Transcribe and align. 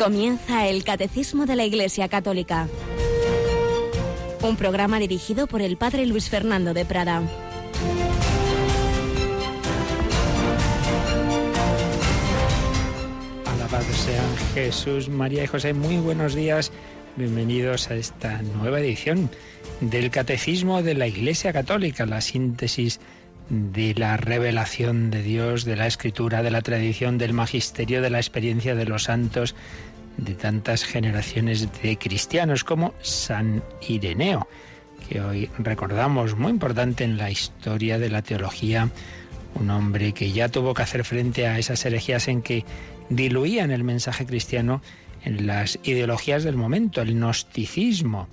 Comienza 0.00 0.66
el 0.66 0.82
Catecismo 0.82 1.44
de 1.44 1.56
la 1.56 1.66
Iglesia 1.66 2.08
Católica. 2.08 2.68
Un 4.40 4.56
programa 4.56 4.98
dirigido 4.98 5.46
por 5.46 5.60
el 5.60 5.76
Padre 5.76 6.06
Luis 6.06 6.30
Fernando 6.30 6.72
de 6.72 6.86
Prada. 6.86 7.22
Alabado 13.44 13.92
sean 13.92 14.36
Jesús, 14.54 15.10
María 15.10 15.44
y 15.44 15.46
José. 15.46 15.74
Muy 15.74 15.98
buenos 15.98 16.34
días. 16.34 16.72
Bienvenidos 17.16 17.90
a 17.90 17.96
esta 17.96 18.40
nueva 18.40 18.80
edición 18.80 19.28
del 19.82 20.10
Catecismo 20.10 20.82
de 20.82 20.94
la 20.94 21.08
Iglesia 21.08 21.52
Católica, 21.52 22.06
la 22.06 22.22
síntesis 22.22 23.00
de 23.50 23.94
la 23.96 24.16
revelación 24.16 25.10
de 25.10 25.22
Dios, 25.22 25.64
de 25.64 25.74
la 25.74 25.88
escritura, 25.88 26.42
de 26.42 26.52
la 26.52 26.62
tradición, 26.62 27.18
del 27.18 27.32
magisterio, 27.32 28.00
de 28.00 28.08
la 28.08 28.18
experiencia 28.18 28.76
de 28.76 28.84
los 28.84 29.04
santos, 29.04 29.56
de 30.24 30.34
tantas 30.34 30.84
generaciones 30.84 31.68
de 31.82 31.96
cristianos 31.96 32.64
como 32.64 32.94
San 33.02 33.62
Ireneo, 33.88 34.48
que 35.08 35.20
hoy 35.20 35.50
recordamos 35.58 36.36
muy 36.36 36.50
importante 36.50 37.04
en 37.04 37.16
la 37.16 37.30
historia 37.30 37.98
de 37.98 38.10
la 38.10 38.22
teología, 38.22 38.90
un 39.54 39.70
hombre 39.70 40.12
que 40.12 40.30
ya 40.32 40.48
tuvo 40.48 40.74
que 40.74 40.82
hacer 40.82 41.04
frente 41.04 41.46
a 41.46 41.58
esas 41.58 41.84
herejías 41.84 42.28
en 42.28 42.42
que 42.42 42.64
diluían 43.08 43.70
el 43.70 43.82
mensaje 43.82 44.26
cristiano 44.26 44.82
en 45.24 45.46
las 45.46 45.78
ideologías 45.82 46.44
del 46.44 46.56
momento, 46.56 47.02
el 47.02 47.14
gnosticismo. 47.14 48.28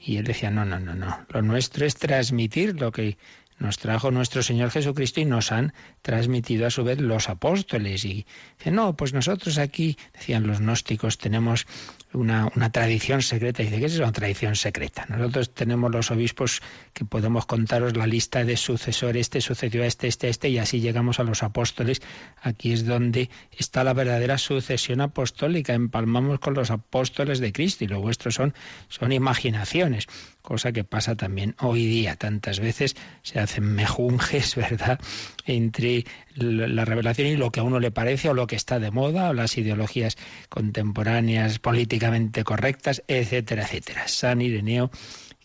Y 0.00 0.16
él 0.16 0.24
decía, 0.24 0.50
no, 0.50 0.64
no, 0.64 0.80
no, 0.80 0.94
no, 0.94 1.26
lo 1.28 1.42
nuestro 1.42 1.86
es 1.86 1.96
transmitir 1.96 2.80
lo 2.80 2.92
que 2.92 3.16
nos 3.58 3.78
trajo 3.78 4.10
nuestro 4.10 4.42
Señor 4.42 4.70
Jesucristo 4.70 5.20
y 5.20 5.24
nos 5.24 5.52
han 5.52 5.72
transmitido 6.02 6.66
a 6.66 6.70
su 6.70 6.84
vez 6.84 7.00
los 7.00 7.28
apóstoles. 7.28 8.04
Y 8.04 8.26
dice, 8.58 8.70
no, 8.70 8.96
pues 8.96 9.12
nosotros 9.12 9.58
aquí, 9.58 9.96
decían 10.12 10.46
los 10.46 10.60
gnósticos, 10.60 11.18
tenemos 11.18 11.66
una, 12.12 12.50
una 12.54 12.70
tradición 12.70 13.22
secreta. 13.22 13.62
Y 13.62 13.66
dice, 13.66 13.80
¿qué 13.80 13.86
es 13.86 13.98
una 13.98 14.12
tradición 14.12 14.56
secreta? 14.56 15.06
Nosotros 15.08 15.54
tenemos 15.54 15.90
los 15.90 16.10
obispos 16.10 16.62
que 16.92 17.04
podemos 17.04 17.46
contaros 17.46 17.96
la 17.96 18.06
lista 18.06 18.44
de 18.44 18.56
sucesores, 18.56 19.18
este 19.18 19.40
sucedió 19.40 19.82
a 19.82 19.86
este, 19.86 20.06
este, 20.06 20.28
este, 20.28 20.48
y 20.48 20.58
así 20.58 20.80
llegamos 20.80 21.18
a 21.18 21.24
los 21.24 21.42
apóstoles. 21.42 22.00
Aquí 22.42 22.72
es 22.72 22.86
donde 22.86 23.28
está 23.50 23.84
la 23.84 23.92
verdadera 23.92 24.38
sucesión 24.38 25.00
apostólica. 25.00 25.74
Empalmamos 25.74 26.38
con 26.38 26.54
los 26.54 26.70
apóstoles 26.70 27.40
de 27.40 27.52
Cristo 27.52 27.84
y 27.84 27.88
lo 27.88 28.00
vuestro 28.00 28.30
son, 28.30 28.54
son 28.88 29.12
imaginaciones 29.12 30.06
cosa 30.42 30.72
que 30.72 30.84
pasa 30.84 31.16
también 31.16 31.54
hoy 31.60 31.86
día. 31.86 32.16
Tantas 32.16 32.60
veces 32.60 32.96
se 33.22 33.38
hacen 33.38 33.64
mejunjes, 33.64 34.54
¿verdad?, 34.56 34.98
entre 35.46 36.04
la 36.34 36.84
revelación 36.84 37.28
y 37.28 37.36
lo 37.36 37.50
que 37.50 37.60
a 37.60 37.64
uno 37.64 37.80
le 37.80 37.90
parece 37.90 38.28
o 38.28 38.34
lo 38.34 38.46
que 38.46 38.56
está 38.56 38.78
de 38.78 38.90
moda, 38.90 39.30
o 39.30 39.34
las 39.34 39.56
ideologías 39.58 40.16
contemporáneas 40.48 41.58
políticamente 41.58 42.44
correctas, 42.44 43.02
etcétera, 43.08 43.64
etcétera. 43.64 44.08
San 44.08 44.40
Ireneo 44.40 44.90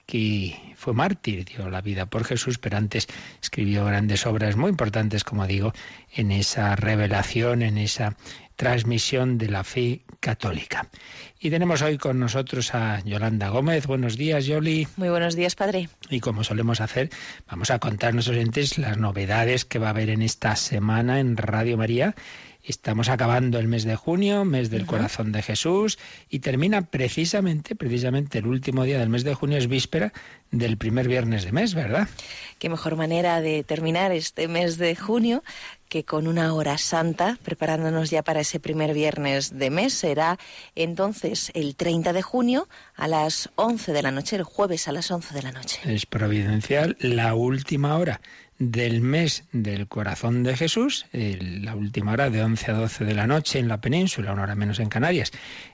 que 0.06 0.73
fue 0.84 0.94
mártir, 0.94 1.46
dio 1.46 1.70
la 1.70 1.80
vida 1.80 2.08
por 2.08 2.26
Jesús, 2.26 2.58
pero 2.58 2.76
antes 2.76 3.08
escribió 3.42 3.86
grandes 3.86 4.26
obras 4.26 4.58
muy 4.58 4.70
importantes, 4.70 5.24
como 5.24 5.48
digo, 5.48 5.72
en 6.12 6.30
esa 6.30 6.76
revelación, 6.76 7.62
en 7.62 7.78
esa 7.78 8.18
transmisión 8.58 9.38
de 9.38 9.48
la 9.48 9.64
fe 9.64 10.02
católica. 10.20 10.90
Y 11.40 11.50
tenemos 11.50 11.82
hoy 11.82 11.98
con 11.98 12.20
nosotros 12.20 12.76
a 12.76 13.00
Yolanda 13.06 13.48
Gómez. 13.48 13.88
Buenos 13.88 14.18
días, 14.18 14.46
Yoli. 14.46 14.86
Muy 14.98 15.08
buenos 15.08 15.38
días, 15.38 15.56
padre. 15.56 15.88
Y 16.10 16.20
como 16.20 16.44
solemos 16.44 16.82
hacer, 16.82 17.10
vamos 17.50 17.72
a 17.72 17.80
contar 17.80 18.10
a 18.10 18.12
nuestros 18.12 18.36
oyentes 18.36 18.78
las 18.78 18.98
novedades 18.98 19.64
que 19.64 19.80
va 19.80 19.88
a 19.88 19.92
haber 19.92 20.10
en 20.10 20.22
esta 20.22 20.58
semana 20.58 21.22
en 21.22 21.38
Radio 21.38 21.78
María. 21.78 22.14
Estamos 22.66 23.10
acabando 23.10 23.60
el 23.60 23.68
mes 23.68 23.84
de 23.84 23.98
junio, 23.98 24.46
mes 24.46 24.70
del 24.70 24.86
corazón 24.86 25.34
de 25.34 25.42
Jesús, 25.42 26.00
y 26.30 26.40
termina 26.40 26.84
precisamente, 26.84 27.76
precisamente 27.76 28.38
el 28.38 28.48
último 28.48 28.86
día 28.86 29.00
del 29.00 29.10
mes 29.10 29.26
de 29.26 29.34
junio 29.34 29.58
es 29.58 29.68
víspera 29.68 30.14
del 30.50 30.78
primer 30.78 31.10
viernes 31.10 31.44
de 31.44 31.52
mes, 31.52 31.74
¿verdad? 31.74 32.08
Qué 32.60 32.70
mejor 32.70 32.96
manera 32.96 33.42
de 33.42 33.66
terminar 33.66 34.14
este 34.14 34.48
mes 34.48 34.78
de 34.78 34.96
junio 34.96 35.44
que 35.94 36.06
con 36.06 36.26
una 36.26 36.56
hora 36.56 36.80
santa, 36.80 37.38
preparándonos 37.44 38.10
ya 38.10 38.24
para 38.24 38.40
ese 38.40 38.60
primer 38.60 38.96
viernes 38.96 39.56
de 39.60 39.70
mes, 39.70 39.94
será 39.94 40.40
entonces 40.74 41.52
el 41.54 41.76
30 41.76 42.14
de 42.14 42.24
junio 42.24 42.68
a 42.96 43.08
las 43.08 43.52
11 43.58 43.94
de 43.94 44.02
la 44.02 44.10
noche, 44.10 44.36
el 44.38 44.42
jueves 44.42 44.88
a 44.88 44.92
las 44.92 45.12
11 45.12 45.36
de 45.36 45.44
la 45.44 45.52
noche. 45.52 45.80
Es 45.86 46.08
providencial 46.08 46.98
la 47.00 47.36
última 47.36 47.96
hora 47.96 48.22
del 48.58 49.02
mes 49.02 49.44
del 49.52 49.88
corazón 49.88 50.42
de 50.42 50.58
Jesús, 50.58 51.06
la 51.12 51.76
última 51.76 52.14
hora 52.14 52.32
de 52.32 52.42
11 52.42 52.72
a 52.72 52.74
12 52.74 53.06
de 53.06 53.14
la 53.14 53.28
noche 53.28 53.60
en 53.60 53.68
la 53.68 53.80
península, 53.80 54.34
una 54.34 54.44
hora 54.44 54.56
menos 54.56 54.80
en 54.80 54.90
Canarias. 54.90 55.32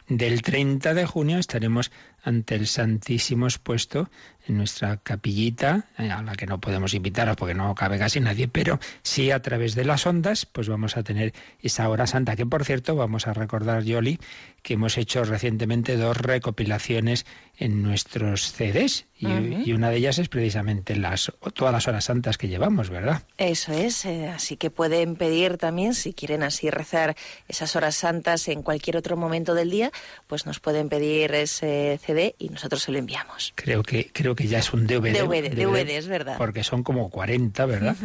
Del 0.09 0.41
30 0.41 0.95
de 0.95 1.05
junio 1.05 1.37
estaremos 1.37 1.91
ante 2.23 2.55
el 2.55 2.67
Santísimo 2.67 3.45
expuesto 3.45 4.09
en 4.49 4.57
nuestra 4.57 4.97
capillita, 4.97 5.85
eh, 5.97 6.09
a 6.11 6.21
la 6.21 6.35
que 6.35 6.45
no 6.45 6.59
podemos 6.59 6.93
invitaros 6.93 7.35
porque 7.37 7.53
no 7.53 7.73
cabe 7.75 7.97
casi 7.97 8.19
nadie, 8.19 8.47
pero 8.47 8.79
sí 9.03 9.31
a 9.31 9.41
través 9.41 9.75
de 9.75 9.85
las 9.85 10.05
ondas, 10.05 10.45
pues 10.45 10.67
vamos 10.67 10.97
a 10.97 11.03
tener 11.03 11.33
esa 11.61 11.87
hora 11.89 12.07
santa, 12.07 12.35
que 12.35 12.45
por 12.45 12.65
cierto 12.65 12.95
vamos 12.95 13.27
a 13.27 13.33
recordar, 13.33 13.83
Yoli, 13.83 14.19
que 14.61 14.73
hemos 14.73 14.97
hecho 14.97 15.23
recientemente 15.23 15.95
dos 15.95 16.17
recopilaciones 16.17 17.25
en 17.57 17.83
nuestros 17.83 18.51
CDs 18.51 19.05
y, 19.17 19.73
una 19.73 19.89
de 19.89 19.97
ellas 19.97 20.17
es 20.17 20.29
precisamente 20.29 20.95
las 20.95 21.31
todas 21.53 21.73
las 21.73 21.87
horas 21.87 22.05
santas 22.05 22.37
que 22.37 22.47
llevamos, 22.47 22.89
¿verdad? 22.89 23.23
Eso 23.37 23.73
es, 23.73 24.05
eh, 24.05 24.29
así 24.29 24.55
que 24.55 24.69
pueden 24.69 25.15
pedir 25.15 25.57
también 25.57 25.93
si 25.93 26.13
quieren 26.13 26.41
así 26.41 26.69
rezar 26.69 27.15
esas 27.47 27.75
horas 27.75 27.95
santas 27.95 28.47
en 28.47 28.63
cualquier 28.63 28.95
otro 28.95 29.17
momento 29.17 29.55
del 29.55 29.69
día, 29.69 29.91
pues 30.27 30.45
nos 30.45 30.61
pueden 30.61 30.87
pedir 30.87 31.33
ese 31.33 31.99
CD 32.03 32.35
y 32.39 32.49
nosotros 32.49 32.81
se 32.81 32.91
lo 32.93 32.97
enviamos. 32.97 33.51
Creo 33.55 33.83
que 33.83 34.09
creo 34.13 34.35
que 34.39 34.47
ya 34.47 34.59
es 34.59 34.71
un 34.71 34.87
DVD. 34.87 35.11
DVD, 35.11 35.53
DVD, 35.53 35.97
es 35.97 36.07
verdad. 36.07 36.37
Porque 36.37 36.63
son 36.63 36.81
como 36.81 37.09
40, 37.09 37.65
¿verdad? 37.65 37.97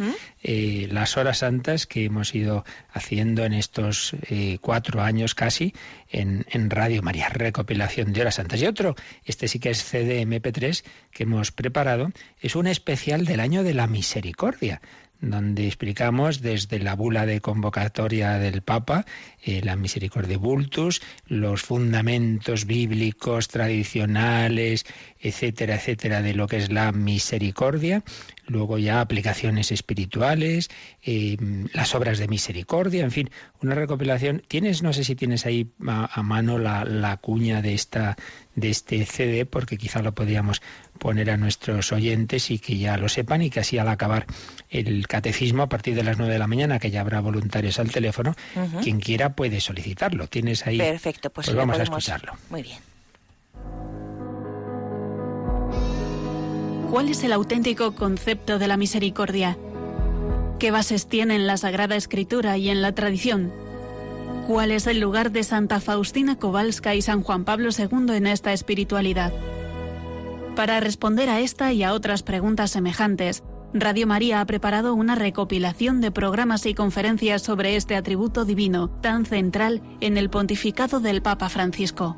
Eh, 0.43 0.89
las 0.91 1.15
horas 1.15 1.37
santas 1.37 1.87
que 1.87 2.03
hemos 2.03 2.35
ido 2.35 2.65
haciendo 2.91 3.45
en 3.45 3.53
estos 3.53 4.13
eh, 4.29 4.57
cuatro 4.59 5.01
años 5.01 5.33
casi 5.33 5.73
en, 6.09 6.45
en 6.49 6.69
Radio 6.69 7.01
María, 7.01 7.29
recopilación 7.29 8.11
de 8.11 8.19
horas 8.19 8.35
santas. 8.35 8.61
Y 8.61 8.65
otro, 8.65 8.95
este 9.23 9.47
sí 9.47 9.59
que 9.59 9.69
es 9.69 9.81
CD 9.81 10.27
MP3 10.27 10.83
que 11.11 11.23
hemos 11.23 11.53
preparado, 11.53 12.11
es 12.41 12.57
un 12.57 12.67
especial 12.67 13.23
del 13.23 13.39
año 13.39 13.63
de 13.63 13.73
la 13.73 13.87
misericordia 13.87 14.81
donde 15.21 15.67
explicamos 15.67 16.41
desde 16.41 16.79
la 16.79 16.95
bula 16.95 17.25
de 17.25 17.41
convocatoria 17.41 18.37
del 18.37 18.61
Papa, 18.61 19.05
eh, 19.43 19.61
la 19.63 19.75
Misericordia 19.75 20.37
Vultus, 20.37 21.01
los 21.27 21.63
fundamentos 21.63 22.65
bíblicos 22.65 23.47
tradicionales, 23.47 24.85
etcétera, 25.19 25.75
etcétera, 25.75 26.21
de 26.21 26.33
lo 26.33 26.47
que 26.47 26.57
es 26.57 26.71
la 26.71 26.91
misericordia, 26.91 28.03
luego 28.47 28.77
ya 28.77 29.01
aplicaciones 29.01 29.71
espirituales, 29.71 30.69
eh, 31.03 31.37
las 31.73 31.95
obras 31.95 32.19
de 32.19 32.27
misericordia, 32.27 33.03
en 33.03 33.11
fin, 33.11 33.29
una 33.61 33.75
recopilación. 33.75 34.43
Tienes, 34.47 34.83
no 34.83 34.93
sé 34.93 35.03
si 35.03 35.15
tienes 35.15 35.45
ahí 35.45 35.71
a, 35.87 36.21
mano 36.23 36.57
la, 36.59 36.85
la, 36.85 37.17
cuña 37.17 37.61
de 37.61 37.73
esta 37.73 38.17
de 38.55 38.69
este 38.69 39.05
CD, 39.05 39.45
porque 39.45 39.77
quizá 39.77 40.01
lo 40.01 40.13
podríamos 40.13 40.61
poner 40.97 41.29
a 41.29 41.37
nuestros 41.37 41.91
oyentes 41.91 42.49
y 42.51 42.59
que 42.59 42.77
ya 42.77 42.97
lo 42.97 43.09
sepan 43.09 43.41
y 43.41 43.49
que 43.49 43.59
así 43.59 43.77
al 43.77 43.89
acabar 43.89 44.25
el 44.69 45.07
catecismo 45.07 45.63
a 45.63 45.69
partir 45.69 45.95
de 45.95 46.03
las 46.03 46.17
nueve 46.17 46.33
de 46.33 46.39
la 46.39 46.47
mañana, 46.47 46.79
que 46.79 46.89
ya 46.89 47.01
habrá 47.01 47.19
voluntarios 47.19 47.79
al 47.79 47.91
teléfono, 47.91 48.35
quien 48.81 48.99
quiera 48.99 49.33
puede 49.33 49.59
solicitarlo. 49.59 50.27
Tienes 50.27 50.65
ahí. 50.65 50.77
Perfecto, 50.77 51.29
pues, 51.29 51.47
pues 51.47 51.57
vamos 51.57 51.79
a 51.79 51.83
escucharlo. 51.83 52.33
Muy 52.49 52.63
bien. 52.63 52.79
¿Cuál 56.89 57.09
es 57.09 57.23
el 57.23 57.33
auténtico 57.33 57.93
concepto 57.93 58.57
de 58.57 58.67
la 58.67 58.77
misericordia? 58.77 59.57
¿Qué 60.59 60.71
bases 60.71 61.07
tiene 61.07 61.35
en 61.35 61.45
la 61.45 61.57
Sagrada 61.57 61.97
Escritura 61.97 62.57
y 62.57 62.69
en 62.69 62.81
la 62.81 62.93
tradición? 62.95 63.64
¿Cuál 64.47 64.69
es 64.69 64.85
el 64.85 64.99
lugar 64.99 65.31
de 65.31 65.43
Santa 65.43 65.79
Faustina 65.79 66.37
Kowalska 66.37 66.93
y 66.93 67.01
San 67.01 67.23
Juan 67.23 67.45
Pablo 67.45 67.71
II 67.75 68.15
en 68.15 68.27
esta 68.27 68.53
espiritualidad? 68.53 69.33
Para 70.55 70.79
responder 70.79 71.29
a 71.29 71.39
esta 71.39 71.73
y 71.73 71.81
a 71.81 71.93
otras 71.93 72.21
preguntas 72.21 72.69
semejantes, 72.69 73.43
Radio 73.73 74.05
María 74.05 74.41
ha 74.41 74.45
preparado 74.45 74.93
una 74.93 75.15
recopilación 75.15 75.99
de 75.99 76.11
programas 76.11 76.67
y 76.67 76.75
conferencias 76.75 77.41
sobre 77.41 77.75
este 77.75 77.95
atributo 77.95 78.45
divino 78.45 78.87
tan 78.87 79.25
central 79.25 79.81
en 79.99 80.15
el 80.15 80.29
pontificado 80.29 80.99
del 80.99 81.23
Papa 81.23 81.49
Francisco. 81.49 82.15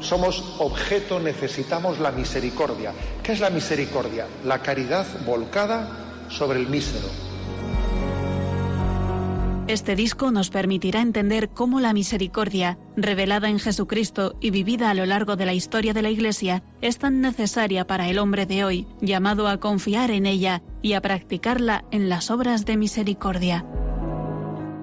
Somos 0.00 0.56
objeto, 0.58 1.18
necesitamos 1.18 1.98
la 1.98 2.12
misericordia. 2.12 2.92
¿Qué 3.22 3.32
es 3.32 3.40
la 3.40 3.48
misericordia? 3.48 4.26
La 4.44 4.58
caridad 4.58 5.06
volcada 5.24 6.26
sobre 6.28 6.60
el 6.60 6.68
mísero. 6.68 7.29
Este 9.70 9.94
disco 9.94 10.32
nos 10.32 10.50
permitirá 10.50 11.00
entender 11.00 11.48
cómo 11.48 11.78
la 11.78 11.92
misericordia, 11.92 12.76
revelada 12.96 13.48
en 13.48 13.60
Jesucristo 13.60 14.34
y 14.40 14.50
vivida 14.50 14.90
a 14.90 14.94
lo 14.94 15.06
largo 15.06 15.36
de 15.36 15.46
la 15.46 15.54
historia 15.54 15.94
de 15.94 16.02
la 16.02 16.10
Iglesia, 16.10 16.64
es 16.80 16.98
tan 16.98 17.20
necesaria 17.20 17.86
para 17.86 18.08
el 18.08 18.18
hombre 18.18 18.46
de 18.46 18.64
hoy, 18.64 18.88
llamado 19.00 19.46
a 19.46 19.60
confiar 19.60 20.10
en 20.10 20.26
ella 20.26 20.60
y 20.82 20.94
a 20.94 21.00
practicarla 21.00 21.84
en 21.92 22.08
las 22.08 22.32
obras 22.32 22.66
de 22.66 22.76
misericordia. 22.76 23.64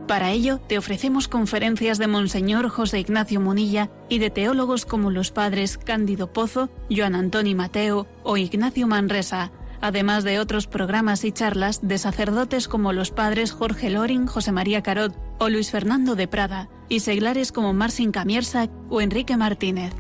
Para 0.08 0.32
ello, 0.32 0.62
te 0.70 0.78
ofrecemos 0.78 1.28
conferencias 1.28 1.98
de 1.98 2.08
Monseñor 2.08 2.70
José 2.70 3.02
Ignacio 3.02 3.42
Munilla 3.42 3.92
y 4.08 4.20
de 4.20 4.30
teólogos 4.30 4.86
como 4.86 5.12
los 5.12 5.32
padres 5.32 5.78
Cándido 5.78 6.32
Pozo, 6.32 6.70
Joan 6.90 7.16
Antoni 7.16 7.56
Mateo 7.56 8.08
o 8.24 8.38
Ignacio 8.38 8.88
Manresa, 8.88 9.52
además 9.82 10.24
de 10.24 10.40
otros 10.40 10.68
programas 10.68 11.24
y 11.24 11.32
charlas 11.32 11.80
de 11.82 11.98
sacerdotes 11.98 12.68
como 12.68 12.94
los 12.94 13.12
padres 13.12 13.52
Jorge 13.52 13.90
Loring, 13.90 14.28
José 14.28 14.52
María 14.52 14.82
Carot 14.84 15.16
o 15.40 15.50
Luis 15.50 15.72
Fernando 15.72 16.16
de 16.16 16.28
Prada, 16.28 16.70
y 16.90 17.02
seglares 17.02 17.52
como 17.52 17.74
Marcin 17.74 18.12
Camiersa 18.12 18.70
o 18.90 19.02
Enrique 19.02 19.38
Martínez. 19.38 19.94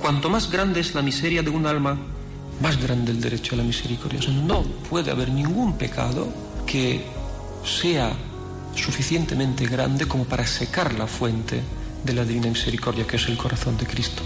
Cuanto 0.00 0.30
más 0.30 0.50
grande 0.50 0.80
es 0.80 0.94
la 0.94 1.02
miseria 1.02 1.42
de 1.42 1.50
un 1.50 1.66
alma, 1.66 1.98
más 2.62 2.82
grande 2.82 3.12
el 3.12 3.20
derecho 3.20 3.54
a 3.54 3.58
la 3.58 3.64
misericordia. 3.64 4.20
no 4.30 4.62
puede 4.88 5.10
haber 5.10 5.30
ningún 5.30 5.76
pecado 5.76 6.28
que 6.66 7.04
sea 7.64 8.12
suficientemente 8.74 9.66
grande 9.66 10.06
como 10.06 10.24
para 10.24 10.46
secar 10.46 10.94
la 10.94 11.06
fuente 11.06 11.60
de 12.04 12.12
la 12.12 12.24
divina 12.24 12.48
misericordia 12.48 13.06
que 13.06 13.16
es 13.16 13.28
el 13.28 13.36
corazón 13.36 13.76
de 13.76 13.86
Cristo. 13.86 14.22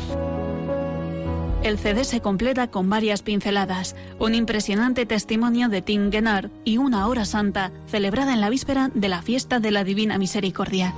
El 1.65 1.79
CD 1.79 2.05
se 2.05 2.21
completa 2.21 2.69
con 2.69 2.89
varias 2.91 3.23
pinceladas, 3.23 3.97
un 4.19 4.35
impresionante 4.35 5.07
testimonio 5.07 5.71
de 5.71 5.81
Tim 5.81 6.13
Gennard 6.13 6.51
y 6.63 6.77
una 6.77 7.09
hora 7.09 7.25
santa 7.25 7.73
celebrada 7.87 8.35
en 8.35 8.43
la 8.43 8.51
víspera 8.51 8.91
de 8.93 9.09
la 9.09 9.23
fiesta 9.23 9.61
de 9.61 9.71
la 9.71 9.83
Divina 9.83 10.19
Misericordia. 10.19 10.93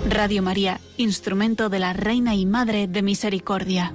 Radio 0.09 0.41
María, 0.41 0.81
instrumento 0.97 1.69
de 1.69 1.81
la 1.81 1.93
Reina 1.93 2.37
y 2.37 2.47
Madre 2.47 2.87
de 2.87 3.03
Misericordia. 3.03 3.93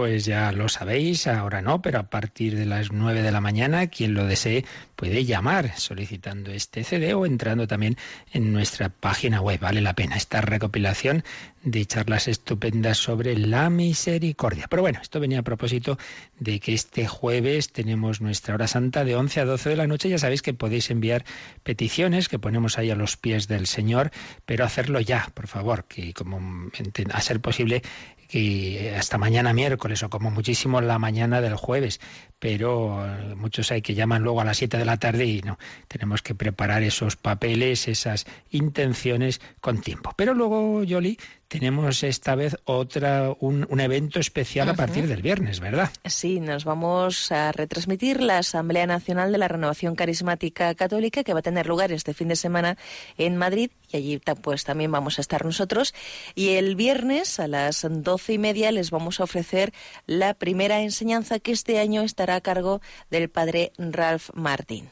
Pues 0.00 0.24
ya 0.24 0.50
lo 0.50 0.70
sabéis, 0.70 1.26
ahora 1.26 1.60
no, 1.60 1.82
pero 1.82 1.98
a 1.98 2.04
partir 2.04 2.56
de 2.56 2.64
las 2.64 2.90
9 2.90 3.20
de 3.20 3.30
la 3.30 3.42
mañana, 3.42 3.88
quien 3.88 4.14
lo 4.14 4.24
desee 4.24 4.64
puede 4.96 5.26
llamar 5.26 5.76
solicitando 5.76 6.52
este 6.52 6.84
CD 6.84 7.12
o 7.12 7.26
entrando 7.26 7.66
también 7.66 7.98
en 8.32 8.50
nuestra 8.50 8.88
página 8.88 9.42
web. 9.42 9.60
Vale 9.60 9.82
la 9.82 9.92
pena 9.92 10.16
esta 10.16 10.40
recopilación 10.40 11.22
de 11.62 11.84
charlas 11.84 12.28
estupendas 12.28 12.96
sobre 12.96 13.36
la 13.36 13.68
misericordia. 13.68 14.68
Pero 14.70 14.80
bueno, 14.80 15.00
esto 15.02 15.20
venía 15.20 15.40
a 15.40 15.42
propósito 15.42 15.98
de 16.38 16.60
que 16.60 16.72
este 16.72 17.06
jueves 17.06 17.70
tenemos 17.70 18.22
nuestra 18.22 18.54
hora 18.54 18.68
santa 18.68 19.04
de 19.04 19.16
11 19.16 19.40
a 19.40 19.44
12 19.44 19.68
de 19.68 19.76
la 19.76 19.86
noche. 19.86 20.08
Ya 20.08 20.18
sabéis 20.18 20.40
que 20.40 20.54
podéis 20.54 20.90
enviar 20.90 21.26
peticiones 21.62 22.30
que 22.30 22.38
ponemos 22.38 22.78
ahí 22.78 22.90
a 22.90 22.94
los 22.96 23.18
pies 23.18 23.48
del 23.48 23.66
Señor, 23.66 24.12
pero 24.46 24.64
hacerlo 24.64 25.00
ya, 25.00 25.30
por 25.34 25.46
favor, 25.46 25.84
que 25.84 26.14
como 26.14 26.70
a 27.12 27.20
ser 27.20 27.40
posible 27.40 27.82
que 28.30 28.94
hasta 28.96 29.18
mañana 29.18 29.52
miércoles 29.52 30.02
o 30.04 30.08
como 30.08 30.30
muchísimo 30.30 30.80
la 30.80 31.00
mañana 31.00 31.40
del 31.40 31.56
jueves, 31.56 32.00
pero 32.38 33.04
eh, 33.04 33.34
muchos 33.34 33.72
hay 33.72 33.82
que 33.82 33.94
llaman 33.94 34.22
luego 34.22 34.40
a 34.40 34.44
las 34.44 34.58
7 34.58 34.78
de 34.78 34.84
la 34.84 34.98
tarde 34.98 35.26
y 35.26 35.42
no, 35.42 35.58
tenemos 35.88 36.22
que 36.22 36.36
preparar 36.36 36.84
esos 36.84 37.16
papeles, 37.16 37.88
esas 37.88 38.26
intenciones 38.50 39.40
con 39.60 39.80
tiempo. 39.80 40.12
Pero 40.16 40.34
luego, 40.34 40.84
Yoli, 40.84 41.18
tenemos 41.50 42.04
esta 42.04 42.36
vez 42.36 42.56
otra 42.64 43.34
un, 43.40 43.66
evento 43.80 44.20
especial 44.20 44.68
a 44.68 44.74
partir 44.74 45.08
del 45.08 45.20
viernes, 45.20 45.58
¿verdad? 45.58 45.90
Sí, 46.04 46.38
nos 46.38 46.64
vamos 46.64 47.32
a 47.32 47.50
retransmitir 47.50 48.22
la 48.22 48.38
Asamblea 48.38 48.86
Nacional 48.86 49.32
de 49.32 49.38
la 49.38 49.48
Renovación 49.48 49.96
Carismática 49.96 50.72
Católica 50.76 51.24
que 51.24 51.32
va 51.32 51.40
a 51.40 51.42
tener 51.42 51.66
lugar 51.66 51.90
este 51.90 52.14
fin 52.14 52.28
de 52.28 52.36
semana 52.36 52.78
en 53.18 53.36
Madrid 53.36 53.72
y 53.90 53.96
allí 53.96 54.20
pues 54.42 54.62
también 54.62 54.92
vamos 54.92 55.18
a 55.18 55.22
estar 55.22 55.44
nosotros. 55.44 55.92
Y 56.36 56.50
el 56.50 56.76
viernes 56.76 57.40
a 57.40 57.48
las 57.48 57.84
doce 57.90 58.34
y 58.34 58.38
media 58.38 58.70
les 58.70 58.92
vamos 58.92 59.18
a 59.18 59.24
ofrecer 59.24 59.72
la 60.06 60.34
primera 60.34 60.82
enseñanza 60.82 61.40
que 61.40 61.50
este 61.50 61.80
año 61.80 62.02
estará 62.02 62.36
a 62.36 62.40
cargo 62.40 62.80
del 63.10 63.28
padre 63.28 63.72
Ralph 63.76 64.30
Martín. 64.34 64.88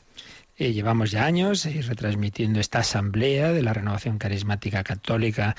Eh, 0.60 0.72
llevamos 0.72 1.12
ya 1.12 1.24
años 1.24 1.64
eh, 1.66 1.80
retransmitiendo 1.82 2.58
esta 2.58 2.80
asamblea 2.80 3.52
de 3.52 3.62
la 3.62 3.72
renovación 3.72 4.18
carismática 4.18 4.82
católica 4.82 5.54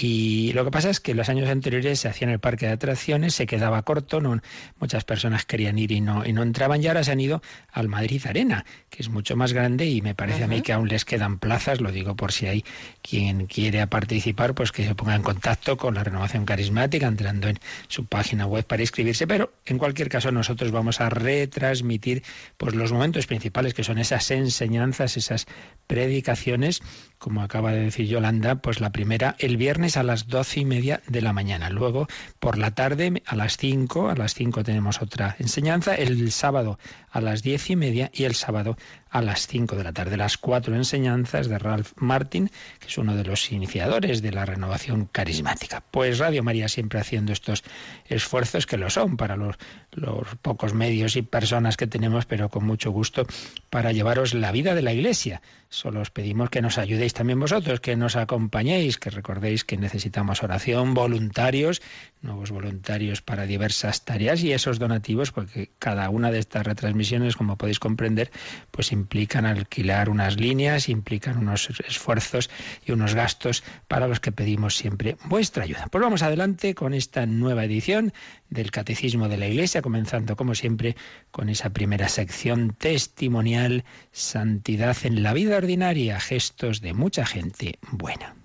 y 0.00 0.52
lo 0.52 0.64
que 0.64 0.70
pasa 0.70 0.90
es 0.90 1.00
que 1.00 1.12
los 1.12 1.28
años 1.28 1.48
anteriores 1.48 1.98
se 1.98 2.06
hacía 2.06 2.28
en 2.28 2.32
el 2.32 2.38
parque 2.38 2.66
de 2.66 2.72
atracciones, 2.72 3.34
se 3.34 3.48
quedaba 3.48 3.82
corto, 3.82 4.20
no, 4.20 4.40
muchas 4.78 5.02
personas 5.02 5.44
querían 5.44 5.76
ir 5.76 5.90
y 5.90 6.00
no, 6.00 6.24
y 6.24 6.32
no 6.32 6.44
entraban 6.44 6.80
y 6.80 6.86
ahora 6.86 7.02
se 7.02 7.10
han 7.10 7.18
ido 7.18 7.42
al 7.72 7.88
Madrid 7.88 8.24
Arena, 8.24 8.64
que 8.90 9.02
es 9.02 9.08
mucho 9.08 9.34
más 9.34 9.52
grande 9.52 9.86
y 9.86 10.00
me 10.00 10.14
parece 10.14 10.44
a 10.44 10.46
mí 10.46 10.62
que 10.62 10.72
aún 10.72 10.86
les 10.86 11.04
quedan 11.04 11.40
plazas, 11.40 11.80
lo 11.80 11.90
digo 11.90 12.14
por 12.14 12.30
si 12.30 12.46
hay 12.46 12.64
quien 13.02 13.46
quiere 13.46 13.84
participar, 13.88 14.54
pues 14.54 14.70
que 14.70 14.86
se 14.86 14.94
ponga 14.94 15.16
en 15.16 15.22
contacto 15.22 15.76
con 15.76 15.96
la 15.96 16.04
renovación 16.04 16.44
carismática 16.44 17.08
entrando 17.08 17.48
en 17.48 17.58
su 17.88 18.06
página 18.06 18.46
web 18.46 18.64
para 18.64 18.82
inscribirse, 18.82 19.26
pero 19.26 19.52
en 19.66 19.78
cualquier 19.78 20.08
caso 20.08 20.30
nosotros 20.30 20.70
vamos 20.70 21.00
a 21.00 21.10
retransmitir 21.10 22.22
pues 22.56 22.76
los 22.76 22.92
momentos 22.92 23.26
principales 23.26 23.74
que 23.74 23.82
son 23.82 23.98
esas 23.98 24.30
enseñanzas, 24.30 25.16
esas 25.16 25.46
predicaciones, 25.88 26.82
como 27.18 27.42
acaba 27.42 27.72
de 27.72 27.80
decir 27.80 28.06
Yolanda, 28.06 28.56
pues 28.56 28.80
la 28.80 28.90
primera 28.90 29.36
el 29.38 29.56
viernes 29.56 29.96
a 29.96 30.02
las 30.02 30.28
doce 30.28 30.60
y 30.60 30.64
media 30.64 31.02
de 31.06 31.22
la 31.22 31.32
mañana. 31.32 31.70
Luego, 31.70 32.06
por 32.38 32.58
la 32.58 32.70
tarde, 32.72 33.22
a 33.26 33.36
las 33.36 33.56
cinco, 33.56 34.08
a 34.08 34.14
las 34.14 34.34
cinco 34.34 34.64
tenemos 34.64 35.02
otra 35.02 35.36
enseñanza. 35.38 35.94
El 35.94 36.30
sábado 36.32 36.78
a 37.10 37.20
las 37.20 37.42
diez 37.42 37.70
y 37.70 37.76
media 37.76 38.10
y 38.12 38.24
el 38.24 38.34
sábado 38.34 38.76
a 39.10 39.22
las 39.22 39.46
5 39.46 39.76
de 39.76 39.84
la 39.84 39.92
tarde. 39.92 40.16
Las 40.16 40.38
cuatro 40.38 40.74
enseñanzas 40.74 41.48
de 41.48 41.58
Ralph 41.58 41.92
Martin, 41.96 42.50
que 42.78 42.88
es 42.88 42.98
uno 42.98 43.16
de 43.16 43.24
los 43.24 43.50
iniciadores 43.52 44.22
de 44.22 44.32
la 44.32 44.44
renovación 44.44 45.06
carismática. 45.06 45.82
Pues 45.90 46.18
Radio 46.18 46.42
María 46.42 46.68
siempre 46.68 47.00
haciendo 47.00 47.32
estos 47.32 47.64
esfuerzos 48.06 48.66
que 48.66 48.76
lo 48.76 48.90
son 48.90 49.16
para 49.16 49.36
los, 49.36 49.56
los 49.92 50.26
pocos 50.42 50.74
medios 50.74 51.16
y 51.16 51.22
personas 51.22 51.76
que 51.76 51.86
tenemos, 51.86 52.26
pero 52.26 52.48
con 52.48 52.64
mucho 52.64 52.90
gusto 52.90 53.26
para 53.70 53.92
llevaros 53.92 54.34
la 54.34 54.52
vida 54.52 54.74
de 54.74 54.82
la 54.82 54.92
Iglesia. 54.92 55.42
Solo 55.70 56.00
os 56.00 56.10
pedimos 56.10 56.48
que 56.48 56.62
nos 56.62 56.78
ayudéis 56.78 57.12
también 57.12 57.38
vosotros, 57.38 57.80
que 57.80 57.94
nos 57.94 58.16
acompañéis, 58.16 58.96
que 58.96 59.10
recordéis 59.10 59.64
que 59.64 59.76
necesitamos 59.76 60.42
oración, 60.42 60.94
voluntarios, 60.94 61.82
nuevos 62.22 62.50
voluntarios 62.50 63.20
para 63.20 63.44
diversas 63.44 64.04
tareas 64.06 64.42
y 64.42 64.52
esos 64.52 64.78
donativos, 64.78 65.30
porque 65.30 65.70
cada 65.78 66.08
una 66.08 66.30
de 66.30 66.38
estas 66.38 66.66
retransmisiones, 66.66 67.36
como 67.36 67.58
podéis 67.58 67.80
comprender, 67.80 68.30
pues 68.70 68.92
implican 68.98 69.46
alquilar 69.46 70.10
unas 70.10 70.36
líneas, 70.36 70.88
implican 70.88 71.38
unos 71.38 71.70
esfuerzos 71.86 72.50
y 72.84 72.92
unos 72.92 73.14
gastos 73.14 73.62
para 73.86 74.08
los 74.08 74.20
que 74.20 74.32
pedimos 74.32 74.76
siempre 74.76 75.16
vuestra 75.24 75.64
ayuda. 75.64 75.86
Pues 75.90 76.02
vamos 76.02 76.22
adelante 76.22 76.74
con 76.74 76.94
esta 76.94 77.26
nueva 77.26 77.64
edición 77.64 78.12
del 78.50 78.70
Catecismo 78.70 79.28
de 79.28 79.38
la 79.38 79.46
Iglesia, 79.46 79.82
comenzando 79.82 80.36
como 80.36 80.54
siempre 80.54 80.96
con 81.30 81.48
esa 81.48 81.70
primera 81.70 82.08
sección 82.08 82.74
testimonial, 82.78 83.84
Santidad 84.12 84.96
en 85.04 85.22
la 85.22 85.32
vida 85.32 85.56
ordinaria, 85.56 86.20
gestos 86.20 86.80
de 86.80 86.92
mucha 86.92 87.24
gente 87.24 87.78
buena. 87.90 88.37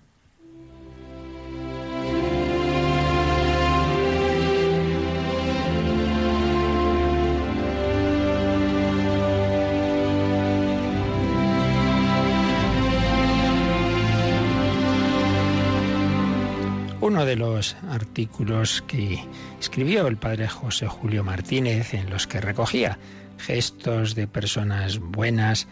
De 17.26 17.36
los 17.36 17.76
artículos 17.90 18.84
que 18.88 19.20
escribió 19.60 20.08
el 20.08 20.18
padre 20.18 20.48
José 20.48 20.88
Julio 20.88 21.24
Martínez 21.24 21.94
en 21.94 22.10
los 22.10 22.28
que 22.28 22.42
recogía 22.42 22.98
gestos 23.38 24.16
de 24.16 24.28
personas 24.28 25.00
buenas, 25.00 25.68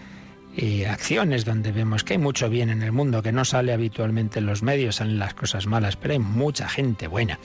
y 0.55 0.84
acciones 0.84 1.46
donde 1.46 1.72
vemos 1.72 2.03
que 2.03 2.13
hay 2.13 2.20
mucho 2.20 2.50
bien 2.50 2.70
en 2.70 2.81
el 2.81 2.91
mundo, 2.91 3.24
que 3.24 3.31
no 3.31 3.46
sale 3.46 3.74
habitualmente 3.74 4.39
en 4.39 4.46
los 4.46 4.63
medios, 4.63 4.98
salen 4.98 5.20
las 5.20 5.34
cosas 5.34 5.67
malas, 5.67 5.96
pero 5.96 6.13
hay 6.13 6.20
mucha 6.20 6.67
gente 6.67 7.08
buena. 7.08 7.39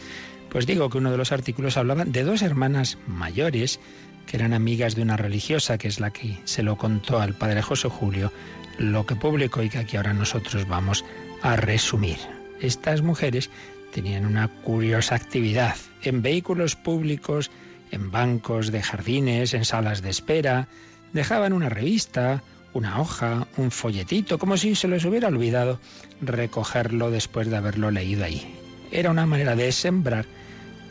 Pues 0.50 0.66
digo 0.66 0.88
que 0.90 0.98
uno 0.98 1.10
de 1.10 1.16
los 1.16 1.32
artículos 1.32 1.76
hablaba 1.76 2.04
de 2.04 2.24
dos 2.24 2.42
hermanas 2.42 2.98
mayores 3.06 3.80
que 4.26 4.36
eran 4.36 4.52
amigas 4.52 4.96
de 4.96 5.02
una 5.02 5.16
religiosa, 5.16 5.78
que 5.78 5.88
es 5.88 6.00
la 6.00 6.10
que 6.10 6.38
se 6.44 6.62
lo 6.62 6.76
contó 6.76 7.20
al 7.20 7.34
padre 7.34 7.62
José 7.62 7.88
Julio, 7.88 8.32
lo 8.78 9.06
que 9.06 9.14
publicó 9.14 9.62
y 9.62 9.68
que 9.68 9.78
aquí 9.78 9.96
ahora 9.96 10.12
nosotros 10.12 10.66
vamos 10.66 11.04
a 11.42 11.56
resumir. 11.56 12.18
Estas 12.60 13.02
mujeres 13.02 13.50
tenían 13.96 14.26
una 14.26 14.48
curiosa 14.48 15.14
actividad 15.14 15.74
en 16.02 16.20
vehículos 16.20 16.76
públicos, 16.76 17.50
en 17.90 18.10
bancos 18.10 18.70
de 18.70 18.82
jardines, 18.82 19.54
en 19.54 19.64
salas 19.64 20.02
de 20.02 20.10
espera. 20.10 20.68
Dejaban 21.14 21.54
una 21.54 21.70
revista, 21.70 22.42
una 22.74 23.00
hoja, 23.00 23.46
un 23.56 23.70
folletito, 23.70 24.38
como 24.38 24.58
si 24.58 24.74
se 24.74 24.86
les 24.86 25.06
hubiera 25.06 25.28
olvidado 25.28 25.80
recogerlo 26.20 27.10
después 27.10 27.48
de 27.48 27.56
haberlo 27.56 27.90
leído 27.90 28.26
ahí. 28.26 28.54
Era 28.92 29.10
una 29.10 29.24
manera 29.24 29.56
de 29.56 29.72
sembrar 29.72 30.26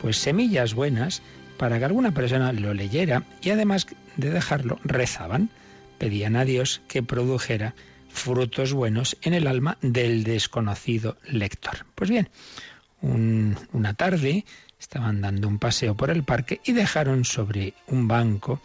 pues 0.02 0.16
semillas 0.16 0.74
buenas 0.74 1.22
para 1.58 1.78
que 1.78 1.84
alguna 1.84 2.10
persona 2.10 2.52
lo 2.52 2.74
leyera 2.74 3.22
y 3.40 3.50
además 3.50 3.86
de 4.16 4.30
dejarlo 4.30 4.80
rezaban, 4.82 5.50
pedían 5.98 6.34
a 6.34 6.44
Dios 6.44 6.82
que 6.88 7.04
produjera 7.04 7.76
frutos 8.08 8.72
buenos 8.72 9.16
en 9.22 9.32
el 9.32 9.46
alma 9.46 9.78
del 9.80 10.24
desconocido 10.24 11.18
lector. 11.28 11.86
Pues 11.94 12.10
bien, 12.10 12.28
una 13.02 13.94
tarde 13.94 14.44
estaban 14.78 15.20
dando 15.20 15.48
un 15.48 15.58
paseo 15.58 15.94
por 15.94 16.10
el 16.10 16.24
parque 16.24 16.60
y 16.64 16.72
dejaron 16.72 17.24
sobre 17.24 17.74
un 17.86 18.08
banco 18.08 18.60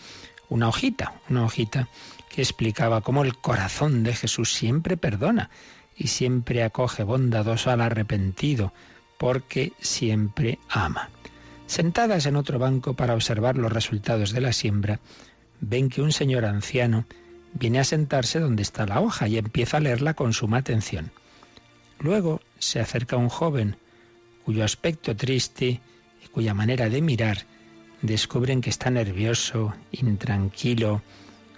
una 0.52 0.68
hojita, 0.68 1.14
una 1.30 1.46
hojita 1.46 1.88
que 2.30 2.42
explicaba 2.42 3.02
cómo 3.02 3.24
el 3.24 3.38
corazón 3.38 4.04
de 4.04 4.14
Jesús 4.14 4.54
siempre 4.54 4.98
perdona 4.98 5.50
y 5.96 6.08
siempre 6.08 6.64
acoge 6.64 7.04
bondadoso 7.04 7.72
al 7.72 7.80
arrepentido, 7.80 8.74
porque 9.18 9.72
siempre 9.80 10.60
ama. 10.70 11.10
Sentadas 11.68 12.26
en 12.26 12.36
otro 12.36 12.60
banco 12.60 12.96
para 12.96 13.14
observar 13.14 13.58
los 13.58 13.72
resultados 13.72 14.34
de 14.34 14.42
la 14.42 14.52
siembra, 14.52 15.00
ven 15.62 15.90
que 15.90 16.02
un 16.02 16.12
señor 16.12 16.44
anciano 16.44 17.06
viene 17.54 17.80
a 17.80 17.86
sentarse 17.86 18.40
donde 18.40 18.62
está 18.62 18.86
la 18.86 19.00
hoja 19.00 19.30
y 19.30 19.38
empieza 19.38 19.78
a 19.78 19.82
leerla 19.82 20.16
con 20.16 20.34
suma 20.34 20.58
atención. 20.58 21.12
Luego 22.00 22.42
se 22.60 22.82
acerca 22.82 23.16
un 23.16 23.30
joven 23.30 23.78
cuyo 24.52 24.66
aspecto 24.66 25.16
triste 25.16 25.80
y 26.22 26.28
cuya 26.28 26.54
manera 26.54 26.90
de 26.90 27.02
mirar 27.02 27.46
descubren 28.02 28.60
que 28.60 28.70
está 28.70 28.90
nervioso, 28.90 29.74
intranquilo, 29.94 31.02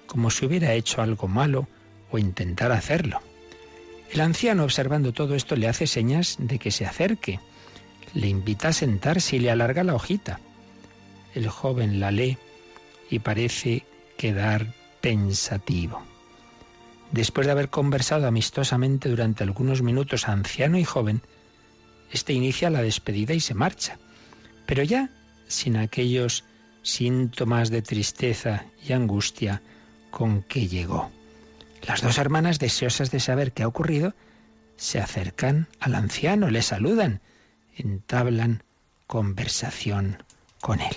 como 0.05 0.29
si 0.29 0.45
hubiera 0.45 0.73
hecho 0.73 1.01
algo 1.01 1.27
malo 1.27 1.67
o 2.11 2.19
intentar 2.19 2.71
hacerlo. 2.71 3.19
El 4.11 4.21
anciano, 4.21 4.63
observando 4.63 5.11
todo 5.11 5.33
esto, 5.33 5.55
le 5.55 5.67
hace 5.67 5.87
señas 5.87 6.35
de 6.37 6.59
que 6.59 6.69
se 6.69 6.85
acerque, 6.85 7.39
le 8.13 8.27
invita 8.27 8.67
a 8.67 8.73
sentarse 8.73 9.37
y 9.37 9.39
le 9.39 9.49
alarga 9.49 9.83
la 9.83 9.95
hojita. 9.95 10.39
El 11.33 11.49
joven 11.49 11.99
la 11.99 12.11
lee 12.11 12.37
y 13.09 13.17
parece 13.17 13.87
quedar 14.17 14.71
pensativo. 15.01 16.03
Después 17.11 17.47
de 17.47 17.53
haber 17.53 17.69
conversado 17.69 18.27
amistosamente 18.27 19.09
durante 19.09 19.43
algunos 19.43 19.81
minutos 19.81 20.27
anciano 20.29 20.77
y 20.77 20.83
joven, 20.83 21.23
este 22.13 22.33
inicia 22.33 22.69
la 22.69 22.81
despedida 22.81 23.33
y 23.33 23.39
se 23.39 23.55
marcha, 23.55 23.97
pero 24.65 24.83
ya 24.83 25.09
sin 25.47 25.75
aquellos 25.77 26.45
síntomas 26.83 27.71
de 27.71 27.81
tristeza 27.81 28.65
y 28.87 28.93
angustia 28.93 29.61
con 30.11 30.43
que 30.43 30.67
llegó. 30.67 31.11
Las 31.87 32.01
dos 32.01 32.17
hermanas, 32.19 32.59
deseosas 32.59 33.11
de 33.11 33.19
saber 33.19 33.51
qué 33.51 33.63
ha 33.63 33.67
ocurrido, 33.67 34.13
se 34.77 34.99
acercan 34.99 35.67
al 35.79 35.95
anciano, 35.95 36.49
le 36.49 36.61
saludan, 36.61 37.19
entablan 37.75 38.63
conversación 39.07 40.23
con 40.61 40.79
él. 40.81 40.95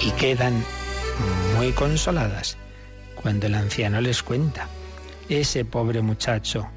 Y 0.00 0.10
quedan 0.12 0.62
muy 1.56 1.72
consoladas 1.72 2.56
cuando 3.20 3.46
el 3.46 3.54
anciano 3.54 4.00
les 4.00 4.22
cuenta, 4.22 4.68
ese 5.28 5.64
pobre 5.64 6.02
muchacho 6.02 6.68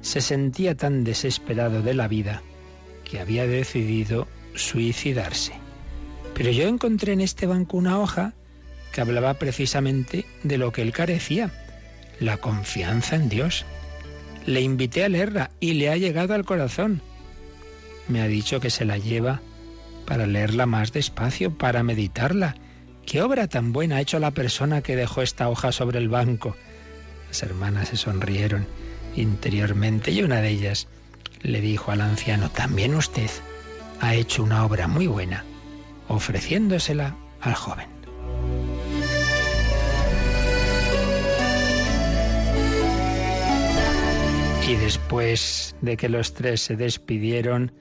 se 0.00 0.20
sentía 0.20 0.74
tan 0.74 1.04
desesperado 1.04 1.82
de 1.82 1.94
la 1.94 2.08
vida 2.08 2.42
que 3.04 3.20
había 3.20 3.46
decidido 3.46 4.26
suicidarse. 4.54 5.52
Pero 6.34 6.50
yo 6.50 6.68
encontré 6.68 7.12
en 7.12 7.20
este 7.20 7.46
banco 7.46 7.76
una 7.76 7.98
hoja 7.98 8.32
que 8.92 9.00
hablaba 9.00 9.34
precisamente 9.34 10.24
de 10.42 10.58
lo 10.58 10.72
que 10.72 10.82
él 10.82 10.92
carecía, 10.92 11.52
la 12.20 12.36
confianza 12.38 13.16
en 13.16 13.28
Dios. 13.28 13.66
Le 14.46 14.60
invité 14.60 15.04
a 15.04 15.08
leerla 15.08 15.50
y 15.60 15.74
le 15.74 15.90
ha 15.90 15.96
llegado 15.96 16.34
al 16.34 16.44
corazón. 16.44 17.02
Me 18.08 18.22
ha 18.22 18.26
dicho 18.26 18.60
que 18.60 18.70
se 18.70 18.84
la 18.84 18.98
lleva 18.98 19.40
para 20.06 20.26
leerla 20.26 20.64
más 20.64 20.92
despacio, 20.92 21.58
para 21.58 21.82
meditarla. 21.82 22.56
¿Qué 23.08 23.22
obra 23.22 23.46
tan 23.46 23.72
buena 23.72 23.96
ha 23.96 24.00
hecho 24.02 24.18
la 24.18 24.32
persona 24.32 24.82
que 24.82 24.94
dejó 24.94 25.22
esta 25.22 25.48
hoja 25.48 25.72
sobre 25.72 25.98
el 25.98 26.10
banco? 26.10 26.54
Las 27.28 27.42
hermanas 27.42 27.88
se 27.88 27.96
sonrieron 27.96 28.66
interiormente 29.16 30.10
y 30.10 30.22
una 30.22 30.42
de 30.42 30.50
ellas 30.50 30.88
le 31.40 31.62
dijo 31.62 31.90
al 31.90 32.02
anciano, 32.02 32.50
también 32.50 32.94
usted 32.94 33.30
ha 34.02 34.14
hecho 34.14 34.42
una 34.42 34.62
obra 34.62 34.88
muy 34.88 35.06
buena, 35.06 35.46
ofreciéndosela 36.08 37.16
al 37.40 37.54
joven. 37.54 37.88
Y 44.68 44.74
después 44.74 45.74
de 45.80 45.96
que 45.96 46.10
los 46.10 46.34
tres 46.34 46.60
se 46.60 46.76
despidieron, 46.76 47.72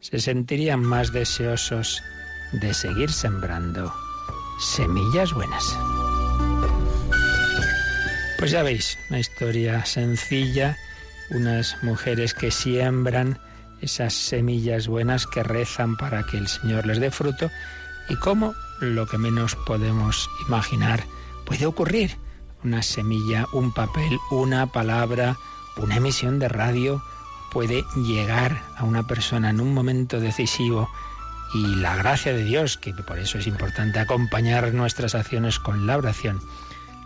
se 0.00 0.20
sentirían 0.20 0.80
más 0.80 1.12
deseosos 1.12 2.02
de 2.52 2.72
seguir 2.72 3.12
sembrando 3.12 3.92
semillas 4.60 5.32
buenas. 5.32 5.76
Pues 8.38 8.50
ya 8.50 8.62
veis, 8.62 8.98
una 9.08 9.18
historia 9.18 9.84
sencilla, 9.84 10.76
unas 11.30 11.76
mujeres 11.82 12.34
que 12.34 12.50
siembran 12.50 13.38
esas 13.80 14.12
semillas 14.12 14.86
buenas 14.86 15.26
que 15.26 15.42
rezan 15.42 15.96
para 15.96 16.22
que 16.24 16.36
el 16.36 16.46
Señor 16.46 16.86
les 16.86 17.00
dé 17.00 17.10
fruto 17.10 17.50
y 18.08 18.16
cómo 18.16 18.54
lo 18.80 19.06
que 19.06 19.18
menos 19.18 19.56
podemos 19.66 20.28
imaginar 20.46 21.04
puede 21.46 21.66
ocurrir. 21.66 22.16
Una 22.62 22.82
semilla, 22.82 23.46
un 23.52 23.72
papel, 23.72 24.18
una 24.30 24.66
palabra, 24.66 25.38
una 25.78 25.96
emisión 25.96 26.38
de 26.38 26.48
radio 26.48 27.02
puede 27.50 27.82
llegar 27.96 28.62
a 28.76 28.84
una 28.84 29.06
persona 29.06 29.50
en 29.50 29.60
un 29.60 29.72
momento 29.72 30.20
decisivo 30.20 30.90
y 31.52 31.76
la 31.76 31.96
gracia 31.96 32.32
de 32.32 32.44
Dios, 32.44 32.78
que 32.78 32.92
por 32.94 33.18
eso 33.18 33.38
es 33.38 33.46
importante 33.46 33.98
acompañar 33.98 34.72
nuestras 34.72 35.14
acciones 35.14 35.58
con 35.58 35.86
la 35.86 35.96
oración, 35.96 36.40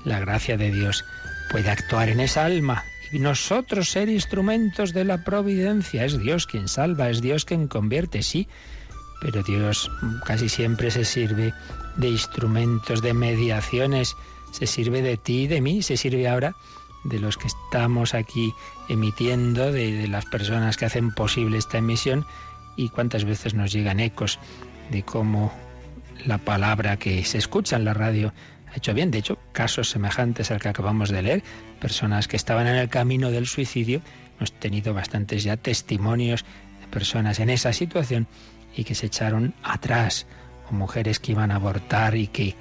la 0.05 0.21
gracia 0.21 0.57
de 0.57 0.71
Dios 0.71 1.05
puede 1.51 1.71
actuar 1.71 2.09
en 2.09 2.21
esa 2.21 2.45
alma. 2.45 2.85
Y 3.13 3.19
nosotros 3.21 3.91
ser 3.91 4.09
instrumentos 4.09 4.93
de 4.93 5.05
la 5.05 5.25
providencia. 5.25 6.05
Es 6.05 6.19
Dios 6.19 6.47
quien 6.47 6.69
salva, 6.69 7.11
es 7.11 7.23
Dios 7.23 7.45
quien 7.45 7.69
convierte, 7.69 8.23
sí, 8.23 8.49
pero 9.21 9.43
Dios 9.43 9.91
casi 10.27 10.49
siempre 10.49 10.91
se 10.91 11.05
sirve 11.05 11.55
de 11.97 12.09
instrumentos, 12.09 13.03
de 13.03 13.15
mediaciones, 13.15 14.17
se 14.51 14.67
sirve 14.67 15.01
de 15.01 15.17
ti 15.17 15.43
y 15.43 15.47
de 15.47 15.61
mí, 15.61 15.83
se 15.83 15.97
sirve 15.97 16.29
ahora 16.29 16.57
de 17.05 17.21
los 17.21 17.37
que 17.37 17.47
estamos 17.47 18.15
aquí 18.15 18.53
emitiendo, 18.89 19.71
de, 19.71 19.93
de 19.93 20.09
las 20.09 20.25
personas 20.27 20.77
que 20.77 20.87
hacen 20.87 21.13
posible 21.13 21.59
esta 21.59 21.79
emisión 21.79 22.27
y 22.77 22.89
cuántas 22.89 23.25
veces 23.25 23.55
nos 23.55 23.73
llegan 23.73 24.01
ecos 24.01 24.39
de 24.91 25.03
cómo 25.03 25.53
la 26.27 26.39
palabra 26.39 26.97
que 26.97 27.25
se 27.25 27.39
escucha 27.39 27.77
en 27.77 27.85
la 27.85 27.95
radio 27.95 28.33
ha 28.73 28.77
hecho 28.77 28.95
bien. 28.95 29.11
De 29.11 29.19
hecho, 29.19 29.39
casos 29.53 29.91
semejantes 29.91 30.51
al 30.51 30.61
que 30.61 30.69
acabamos 30.69 31.11
de 31.11 31.23
leer, 31.23 31.43
personas 31.81 32.29
que 32.29 32.37
estaban 32.37 32.67
en 32.67 32.77
el 32.77 32.89
camino 32.89 33.31
del 33.31 33.47
suicidio, 33.47 34.01
hemos 34.37 34.53
tenido 34.53 34.95
bastantes 34.95 35.45
ya 35.45 35.57
testimonios 35.57 36.45
de 36.81 36.87
personas 36.89 37.41
en 37.41 37.51
esa 37.51 37.73
situación 37.73 38.27
y 38.77 38.85
que 38.85 38.95
se 38.95 39.07
echaron 39.07 39.55
atrás, 39.63 40.27
o 40.71 40.75
mujeres 40.75 41.21
que 41.21 41.33
iban 41.33 41.51
a 41.51 41.57
abortar 41.57 42.17
y 42.17 42.27
que 42.27 42.55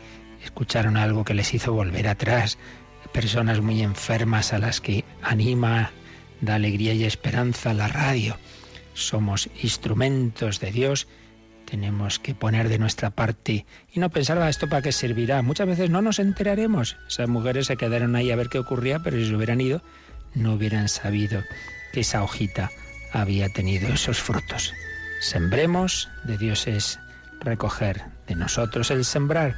escucharon 0.43 0.98
algo 0.98 1.24
que 1.24 1.34
les 1.34 1.53
hizo 1.53 1.74
volver 1.74 2.08
atrás, 2.08 2.58
personas 3.13 3.62
muy 3.62 3.82
enfermas 3.82 4.53
a 4.53 4.60
las 4.60 4.82
que 4.82 5.05
anima, 5.22 5.91
da 6.41 6.55
alegría 6.55 6.93
y 6.93 7.05
esperanza 7.05 7.74
la 7.74 7.88
radio. 7.88 8.38
Somos 8.94 9.50
instrumentos 9.62 10.60
de 10.60 10.72
Dios 10.72 11.08
tenemos 11.66 12.20
que 12.20 12.36
poner 12.36 12.70
de 12.70 12.78
nuestra 12.78 13.10
parte 13.10 13.66
y 13.92 14.00
no 14.00 14.10
pensar, 14.10 14.38
a 14.38 14.50
¿esto 14.50 14.70
para 14.70 14.82
qué 14.82 14.92
servirá? 14.92 15.42
Muchas 15.42 15.68
veces 15.68 15.90
no 15.90 16.02
nos 16.02 16.20
enteraremos. 16.20 16.98
Esas 17.08 17.28
mujeres 17.30 17.68
se 17.68 17.78
quedaron 17.78 18.16
ahí 18.16 18.32
a 18.32 18.36
ver 18.36 18.50
qué 18.50 18.60
ocurría, 18.60 19.00
pero 19.00 19.18
si 19.18 19.28
se 19.28 19.36
hubieran 19.36 19.62
ido, 19.62 19.82
no 20.36 20.54
hubieran 20.54 20.90
sabido 20.90 21.42
que 21.92 22.02
esa 22.02 22.24
hojita 22.24 22.70
había 23.12 23.50
tenido 23.50 23.88
esos 23.92 24.20
frutos. 24.20 24.74
Sembremos, 25.22 26.10
de 26.26 26.38
Dios 26.38 26.68
es 26.68 27.00
recoger, 27.40 28.04
de 28.28 28.36
nosotros 28.36 28.92
el 28.92 29.06
sembrar. 29.06 29.56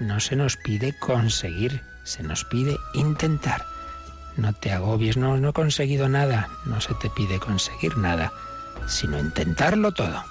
No 0.00 0.20
se 0.20 0.36
nos 0.36 0.56
pide 0.56 0.96
conseguir, 0.98 1.82
se 2.04 2.22
nos 2.22 2.44
pide 2.44 2.76
intentar. 2.94 3.64
No 4.36 4.52
te 4.52 4.72
agobies, 4.72 5.16
no, 5.16 5.36
no 5.36 5.50
he 5.50 5.52
conseguido 5.52 6.08
nada, 6.08 6.48
no 6.64 6.80
se 6.80 6.94
te 6.94 7.10
pide 7.10 7.40
conseguir 7.40 7.96
nada, 7.96 8.32
sino 8.88 9.18
intentarlo 9.18 9.92
todo. 9.92 10.24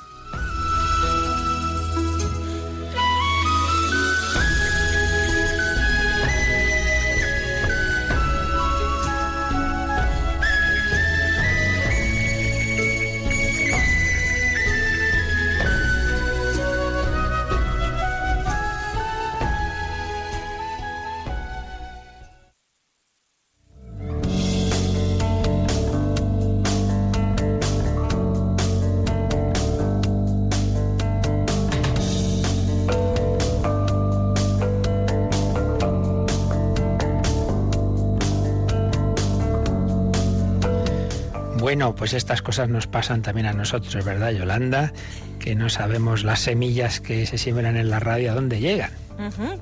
Pues 41.97 42.13
estas 42.13 42.41
cosas 42.41 42.69
nos 42.69 42.87
pasan 42.87 43.21
también 43.21 43.47
a 43.47 43.53
nosotros, 43.53 44.03
¿verdad, 44.05 44.31
Yolanda? 44.31 44.93
Que 45.39 45.55
no 45.55 45.69
sabemos 45.69 46.23
las 46.23 46.39
semillas 46.39 46.99
que 47.01 47.25
se 47.25 47.37
siembran 47.37 47.77
en 47.77 47.89
la 47.89 47.99
radio 47.99 48.31
a 48.31 48.35
dónde 48.35 48.59
llegan. 48.59 48.91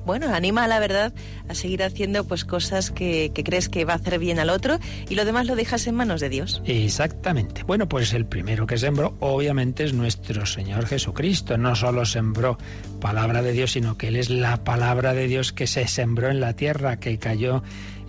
Bueno, 0.04 0.34
anima 0.34 0.66
la 0.66 0.78
verdad 0.78 1.12
a 1.48 1.54
seguir 1.54 1.82
haciendo 1.82 2.24
pues 2.24 2.44
cosas 2.44 2.90
que, 2.90 3.32
que, 3.34 3.42
crees 3.42 3.68
que 3.68 3.84
va 3.84 3.94
a 3.94 3.96
hacer 3.96 4.18
bien 4.18 4.38
al 4.38 4.50
otro 4.50 4.78
y 5.08 5.14
lo 5.14 5.24
demás 5.24 5.46
lo 5.46 5.56
dejas 5.56 5.86
en 5.86 5.94
manos 5.94 6.20
de 6.20 6.28
Dios. 6.28 6.62
Exactamente. 6.66 7.62
Bueno, 7.62 7.88
pues 7.88 8.12
el 8.12 8.26
primero 8.26 8.66
que 8.66 8.76
sembró 8.76 9.16
obviamente 9.20 9.84
es 9.84 9.94
nuestro 9.94 10.44
Señor 10.44 10.86
Jesucristo. 10.86 11.56
No 11.56 11.74
solo 11.74 12.04
sembró 12.04 12.58
palabra 13.00 13.40
de 13.42 13.52
Dios, 13.52 13.72
sino 13.72 13.96
que 13.96 14.08
Él 14.08 14.16
es 14.16 14.28
la 14.28 14.62
palabra 14.62 15.14
de 15.14 15.26
Dios 15.26 15.52
que 15.52 15.66
se 15.66 15.88
sembró 15.88 16.28
en 16.28 16.40
la 16.40 16.52
tierra, 16.52 16.98
que 16.98 17.18
cayó 17.18 17.62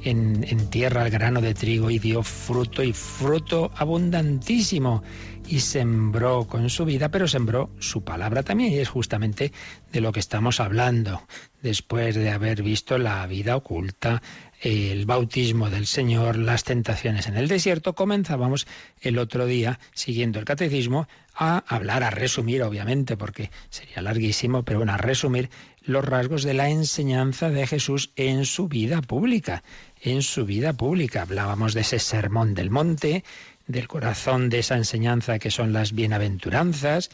en, 0.04 0.70
tierra 0.70 1.06
el 1.06 1.12
grano 1.12 1.42
de 1.42 1.54
trigo 1.54 1.90
y 1.90 2.00
dio 2.00 2.24
fruto 2.24 2.84
y 2.84 2.94
fruto 2.94 3.72
abundantísimo 3.76 5.04
y 5.48 5.60
sembró 5.60 6.46
con 6.46 6.70
su 6.70 6.86
vida, 6.86 7.10
pero 7.10 7.28
sembró 7.28 7.70
su 7.80 8.04
palabra 8.04 8.44
también, 8.44 8.74
y 8.74 8.80
es 8.80 8.90
justamente 8.90 9.52
de 9.92 10.02
lo 10.02 10.12
que 10.12 10.20
estamos 10.20 10.60
hablando, 10.60 11.22
después 11.62 12.16
de 12.16 12.32
haber 12.32 12.64
visto 12.64 12.98
la 12.98 13.26
vida 13.28 13.56
oculta, 13.56 14.22
el 14.62 15.06
bautismo 15.06 15.70
del 15.70 15.86
Señor, 15.86 16.36
las 16.36 16.64
tentaciones 16.64 17.28
en 17.28 17.38
el 17.38 17.48
desierto, 17.48 17.94
comenzábamos 17.94 18.68
el 19.02 19.20
otro 19.20 19.46
día, 19.46 19.80
siguiendo 19.94 20.40
el 20.40 20.46
catecismo, 20.46 21.08
a 21.36 21.64
hablar, 21.68 22.04
a 22.04 22.10
resumir, 22.10 22.64
obviamente, 22.64 23.16
porque 23.16 23.52
sería 23.70 24.02
larguísimo, 24.02 24.64
pero 24.64 24.80
bueno, 24.80 24.94
a 24.94 24.98
resumir 24.98 25.50
los 25.84 26.04
rasgos 26.04 26.44
de 26.44 26.56
la 26.56 26.70
enseñanza 26.70 27.50
de 27.50 27.68
Jesús 27.68 28.12
en 28.16 28.46
su 28.46 28.68
vida 28.68 29.02
pública, 29.02 29.64
en 30.02 30.22
su 30.22 30.46
vida 30.46 30.74
pública. 30.74 31.22
Hablábamos 31.22 31.74
de 31.74 31.82
ese 31.82 32.00
sermón 32.00 32.54
del 32.54 32.70
monte, 32.70 33.24
del 33.68 33.88
corazón 33.88 34.50
de 34.50 34.60
esa 34.60 34.78
enseñanza 34.78 35.40
que 35.40 35.52
son 35.52 35.74
las 35.74 35.94
bienaventuranzas, 35.94 37.10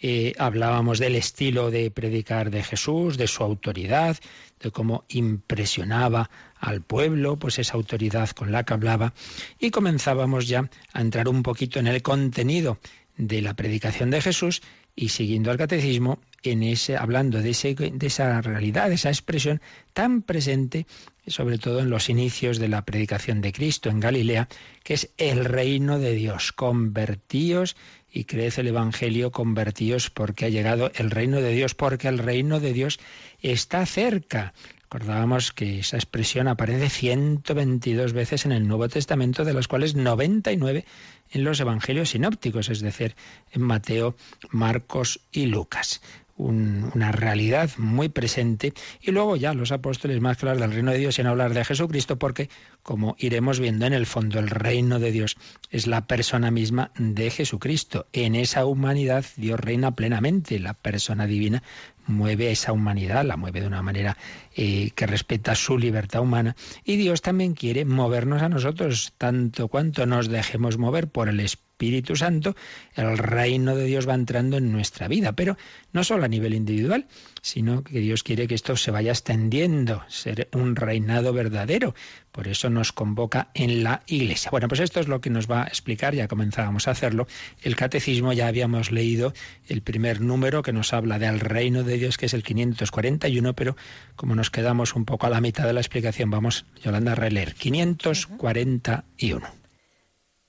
eh, 0.00 0.32
hablábamos 0.38 1.00
del 1.00 1.16
estilo 1.16 1.70
de 1.70 1.90
predicar 1.90 2.50
de 2.50 2.62
Jesús, 2.62 3.18
de 3.18 3.26
su 3.26 3.42
autoridad, 3.42 4.16
de 4.60 4.70
cómo 4.70 5.04
impresionaba 5.08 6.30
al 6.58 6.82
pueblo, 6.82 7.36
pues 7.36 7.58
esa 7.58 7.74
autoridad 7.74 8.30
con 8.30 8.52
la 8.52 8.64
que 8.64 8.74
hablaba, 8.74 9.12
y 9.58 9.70
comenzábamos 9.70 10.46
ya 10.46 10.70
a 10.92 11.00
entrar 11.00 11.28
un 11.28 11.42
poquito 11.42 11.80
en 11.80 11.88
el 11.88 12.02
contenido 12.02 12.78
de 13.16 13.42
la 13.42 13.54
predicación 13.54 14.10
de 14.10 14.22
Jesús 14.22 14.62
y 15.00 15.10
siguiendo 15.10 15.52
al 15.52 15.58
catecismo 15.58 16.18
en 16.42 16.64
ese 16.64 16.96
hablando 16.96 17.40
de, 17.40 17.52
de 17.92 18.06
esa 18.06 18.40
realidad, 18.42 18.88
de 18.88 18.96
esa 18.96 19.10
expresión 19.10 19.60
tan 19.92 20.22
presente 20.22 20.86
sobre 21.28 21.58
todo 21.58 21.80
en 21.80 21.90
los 21.90 22.08
inicios 22.08 22.58
de 22.58 22.68
la 22.68 22.84
predicación 22.84 23.40
de 23.40 23.52
Cristo 23.52 23.90
en 23.90 24.00
Galilea, 24.00 24.48
que 24.82 24.94
es 24.94 25.10
el 25.18 25.44
reino 25.44 25.98
de 25.98 26.14
Dios. 26.14 26.52
Convertíos 26.52 27.76
y 28.10 28.24
creed 28.24 28.54
el 28.56 28.68
Evangelio, 28.68 29.30
convertíos 29.30 30.10
porque 30.10 30.46
ha 30.46 30.48
llegado 30.48 30.90
el 30.94 31.10
reino 31.10 31.40
de 31.40 31.52
Dios, 31.52 31.74
porque 31.74 32.08
el 32.08 32.18
reino 32.18 32.60
de 32.60 32.72
Dios 32.72 32.98
está 33.42 33.84
cerca. 33.86 34.54
Recordábamos 34.90 35.52
que 35.52 35.80
esa 35.80 35.98
expresión 35.98 36.48
aparece 36.48 36.88
122 36.88 38.14
veces 38.14 38.46
en 38.46 38.52
el 38.52 38.66
Nuevo 38.66 38.88
Testamento, 38.88 39.44
de 39.44 39.52
las 39.52 39.68
cuales 39.68 39.94
99 39.94 40.86
en 41.30 41.44
los 41.44 41.60
Evangelios 41.60 42.08
sinópticos, 42.08 42.70
es 42.70 42.80
decir, 42.80 43.14
en 43.52 43.60
Mateo, 43.60 44.16
Marcos 44.50 45.20
y 45.30 45.44
Lucas. 45.44 46.00
Una 46.38 47.12
realidad 47.12 47.68
muy 47.76 48.08
presente. 48.08 48.72
Y 49.02 49.10
luego 49.10 49.36
ya 49.36 49.52
los 49.52 49.72
apóstoles 49.72 50.22
más 50.22 50.38
claros 50.38 50.60
del 50.60 50.72
reino 50.72 50.92
de 50.92 50.98
Dios 50.98 51.18
en 51.18 51.26
hablar 51.26 51.52
de 51.52 51.66
Jesucristo 51.66 52.18
porque 52.18 52.48
como 52.82 53.16
iremos 53.18 53.60
viendo 53.60 53.86
en 53.86 53.92
el 53.92 54.06
fondo 54.06 54.38
el 54.38 54.48
reino 54.48 54.98
de 54.98 55.12
Dios 55.12 55.36
es 55.70 55.86
la 55.86 56.06
persona 56.06 56.50
misma 56.50 56.90
de 56.98 57.30
Jesucristo. 57.30 58.06
En 58.12 58.34
esa 58.34 58.64
humanidad 58.64 59.24
Dios 59.36 59.60
reina 59.60 59.94
plenamente, 59.94 60.58
la 60.58 60.74
persona 60.74 61.26
divina 61.26 61.62
mueve 62.06 62.50
esa 62.50 62.72
humanidad, 62.72 63.24
la 63.24 63.36
mueve 63.36 63.60
de 63.60 63.66
una 63.66 63.82
manera 63.82 64.16
eh, 64.56 64.90
que 64.94 65.06
respeta 65.06 65.54
su 65.54 65.78
libertad 65.78 66.22
humana 66.22 66.56
y 66.84 66.96
Dios 66.96 67.20
también 67.20 67.54
quiere 67.54 67.84
movernos 67.84 68.42
a 68.42 68.48
nosotros 68.48 69.12
tanto 69.18 69.68
cuanto 69.68 70.06
nos 70.06 70.28
dejemos 70.28 70.78
mover 70.78 71.08
por 71.08 71.28
el 71.28 71.40
Espíritu 71.40 71.68
Espíritu 71.78 72.16
Santo, 72.16 72.56
el 72.96 73.16
reino 73.16 73.76
de 73.76 73.84
Dios 73.84 74.08
va 74.08 74.14
entrando 74.14 74.56
en 74.56 74.72
nuestra 74.72 75.06
vida, 75.06 75.34
pero 75.34 75.56
no 75.92 76.02
solo 76.02 76.24
a 76.24 76.28
nivel 76.28 76.52
individual, 76.52 77.06
sino 77.48 77.82
que 77.82 77.98
Dios 78.00 78.22
quiere 78.22 78.46
que 78.46 78.54
esto 78.54 78.76
se 78.76 78.90
vaya 78.90 79.10
extendiendo, 79.10 80.02
ser 80.08 80.48
un 80.52 80.76
reinado 80.76 81.32
verdadero. 81.32 81.94
Por 82.30 82.46
eso 82.46 82.68
nos 82.68 82.92
convoca 82.92 83.50
en 83.54 83.82
la 83.82 84.02
Iglesia. 84.06 84.50
Bueno, 84.50 84.68
pues 84.68 84.80
esto 84.80 85.00
es 85.00 85.08
lo 85.08 85.22
que 85.22 85.30
nos 85.30 85.50
va 85.50 85.62
a 85.62 85.66
explicar, 85.66 86.14
ya 86.14 86.28
comenzábamos 86.28 86.86
a 86.86 86.90
hacerlo. 86.90 87.26
El 87.62 87.74
catecismo 87.74 88.34
ya 88.34 88.48
habíamos 88.48 88.92
leído 88.92 89.32
el 89.66 89.80
primer 89.80 90.20
número 90.20 90.62
que 90.62 90.74
nos 90.74 90.92
habla 90.92 91.18
del 91.18 91.40
reino 91.40 91.84
de 91.84 91.96
Dios, 91.96 92.18
que 92.18 92.26
es 92.26 92.34
el 92.34 92.42
541, 92.42 93.54
pero 93.54 93.76
como 94.14 94.34
nos 94.34 94.50
quedamos 94.50 94.94
un 94.94 95.06
poco 95.06 95.26
a 95.26 95.30
la 95.30 95.40
mitad 95.40 95.64
de 95.64 95.72
la 95.72 95.80
explicación, 95.80 96.30
vamos, 96.30 96.66
Yolanda, 96.84 97.12
a 97.12 97.14
releer 97.14 97.54
541. 97.54 99.48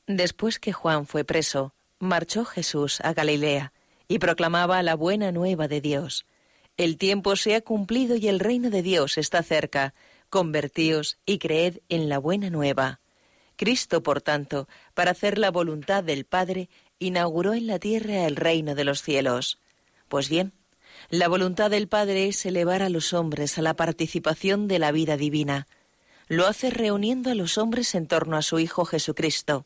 Después 0.06 0.60
que 0.60 0.74
Juan 0.74 1.06
fue 1.08 1.24
preso, 1.24 1.74
marchó 2.00 2.44
Jesús 2.44 3.00
a 3.02 3.14
Galilea 3.14 3.72
y 4.10 4.20
proclamaba 4.20 4.84
la 4.84 4.96
buena 4.96 5.32
nueva 5.32 5.70
de 5.70 5.80
Dios. 5.80 6.26
El 6.80 6.96
tiempo 6.96 7.36
se 7.36 7.56
ha 7.56 7.62
cumplido 7.62 8.16
y 8.16 8.30
el 8.30 8.40
reino 8.40 8.70
de 8.70 8.82
Dios 8.82 9.18
está 9.18 9.44
cerca. 9.44 9.94
Convertíos 10.30 11.18
y 11.26 11.38
creed 11.38 11.80
en 11.90 12.08
la 12.08 12.20
buena 12.20 12.50
nueva. 12.50 13.02
Cristo, 13.58 14.02
por 14.02 14.22
tanto, 14.22 14.70
para 14.94 15.12
hacer 15.12 15.40
la 15.40 15.52
voluntad 15.52 16.06
del 16.06 16.24
Padre, 16.24 16.70
inauguró 16.98 17.54
en 17.54 17.68
la 17.68 17.80
tierra 17.80 18.26
el 18.26 18.38
reino 18.38 18.76
de 18.76 18.86
los 18.86 19.02
cielos. 19.02 19.60
Pues 20.08 20.30
bien, 20.30 20.54
la 21.10 21.28
voluntad 21.28 21.70
del 21.70 21.90
Padre 21.90 22.30
es 22.30 22.46
elevar 22.46 22.82
a 22.82 22.88
los 22.88 23.12
hombres 23.12 23.58
a 23.58 23.62
la 23.62 23.74
participación 23.74 24.70
de 24.70 24.80
la 24.80 24.94
vida 24.94 25.18
divina. 25.18 25.68
Lo 26.30 26.48
hace 26.48 26.70
reuniendo 26.70 27.30
a 27.30 27.36
los 27.36 27.58
hombres 27.58 27.94
en 27.94 28.08
torno 28.08 28.38
a 28.38 28.42
su 28.42 28.58
Hijo 28.58 28.86
Jesucristo. 28.86 29.66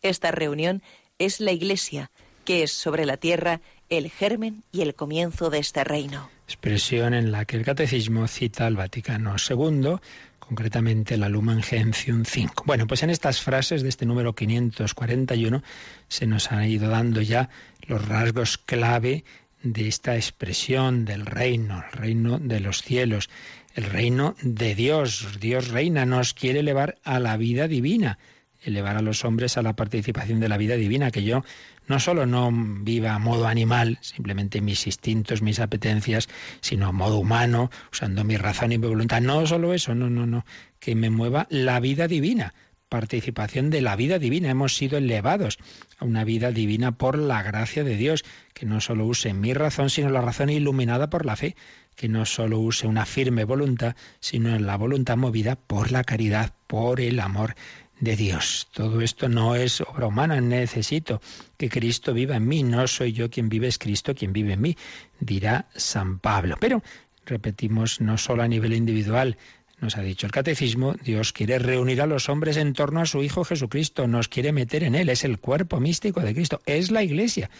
Esta 0.00 0.30
reunión 0.30 0.80
es 1.18 1.40
la 1.40 1.50
Iglesia, 1.50 2.12
que 2.44 2.62
es 2.62 2.70
sobre 2.70 3.04
la 3.04 3.16
tierra 3.16 3.60
el 3.88 4.10
germen 4.12 4.62
y 4.70 4.82
el 4.82 4.94
comienzo 4.94 5.50
de 5.50 5.58
este 5.58 5.82
reino. 5.82 6.30
Expresión 6.52 7.14
en 7.14 7.32
la 7.32 7.46
que 7.46 7.56
el 7.56 7.64
Catecismo 7.64 8.28
cita 8.28 8.66
al 8.66 8.76
Vaticano 8.76 9.36
II, 9.36 9.96
concretamente 10.38 11.16
la 11.16 11.30
Lumen 11.30 11.62
Gentium 11.62 12.26
5. 12.26 12.64
Bueno, 12.66 12.86
pues 12.86 13.02
en 13.02 13.08
estas 13.08 13.40
frases 13.40 13.82
de 13.82 13.88
este 13.88 14.04
número 14.04 14.34
541 14.34 15.62
se 16.08 16.26
nos 16.26 16.52
han 16.52 16.64
ido 16.64 16.90
dando 16.90 17.22
ya 17.22 17.48
los 17.86 18.06
rasgos 18.06 18.58
clave 18.58 19.24
de 19.62 19.88
esta 19.88 20.14
expresión 20.14 21.06
del 21.06 21.24
reino, 21.24 21.82
el 21.90 21.98
reino 21.98 22.38
de 22.38 22.60
los 22.60 22.82
cielos, 22.82 23.30
el 23.74 23.84
reino 23.84 24.36
de 24.42 24.74
Dios. 24.74 25.40
Dios 25.40 25.68
reina, 25.68 26.04
nos 26.04 26.34
quiere 26.34 26.60
elevar 26.60 26.98
a 27.02 27.18
la 27.18 27.38
vida 27.38 27.66
divina 27.66 28.18
elevar 28.64 28.96
a 28.96 29.02
los 29.02 29.24
hombres 29.24 29.56
a 29.56 29.62
la 29.62 29.74
participación 29.74 30.40
de 30.40 30.48
la 30.48 30.56
vida 30.56 30.76
divina, 30.76 31.10
que 31.10 31.24
yo 31.24 31.44
no 31.86 32.00
solo 32.00 32.26
no 32.26 32.50
viva 32.52 33.14
a 33.14 33.18
modo 33.18 33.46
animal, 33.46 33.98
simplemente 34.00 34.60
mis 34.60 34.86
instintos, 34.86 35.42
mis 35.42 35.60
apetencias, 35.60 36.28
sino 36.60 36.86
a 36.86 36.92
modo 36.92 37.18
humano, 37.18 37.70
usando 37.92 38.24
mi 38.24 38.36
razón 38.36 38.72
y 38.72 38.78
mi 38.78 38.86
voluntad. 38.86 39.20
No 39.20 39.46
solo 39.46 39.74
eso, 39.74 39.94
no, 39.94 40.08
no, 40.08 40.26
no, 40.26 40.44
que 40.78 40.94
me 40.94 41.10
mueva 41.10 41.46
la 41.50 41.80
vida 41.80 42.08
divina, 42.08 42.54
participación 42.88 43.70
de 43.70 43.80
la 43.80 43.96
vida 43.96 44.18
divina. 44.18 44.50
Hemos 44.50 44.76
sido 44.76 44.98
elevados 44.98 45.58
a 45.98 46.04
una 46.04 46.24
vida 46.24 46.52
divina 46.52 46.92
por 46.92 47.18
la 47.18 47.42
gracia 47.42 47.84
de 47.84 47.96
Dios, 47.96 48.24
que 48.52 48.66
no 48.66 48.80
solo 48.80 49.06
use 49.06 49.32
mi 49.32 49.54
razón, 49.54 49.90
sino 49.90 50.10
la 50.10 50.20
razón 50.20 50.50
iluminada 50.50 51.08
por 51.08 51.24
la 51.24 51.36
fe, 51.36 51.56
que 51.96 52.08
no 52.08 52.26
solo 52.26 52.58
use 52.58 52.86
una 52.86 53.06
firme 53.06 53.44
voluntad, 53.44 53.96
sino 54.20 54.58
la 54.58 54.76
voluntad 54.76 55.16
movida 55.16 55.56
por 55.56 55.90
la 55.90 56.04
caridad, 56.04 56.52
por 56.66 57.00
el 57.00 57.20
amor 57.20 57.54
de 58.02 58.16
Dios. 58.16 58.66
Todo 58.72 59.00
esto 59.00 59.28
no 59.28 59.54
es 59.54 59.80
obra 59.80 60.08
humana, 60.08 60.40
necesito 60.40 61.22
que 61.56 61.68
Cristo 61.68 62.12
viva 62.12 62.34
en 62.34 62.48
mí, 62.48 62.64
no 62.64 62.88
soy 62.88 63.12
yo 63.12 63.30
quien 63.30 63.48
vive, 63.48 63.68
es 63.68 63.78
Cristo 63.78 64.12
quien 64.12 64.32
vive 64.32 64.54
en 64.54 64.60
mí, 64.60 64.76
dirá 65.20 65.66
San 65.76 66.18
Pablo. 66.18 66.56
Pero, 66.58 66.82
repetimos, 67.24 68.00
no 68.00 68.18
solo 68.18 68.42
a 68.42 68.48
nivel 68.48 68.72
individual, 68.72 69.38
nos 69.80 69.96
ha 69.96 70.02
dicho 70.02 70.26
el 70.26 70.32
catecismo, 70.32 70.94
Dios 70.94 71.32
quiere 71.32 71.60
reunir 71.60 72.02
a 72.02 72.06
los 72.06 72.28
hombres 72.28 72.56
en 72.56 72.72
torno 72.72 73.00
a 73.00 73.06
su 73.06 73.22
Hijo 73.22 73.44
Jesucristo, 73.44 74.08
nos 74.08 74.26
quiere 74.26 74.50
meter 74.50 74.82
en 74.82 74.96
Él, 74.96 75.08
es 75.08 75.22
el 75.22 75.38
cuerpo 75.38 75.78
místico 75.78 76.20
de 76.20 76.34
Cristo, 76.34 76.60
es 76.66 76.90
la 76.90 77.04
Iglesia. 77.04 77.50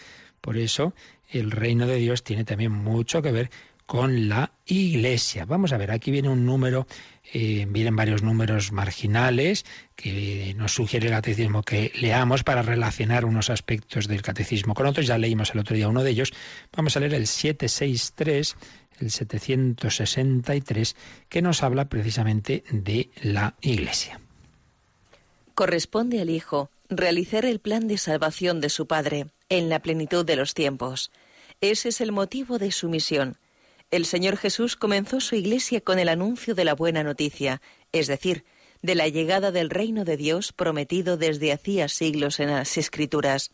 Por 0.40 0.56
eso 0.56 0.92
el 1.30 1.52
reino 1.52 1.86
de 1.86 1.96
Dios 1.96 2.24
tiene 2.24 2.44
también 2.44 2.72
mucho 2.72 3.22
que 3.22 3.30
ver 3.30 3.50
con 3.86 4.28
la 4.28 4.52
Iglesia. 4.66 5.44
Vamos 5.44 5.72
a 5.72 5.76
ver, 5.76 5.90
aquí 5.90 6.10
viene 6.10 6.28
un 6.28 6.46
número 6.46 6.86
eh, 7.34 7.66
vienen 7.68 7.94
varios 7.94 8.22
números 8.22 8.72
marginales 8.72 9.64
que 9.94 10.54
nos 10.56 10.72
sugiere 10.72 11.06
el 11.06 11.12
catecismo 11.12 11.62
que 11.62 11.92
leamos 11.94 12.42
para 12.42 12.62
relacionar 12.62 13.24
unos 13.24 13.48
aspectos 13.48 14.08
del 14.08 14.22
catecismo 14.22 14.74
con 14.74 14.86
otros. 14.86 15.06
Ya 15.06 15.18
leímos 15.18 15.52
el 15.54 15.60
otro 15.60 15.76
día 15.76 15.88
uno 15.88 16.02
de 16.02 16.10
ellos. 16.10 16.32
Vamos 16.76 16.96
a 16.96 17.00
leer 17.00 17.14
el 17.14 17.26
763, 17.26 18.56
el 19.00 19.10
763, 19.10 20.96
que 21.28 21.42
nos 21.42 21.62
habla 21.62 21.88
precisamente 21.88 22.64
de 22.70 23.10
la 23.22 23.54
Iglesia. 23.60 24.20
Corresponde 25.54 26.20
al 26.20 26.30
Hijo 26.30 26.70
realizar 26.88 27.44
el 27.44 27.60
plan 27.60 27.86
de 27.86 27.98
salvación 27.98 28.60
de 28.60 28.68
su 28.68 28.86
Padre 28.86 29.26
en 29.48 29.68
la 29.68 29.78
plenitud 29.80 30.26
de 30.26 30.36
los 30.36 30.54
tiempos. 30.54 31.12
Ese 31.60 31.90
es 31.90 32.00
el 32.00 32.10
motivo 32.10 32.58
de 32.58 32.72
su 32.72 32.88
misión. 32.88 33.38
El 33.92 34.06
Señor 34.06 34.38
Jesús 34.38 34.74
comenzó 34.74 35.20
su 35.20 35.36
iglesia 35.36 35.82
con 35.82 35.98
el 35.98 36.08
anuncio 36.08 36.54
de 36.54 36.64
la 36.64 36.74
buena 36.74 37.04
noticia, 37.04 37.60
es 37.92 38.06
decir, 38.06 38.46
de 38.80 38.94
la 38.94 39.06
llegada 39.06 39.52
del 39.52 39.68
reino 39.68 40.06
de 40.06 40.16
Dios 40.16 40.54
prometido 40.54 41.18
desde 41.18 41.52
hacía 41.52 41.88
siglos 41.88 42.40
en 42.40 42.50
las 42.50 42.78
Escrituras. 42.78 43.52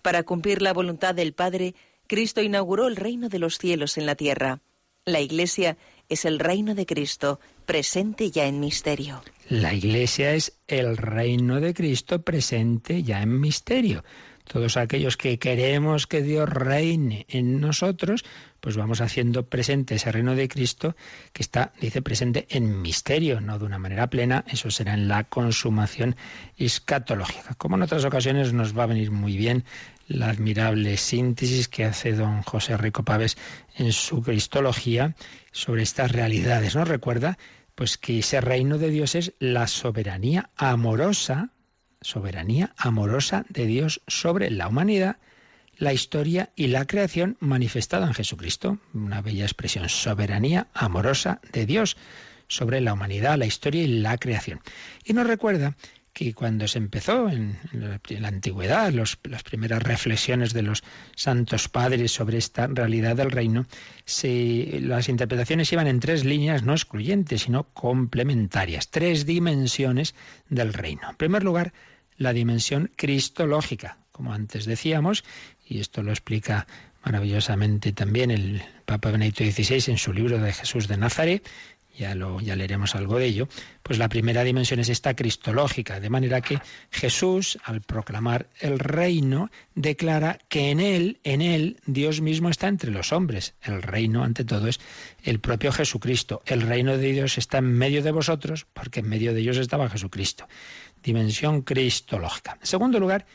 Para 0.00 0.22
cumplir 0.22 0.62
la 0.62 0.72
voluntad 0.72 1.16
del 1.16 1.32
Padre, 1.32 1.74
Cristo 2.06 2.40
inauguró 2.40 2.86
el 2.86 2.94
reino 2.94 3.28
de 3.28 3.40
los 3.40 3.58
cielos 3.58 3.98
en 3.98 4.06
la 4.06 4.14
tierra. 4.14 4.60
La 5.06 5.20
Iglesia 5.20 5.76
es 6.08 6.24
el 6.24 6.38
reino 6.38 6.76
de 6.76 6.86
Cristo, 6.86 7.40
presente 7.66 8.30
ya 8.30 8.46
en 8.46 8.60
misterio. 8.60 9.24
La 9.48 9.74
Iglesia 9.74 10.34
es 10.34 10.52
el 10.68 10.96
reino 10.96 11.60
de 11.60 11.74
Cristo 11.74 12.22
presente 12.22 13.02
ya 13.02 13.22
en 13.22 13.40
misterio. 13.40 14.04
Todos 14.52 14.76
aquellos 14.76 15.16
que 15.16 15.38
queremos 15.38 16.08
que 16.08 16.22
Dios 16.22 16.48
reine 16.48 17.24
en 17.28 17.60
nosotros, 17.60 18.24
pues 18.58 18.76
vamos 18.76 19.00
haciendo 19.00 19.46
presente 19.46 19.94
ese 19.94 20.10
reino 20.10 20.34
de 20.34 20.48
Cristo 20.48 20.96
que 21.32 21.44
está, 21.44 21.72
dice, 21.80 22.02
presente 22.02 22.48
en 22.50 22.82
misterio, 22.82 23.40
no 23.40 23.60
de 23.60 23.66
una 23.66 23.78
manera 23.78 24.08
plena, 24.08 24.44
eso 24.48 24.68
será 24.72 24.94
en 24.94 25.06
la 25.06 25.22
consumación 25.22 26.16
escatológica. 26.56 27.54
Como 27.58 27.76
en 27.76 27.82
otras 27.82 28.04
ocasiones 28.04 28.52
nos 28.52 28.76
va 28.76 28.82
a 28.82 28.86
venir 28.86 29.12
muy 29.12 29.36
bien 29.36 29.62
la 30.08 30.30
admirable 30.30 30.96
síntesis 30.96 31.68
que 31.68 31.84
hace 31.84 32.14
don 32.14 32.42
José 32.42 32.76
Rico 32.76 33.04
Paves 33.04 33.38
en 33.76 33.92
su 33.92 34.20
Cristología 34.20 35.14
sobre 35.52 35.84
estas 35.84 36.10
realidades. 36.10 36.74
¿No 36.74 36.84
recuerda? 36.84 37.38
Pues 37.76 37.98
que 37.98 38.18
ese 38.18 38.40
reino 38.40 38.78
de 38.78 38.90
Dios 38.90 39.14
es 39.14 39.32
la 39.38 39.68
soberanía 39.68 40.50
amorosa, 40.56 41.50
soberanía 42.00 42.72
amorosa 42.76 43.44
de 43.48 43.66
Dios 43.66 44.00
sobre 44.06 44.50
la 44.50 44.68
humanidad, 44.68 45.16
la 45.76 45.92
historia 45.92 46.50
y 46.56 46.68
la 46.68 46.86
creación 46.86 47.36
manifestada 47.40 48.06
en 48.06 48.14
Jesucristo. 48.14 48.78
Una 48.92 49.22
bella 49.22 49.44
expresión, 49.44 49.88
soberanía 49.88 50.68
amorosa 50.74 51.40
de 51.52 51.66
Dios 51.66 51.96
sobre 52.48 52.80
la 52.80 52.92
humanidad, 52.92 53.38
la 53.38 53.46
historia 53.46 53.82
y 53.82 53.86
la 53.86 54.18
creación. 54.18 54.60
Y 55.04 55.12
nos 55.12 55.26
recuerda 55.26 55.76
que 56.12 56.34
cuando 56.34 56.66
se 56.66 56.78
empezó 56.78 57.28
en, 57.28 57.56
la, 57.72 58.28
antigüedad, 58.28 58.92
las 58.92 59.16
primeras 59.44 59.82
reflexiones 59.82 60.52
de 60.52 60.62
los 60.62 60.82
santos 61.14 61.68
padres 61.68 62.12
sobre 62.12 62.38
esta 62.38 62.66
realidad 62.66 63.16
del 63.16 63.30
reino, 63.30 63.66
las 64.24 65.08
interpretaciones 65.08 65.72
iban 65.72 65.86
en 65.86 66.00
tres 66.00 66.24
líneas 66.24 66.62
no 66.62 66.72
excluyentes, 66.72 67.42
sino 67.42 67.64
complementarias, 67.72 68.90
tres 68.90 69.24
dimensiones 69.24 70.14
del 70.48 70.72
reino. 70.72 71.08
En 71.10 71.16
primer 71.16 71.44
lugar, 71.44 71.72
la 72.20 72.34
dimensión 72.34 72.92
cristológica, 72.96 73.96
como 74.12 74.34
antes 74.34 74.66
decíamos, 74.66 75.24
y 75.66 75.80
esto 75.80 76.02
lo 76.02 76.10
explica 76.10 76.66
maravillosamente 77.02 77.92
también 77.92 78.30
el 78.30 78.62
Papa 78.84 79.10
Benedicto 79.10 79.42
XVI 79.42 79.90
en 79.90 79.96
su 79.96 80.12
libro 80.12 80.38
de 80.38 80.52
Jesús 80.52 80.86
de 80.86 80.98
Nazaret, 80.98 81.48
ya, 82.00 82.14
lo, 82.14 82.40
ya 82.40 82.56
leeremos 82.56 82.94
algo 82.94 83.18
de 83.18 83.26
ello, 83.26 83.48
pues 83.82 83.98
la 83.98 84.08
primera 84.08 84.42
dimensión 84.42 84.80
es 84.80 84.88
esta 84.88 85.14
cristológica, 85.14 86.00
de 86.00 86.08
manera 86.08 86.40
que 86.40 86.58
Jesús, 86.90 87.58
al 87.62 87.82
proclamar 87.82 88.48
el 88.58 88.78
reino, 88.78 89.50
declara 89.74 90.38
que 90.48 90.70
en 90.70 90.80
él, 90.80 91.20
en 91.24 91.42
él, 91.42 91.78
Dios 91.84 92.22
mismo 92.22 92.48
está 92.48 92.68
entre 92.68 92.90
los 92.90 93.12
hombres. 93.12 93.54
El 93.62 93.82
reino, 93.82 94.24
ante 94.24 94.44
todo, 94.44 94.66
es 94.66 94.80
el 95.22 95.40
propio 95.40 95.72
Jesucristo. 95.72 96.42
El 96.46 96.62
reino 96.62 96.96
de 96.96 97.12
Dios 97.12 97.36
está 97.36 97.58
en 97.58 97.72
medio 97.74 98.02
de 98.02 98.12
vosotros, 98.12 98.66
porque 98.72 99.00
en 99.00 99.08
medio 99.08 99.34
de 99.34 99.40
ellos 99.40 99.58
estaba 99.58 99.90
Jesucristo. 99.90 100.48
Dimensión 101.02 101.60
cristológica. 101.60 102.56
En 102.60 102.66
segundo 102.66 102.98
lugar, 102.98 103.26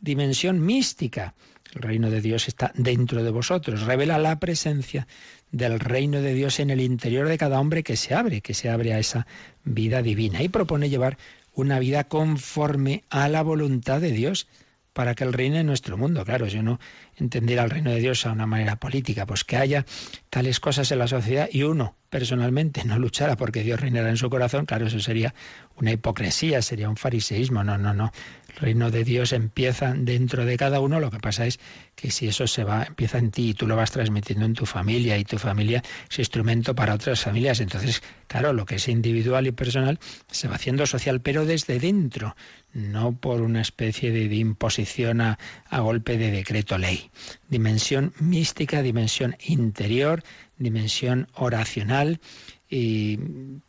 dimensión 0.00 0.64
mística. 0.64 1.34
El 1.74 1.82
reino 1.82 2.10
de 2.10 2.20
Dios 2.20 2.46
está 2.46 2.70
dentro 2.74 3.24
de 3.24 3.30
vosotros. 3.30 3.82
Revela 3.82 4.18
la 4.18 4.38
presencia 4.38 5.08
del 5.52 5.78
reino 5.78 6.20
de 6.20 6.34
Dios 6.34 6.58
en 6.58 6.70
el 6.70 6.80
interior 6.80 7.28
de 7.28 7.38
cada 7.38 7.60
hombre 7.60 7.82
que 7.82 7.96
se 7.96 8.14
abre, 8.14 8.40
que 8.40 8.54
se 8.54 8.70
abre 8.70 8.94
a 8.94 8.98
esa 8.98 9.26
vida 9.64 10.02
divina. 10.02 10.42
Y 10.42 10.48
propone 10.48 10.88
llevar 10.88 11.18
una 11.54 11.78
vida 11.78 12.04
conforme 12.04 13.04
a 13.10 13.28
la 13.28 13.42
voluntad 13.42 14.00
de 14.00 14.10
Dios 14.10 14.48
para 14.92 15.14
que 15.14 15.24
el 15.24 15.32
reine 15.32 15.60
en 15.60 15.66
nuestro 15.66 15.96
mundo. 15.96 16.24
Claro, 16.24 16.46
yo 16.46 16.62
no 16.62 16.80
entendiera 17.22 17.64
el 17.64 17.70
reino 17.70 17.90
de 17.90 18.00
Dios 18.00 18.26
a 18.26 18.32
una 18.32 18.46
manera 18.46 18.76
política, 18.76 19.26
pues 19.26 19.44
que 19.44 19.56
haya 19.56 19.86
tales 20.30 20.60
cosas 20.60 20.90
en 20.92 20.98
la 20.98 21.06
sociedad 21.06 21.48
y 21.50 21.62
uno 21.62 21.96
personalmente 22.12 22.84
no 22.84 22.98
luchara 22.98 23.36
porque 23.36 23.62
Dios 23.62 23.80
reinara 23.80 24.10
en 24.10 24.18
su 24.18 24.28
corazón, 24.28 24.66
claro, 24.66 24.86
eso 24.86 25.00
sería 25.00 25.34
una 25.76 25.92
hipocresía, 25.92 26.60
sería 26.60 26.90
un 26.90 26.98
fariseísmo. 26.98 27.64
No, 27.64 27.78
no, 27.78 27.94
no. 27.94 28.12
El 28.50 28.56
reino 28.56 28.90
de 28.90 29.02
Dios 29.02 29.32
empieza 29.32 29.94
dentro 29.94 30.44
de 30.44 30.58
cada 30.58 30.80
uno. 30.80 31.00
Lo 31.00 31.10
que 31.10 31.18
pasa 31.18 31.46
es 31.46 31.58
que 31.94 32.10
si 32.10 32.28
eso 32.28 32.46
se 32.46 32.64
va, 32.64 32.84
empieza 32.84 33.16
en 33.16 33.30
ti 33.30 33.48
y 33.48 33.54
tú 33.54 33.66
lo 33.66 33.76
vas 33.76 33.92
transmitiendo 33.92 34.44
en 34.44 34.52
tu 34.52 34.66
familia 34.66 35.16
y 35.16 35.24
tu 35.24 35.38
familia 35.38 35.82
es 36.10 36.18
instrumento 36.18 36.74
para 36.74 36.92
otras 36.92 37.22
familias. 37.22 37.60
Entonces, 37.60 38.02
claro, 38.26 38.52
lo 38.52 38.66
que 38.66 38.74
es 38.74 38.88
individual 38.88 39.46
y 39.46 39.52
personal 39.52 39.98
se 40.30 40.48
va 40.48 40.56
haciendo 40.56 40.86
social, 40.86 41.22
pero 41.22 41.46
desde 41.46 41.78
dentro, 41.78 42.36
no 42.74 43.12
por 43.12 43.40
una 43.40 43.62
especie 43.62 44.12
de, 44.12 44.34
imposición 44.34 45.22
a 45.22 45.38
golpe 45.70 46.18
de 46.18 46.30
decreto 46.30 46.76
ley. 46.76 47.10
Dimensión 47.48 48.12
mística, 48.18 48.82
dimensión 48.82 49.36
interior, 49.46 50.22
dimensión 50.58 51.28
oracional 51.34 52.20
y 52.68 53.18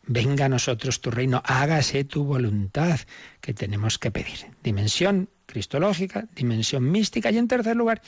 venga 0.08 0.46
a 0.46 0.50
nosotros 0.50 1.02
tu 1.02 1.12
reino, 1.12 1.42
hágase 1.46 2.06
tu 2.06 2.24
voluntad 2.24 3.00
que 3.42 3.54
tenemos 3.54 4.00
que 4.00 4.12
pedir. 4.12 4.48
Dimensión 4.64 5.30
cristológica, 5.46 6.28
dimensión 6.36 6.90
mística 6.90 7.30
y 7.32 7.38
en 7.38 7.48
tercer 7.48 7.76
lugar, 7.76 8.02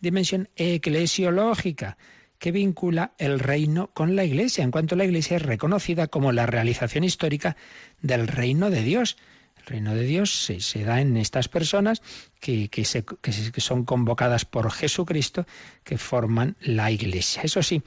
dimensión 0.00 0.50
eclesiológica 0.56 1.96
que 2.38 2.52
vincula 2.52 3.14
el 3.18 3.38
reino 3.38 3.90
con 3.94 4.16
la 4.16 4.24
Iglesia, 4.24 4.64
en 4.64 4.72
cuanto 4.72 4.96
la 4.96 5.04
Iglesia 5.04 5.36
es 5.36 5.42
reconocida 5.42 6.08
como 6.08 6.32
la 6.32 6.44
realización 6.44 7.04
histórica 7.04 7.56
del 8.00 8.26
reino 8.26 8.68
de 8.68 8.82
Dios. 8.82 9.16
El 9.62 9.66
reino 9.66 9.94
de 9.94 10.02
Dios 10.02 10.30
se, 10.30 10.84
da 10.84 11.00
en 11.00 11.16
estas 11.16 11.48
personas 11.48 12.02
que, 12.40 12.68
que, 12.68 12.82
que 12.82 13.60
son 13.60 13.84
convocadas 13.84 14.44
por 14.44 14.70
Jesucristo, 14.70 15.46
que 15.84 15.98
forman 15.98 16.56
la 16.60 16.90
Iglesia. 16.90 17.42
Eso 17.42 17.62
sí, 17.62 17.82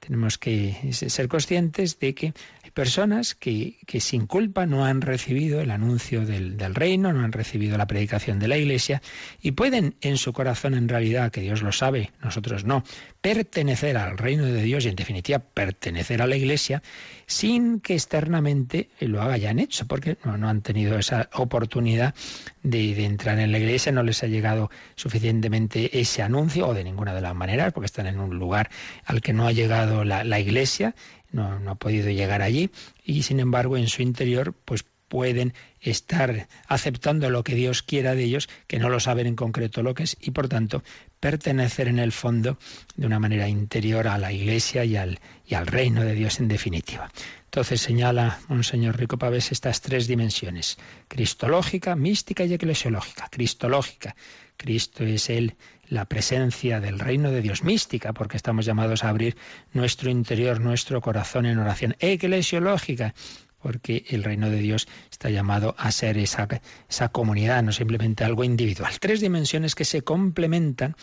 tenemos 0.00 0.38
que 0.38 0.92
ser 0.92 1.28
conscientes 1.28 1.98
de 1.98 2.14
que 2.14 2.32
personas 2.74 3.34
que, 3.34 3.76
sin 4.00 4.26
culpa 4.26 4.66
no 4.66 4.84
han 4.84 5.00
recibido 5.00 5.60
el 5.60 5.70
anuncio 5.70 6.24
del, 6.24 6.56
del, 6.56 6.74
reino, 6.74 7.12
no 7.12 7.24
han 7.24 7.32
recibido 7.32 7.76
la 7.78 7.86
predicación 7.86 8.38
de 8.38 8.48
la 8.48 8.56
Iglesia 8.56 9.02
y 9.40 9.52
pueden 9.52 9.96
en 10.00 10.16
su 10.16 10.32
corazón 10.32 10.74
en 10.74 10.88
realidad, 10.88 11.30
que 11.30 11.40
Dios 11.40 11.62
lo 11.62 11.72
sabe, 11.72 12.10
nosotros 12.22 12.64
no, 12.64 12.84
pertenecer 13.20 13.96
al 13.96 14.16
reino 14.16 14.44
de 14.44 14.62
Dios 14.62 14.84
y 14.84 14.88
en 14.88 14.96
definitiva 14.96 15.38
pertenecer 15.38 16.22
a 16.22 16.26
la 16.26 16.36
Iglesia 16.36 16.82
sin 17.26 17.80
que 17.80 17.94
externamente 17.94 18.88
lo 19.00 19.20
hayan 19.20 19.58
hecho, 19.58 19.86
porque 19.86 20.16
no, 20.24 20.48
han 20.48 20.62
tenido 20.62 20.98
esa 20.98 21.28
oportunidad 21.34 22.14
de, 22.62 23.04
entrar 23.04 23.38
en 23.38 23.52
la 23.52 23.58
Iglesia, 23.58 23.92
no 23.92 24.02
les 24.02 24.22
ha 24.22 24.28
llegado 24.28 24.70
suficientemente 24.94 26.00
ese 26.00 26.22
anuncio 26.22 26.68
o 26.68 26.74
de 26.74 26.84
ninguna 26.84 27.14
de 27.14 27.20
las 27.20 27.34
maneras, 27.34 27.72
porque 27.72 27.86
están 27.86 28.06
en 28.06 28.18
un 28.18 28.38
lugar 28.38 28.70
al 29.04 29.20
que 29.20 29.32
no 29.32 29.46
ha 29.46 29.52
llegado 29.52 30.04
la, 30.04 30.24
la 30.24 30.40
Iglesia, 30.40 30.94
no, 31.30 31.58
no 31.58 31.70
ha 31.72 31.74
podido 31.74 32.10
llegar 32.10 32.42
allí 32.42 32.70
y 33.04 33.22
sin 33.22 33.40
embargo 33.40 33.76
en 33.76 33.88
su 33.88 34.02
interior 34.02 34.54
pues 34.64 34.84
pueden 35.08 35.54
estar 35.80 36.48
aceptando 36.66 37.30
lo 37.30 37.42
que 37.42 37.54
Dios 37.54 37.82
quiera 37.82 38.14
de 38.14 38.24
ellos, 38.24 38.48
que 38.66 38.78
no 38.78 38.88
lo 38.88 39.00
saben 39.00 39.26
en 39.26 39.36
concreto 39.36 39.82
lo 39.82 39.94
que 39.94 40.04
es, 40.04 40.16
y 40.20 40.30
por 40.30 40.48
tanto 40.48 40.82
pertenecer 41.20 41.88
en 41.88 41.98
el 41.98 42.12
fondo 42.12 42.58
de 42.94 43.06
una 43.06 43.18
manera 43.18 43.48
interior 43.48 44.06
a 44.06 44.18
la 44.18 44.32
Iglesia 44.32 44.84
y 44.84 44.96
al, 44.96 45.18
y 45.46 45.54
al 45.54 45.66
reino 45.66 46.02
de 46.02 46.14
Dios 46.14 46.38
en 46.38 46.48
definitiva. 46.48 47.10
Entonces 47.44 47.80
señala 47.80 48.38
Monseñor 48.48 48.98
Rico 48.98 49.18
Pavés 49.18 49.50
estas 49.50 49.80
tres 49.80 50.06
dimensiones, 50.06 50.78
cristológica, 51.08 51.96
mística 51.96 52.44
y 52.44 52.52
eclesiológica. 52.52 53.28
Cristológica, 53.30 54.14
Cristo 54.56 55.04
es 55.04 55.30
Él 55.30 55.56
la 55.88 56.04
presencia 56.04 56.80
del 56.80 56.98
reino 56.98 57.30
de 57.30 57.42
Dios 57.42 57.64
mística, 57.64 58.12
porque 58.12 58.36
estamos 58.36 58.66
llamados 58.66 59.04
a 59.04 59.08
abrir 59.08 59.36
nuestro 59.72 60.10
interior, 60.10 60.60
nuestro 60.60 61.00
corazón 61.00 61.46
en 61.46 61.58
oración. 61.58 61.96
Eclesiológica, 61.98 63.14
porque 63.60 64.04
el 64.08 64.22
reino 64.22 64.50
de 64.50 64.58
Dios 64.58 64.86
está 65.10 65.30
llamado 65.30 65.74
a 65.78 65.90
ser 65.90 66.16
esa, 66.18 66.46
esa, 66.88 67.08
comunidad, 67.08 67.62
no 67.62 67.72
simplemente 67.72 68.24
algo 68.24 68.44
individual. 68.44 68.92
Tres 69.00 69.20
dimensiones 69.20 69.74
que 69.74 69.84
se 69.84 70.02
complementan 70.02 70.94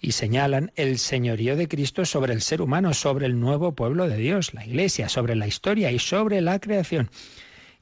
y 0.00 0.12
señalan 0.12 0.72
el 0.76 0.98
señorío 0.98 1.56
de 1.56 1.68
Cristo 1.68 2.04
sobre 2.04 2.32
el 2.32 2.42
ser 2.42 2.62
humano, 2.62 2.94
sobre 2.94 3.26
el 3.26 3.40
nuevo 3.40 3.74
pueblo 3.74 4.08
de 4.08 4.16
Dios, 4.16 4.54
la 4.54 4.64
Iglesia, 4.64 5.08
sobre 5.08 5.34
la 5.34 5.46
historia 5.46 5.90
y 5.90 5.98
sobre 5.98 6.40
la 6.40 6.60
creación. 6.60 7.10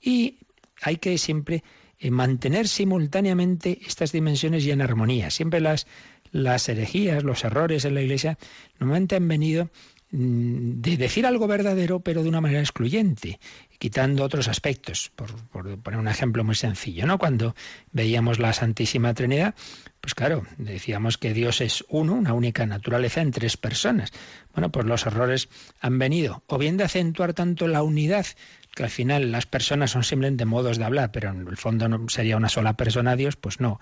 Y 0.01 0.39
hay 0.81 0.97
que 0.97 1.19
siempre 1.19 1.63
eh, 1.99 2.11
mantener 2.11 2.67
simultáneamente 2.69 3.79
estas 3.87 4.13
dimensiones 4.13 4.65
y 4.65 4.71
en 4.71 4.81
armonía. 4.81 5.31
Siempre 5.31 5.61
las, 5.61 5.87
las 6.33 6.69
herejías, 6.69 7.23
los 7.23 7.45
errores 7.45 7.85
en 7.85 7.95
la 7.95 8.03
Iglesia, 8.03 8.39
normalmente 8.81 9.17
han 9.17 9.29
venido 9.29 9.71
mm, 10.11 10.81
de 10.81 10.97
decir 10.97 11.27
algo 11.27 11.47
verdadero, 11.47 12.01
pero 12.01 12.23
de 12.23 12.29
una 12.29 12.41
manera 12.41 12.61
excluyente, 12.61 13.39
quitando 13.79 14.25
otros 14.25 14.49
aspectos. 14.49 15.13
Por, 15.15 15.37
poner 15.51 16.01
un 16.01 16.09
ejemplo 16.09 16.43
muy 16.43 16.55
sencillo, 16.55 17.07
¿no? 17.07 17.19
Cuando 17.19 17.55
veíamos 17.93 18.39
la 18.39 18.53
Santísima 18.53 19.15
Trinidad, 19.15 19.55
pues 20.01 20.15
claro, 20.15 20.45
decíamos 20.57 21.19
que 21.19 21.35
Dios 21.35 21.61
es 21.61 21.85
uno, 21.89 22.15
una 22.15 22.33
única 22.33 22.67
naturaleza 22.67 23.21
en 23.21 23.31
tres 23.31 23.57
personas. 23.57 24.11
Bueno, 24.55 24.73
pues 24.73 24.87
los 24.87 25.07
errores 25.07 25.49
han 25.81 25.99
venido, 25.99 26.43
o 26.47 26.59
bien 26.59 26.77
de 26.77 26.85
acentuar 26.85 27.35
tanto 27.35 27.69
la 27.69 27.83
unidad, 27.83 28.27
que 28.75 28.85
al 28.85 28.91
final 28.91 29.31
las 29.31 29.47
personas 29.47 29.91
son 29.91 30.03
simplemente 30.03 30.45
modos 30.45 30.79
de 30.79 30.85
hablar, 30.85 31.13
pero 31.13 31.31
en 31.31 31.47
el 31.47 31.57
fondo 31.57 31.89
no 31.89 32.09
sería 32.09 32.37
una 32.37 32.49
sola 32.49 32.77
persona 32.77 33.17
Dios, 33.17 33.37
pues 33.37 33.61
no. 33.61 33.81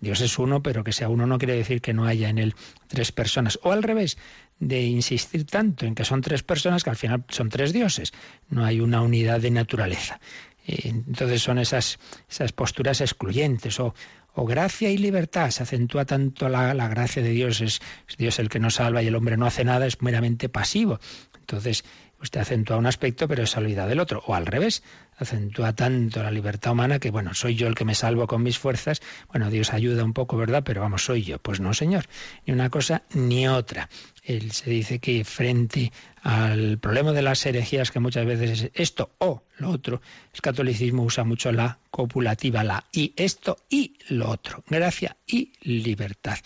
Dios 0.00 0.20
es 0.20 0.38
uno, 0.38 0.62
pero 0.62 0.84
que 0.84 0.92
sea 0.92 1.08
uno 1.08 1.26
no 1.26 1.38
quiere 1.38 1.56
decir 1.56 1.80
que 1.80 1.92
no 1.92 2.06
haya 2.06 2.28
en 2.28 2.38
él 2.38 2.54
tres 2.88 3.12
personas. 3.12 3.58
O 3.62 3.72
al 3.72 3.82
revés, 3.82 4.16
de 4.58 4.82
insistir 4.82 5.46
tanto 5.46 5.86
en 5.86 5.94
que 5.94 6.04
son 6.04 6.20
tres 6.20 6.42
personas 6.42 6.84
que 6.84 6.90
al 6.90 6.96
final 6.96 7.24
son 7.28 7.48
tres 7.48 7.72
dioses. 7.72 8.12
No 8.48 8.64
hay 8.64 8.80
una 8.80 9.02
unidad 9.02 9.40
de 9.40 9.50
naturaleza. 9.50 10.20
Eh, 10.66 10.80
entonces 10.84 11.42
son 11.42 11.58
esas, 11.58 11.98
esas 12.28 12.52
posturas 12.52 13.00
excluyentes 13.00 13.80
o, 13.80 13.94
o 14.34 14.44
gracia 14.44 14.90
y 14.90 14.98
libertad. 14.98 15.50
Se 15.50 15.62
acentúa 15.62 16.04
tanto 16.04 16.48
la, 16.48 16.74
la 16.74 16.88
gracia 16.88 17.22
de 17.22 17.30
Dios, 17.30 17.60
es, 17.60 17.80
Dios 18.18 18.38
el 18.38 18.48
que 18.48 18.60
nos 18.60 18.74
salva 18.74 19.02
y 19.02 19.06
el 19.06 19.16
hombre 19.16 19.36
no 19.36 19.46
hace 19.46 19.64
nada, 19.64 19.86
es 19.86 20.02
meramente 20.02 20.48
pasivo. 20.48 21.00
Entonces, 21.38 21.84
usted 22.20 22.40
acentúa 22.40 22.76
un 22.76 22.86
aspecto, 22.86 23.26
pero 23.28 23.46
se 23.46 23.58
olvida 23.58 23.86
del 23.86 23.98
otro. 23.98 24.22
O 24.26 24.34
al 24.34 24.46
revés, 24.46 24.82
acentúa 25.20 25.74
tanto 25.74 26.22
la 26.22 26.30
libertad 26.30 26.72
humana 26.72 26.98
que, 26.98 27.10
bueno, 27.10 27.34
soy 27.34 27.54
yo 27.54 27.68
el 27.68 27.74
que 27.74 27.84
me 27.84 27.94
salvo 27.94 28.26
con 28.26 28.42
mis 28.42 28.58
fuerzas. 28.58 29.00
Bueno, 29.28 29.50
Dios 29.50 29.72
ayuda 29.72 30.02
un 30.02 30.12
poco, 30.12 30.36
¿verdad? 30.36 30.62
Pero 30.64 30.80
vamos, 30.80 31.04
soy 31.04 31.22
yo. 31.22 31.38
Pues 31.38 31.60
no, 31.60 31.74
Señor. 31.74 32.06
Ni 32.46 32.52
una 32.52 32.70
cosa 32.70 33.02
ni 33.12 33.46
otra. 33.46 33.88
Él 34.22 34.52
se 34.52 34.70
dice 34.70 34.98
que 34.98 35.24
frente 35.24 35.92
al 36.22 36.78
problema 36.78 37.12
de 37.12 37.22
las 37.22 37.44
herejías, 37.46 37.90
que 37.90 38.00
muchas 38.00 38.26
veces 38.26 38.62
es 38.62 38.70
esto 38.74 39.10
o 39.18 39.42
lo 39.58 39.70
otro, 39.70 40.00
el 40.34 40.40
catolicismo 40.40 41.02
usa 41.02 41.24
mucho 41.24 41.52
la 41.52 41.78
copulativa, 41.90 42.62
la 42.62 42.84
y 42.92 43.12
esto 43.16 43.56
y 43.68 43.94
lo 44.08 44.30
otro, 44.30 44.62
gracia 44.68 45.16
y 45.26 45.52
libertad. 45.62 46.38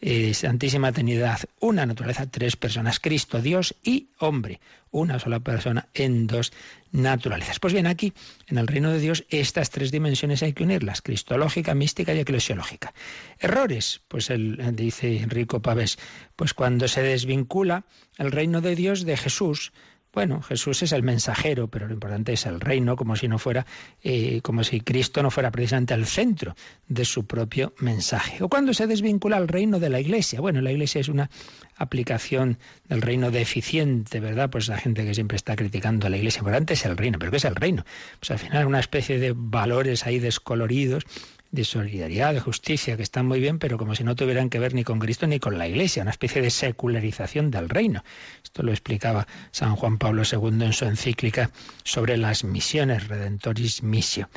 Eh, 0.00 0.32
Santísima 0.32 0.92
Trinidad, 0.92 1.40
una 1.58 1.84
naturaleza, 1.84 2.30
tres 2.30 2.54
personas, 2.54 3.00
Cristo, 3.00 3.42
Dios 3.42 3.74
y 3.82 4.10
hombre, 4.18 4.60
una 4.92 5.18
sola 5.18 5.40
persona 5.40 5.88
en 5.92 6.28
dos 6.28 6.52
naturalezas. 6.92 7.58
Pues 7.58 7.72
bien, 7.72 7.88
aquí, 7.88 8.12
en 8.46 8.58
el 8.58 8.68
reino 8.68 8.92
de 8.92 9.00
Dios, 9.00 9.24
estas 9.28 9.70
tres 9.70 9.90
dimensiones 9.90 10.44
hay 10.44 10.52
que 10.52 10.62
unirlas, 10.62 11.02
cristológica, 11.02 11.74
mística 11.74 12.14
y 12.14 12.20
eclesiológica. 12.20 12.94
Errores, 13.40 14.00
pues 14.06 14.30
él 14.30 14.60
dice 14.74 15.18
Enrico 15.18 15.60
Pavés, 15.62 15.98
pues 16.36 16.54
cuando 16.54 16.86
se 16.86 17.02
desvincula 17.02 17.84
el 18.18 18.30
reino 18.30 18.60
de 18.60 18.76
Dios 18.76 19.04
de 19.04 19.16
Jesús, 19.16 19.72
bueno, 20.18 20.42
Jesús 20.42 20.82
es 20.82 20.90
el 20.90 21.04
mensajero, 21.04 21.68
pero 21.68 21.86
lo 21.86 21.94
importante 21.94 22.32
es 22.32 22.44
el 22.44 22.58
reino, 22.58 22.96
como 22.96 23.14
si 23.14 23.28
no 23.28 23.38
fuera, 23.38 23.64
eh, 24.02 24.40
como 24.42 24.64
si 24.64 24.80
Cristo 24.80 25.22
no 25.22 25.30
fuera 25.30 25.52
precisamente 25.52 25.94
el 25.94 26.06
centro 26.06 26.56
de 26.88 27.04
su 27.04 27.24
propio 27.24 27.72
mensaje. 27.78 28.42
O 28.42 28.48
cuando 28.48 28.74
se 28.74 28.88
desvincula 28.88 29.36
el 29.36 29.46
reino 29.46 29.78
de 29.78 29.90
la 29.90 30.00
Iglesia. 30.00 30.40
Bueno, 30.40 30.60
la 30.60 30.72
Iglesia 30.72 31.00
es 31.00 31.08
una 31.08 31.30
aplicación 31.76 32.58
del 32.88 33.00
reino 33.00 33.30
deficiente, 33.30 34.18
¿verdad? 34.18 34.50
Pues 34.50 34.66
la 34.66 34.78
gente 34.78 35.04
que 35.04 35.14
siempre 35.14 35.36
está 35.36 35.54
criticando 35.54 36.08
a 36.08 36.10
la 36.10 36.16
Iglesia, 36.16 36.40
importante 36.40 36.74
es 36.74 36.84
el 36.84 36.96
reino, 36.96 37.20
pero 37.20 37.30
¿qué 37.30 37.36
es 37.36 37.44
el 37.44 37.54
reino? 37.54 37.84
Pues 38.18 38.32
al 38.32 38.40
final 38.40 38.66
una 38.66 38.80
especie 38.80 39.20
de 39.20 39.34
valores 39.36 40.04
ahí 40.04 40.18
descoloridos 40.18 41.04
de 41.50 41.64
solidaridad, 41.64 42.34
de 42.34 42.40
justicia, 42.40 42.96
que 42.96 43.02
están 43.02 43.26
muy 43.26 43.40
bien, 43.40 43.58
pero 43.58 43.78
como 43.78 43.94
si 43.94 44.04
no 44.04 44.14
tuvieran 44.14 44.50
que 44.50 44.58
ver 44.58 44.74
ni 44.74 44.84
con 44.84 44.98
Cristo 44.98 45.26
ni 45.26 45.38
con 45.38 45.56
la 45.56 45.66
Iglesia, 45.66 46.02
una 46.02 46.10
especie 46.10 46.42
de 46.42 46.50
secularización 46.50 47.50
del 47.50 47.68
reino. 47.68 48.04
Esto 48.42 48.62
lo 48.62 48.70
explicaba 48.70 49.26
San 49.50 49.76
Juan 49.76 49.98
Pablo 49.98 50.22
II 50.30 50.64
en 50.64 50.72
su 50.72 50.84
encíclica 50.84 51.50
sobre 51.84 52.16
las 52.16 52.44
misiones, 52.44 53.08
Redentoris 53.08 53.82
Missio. 53.82 54.28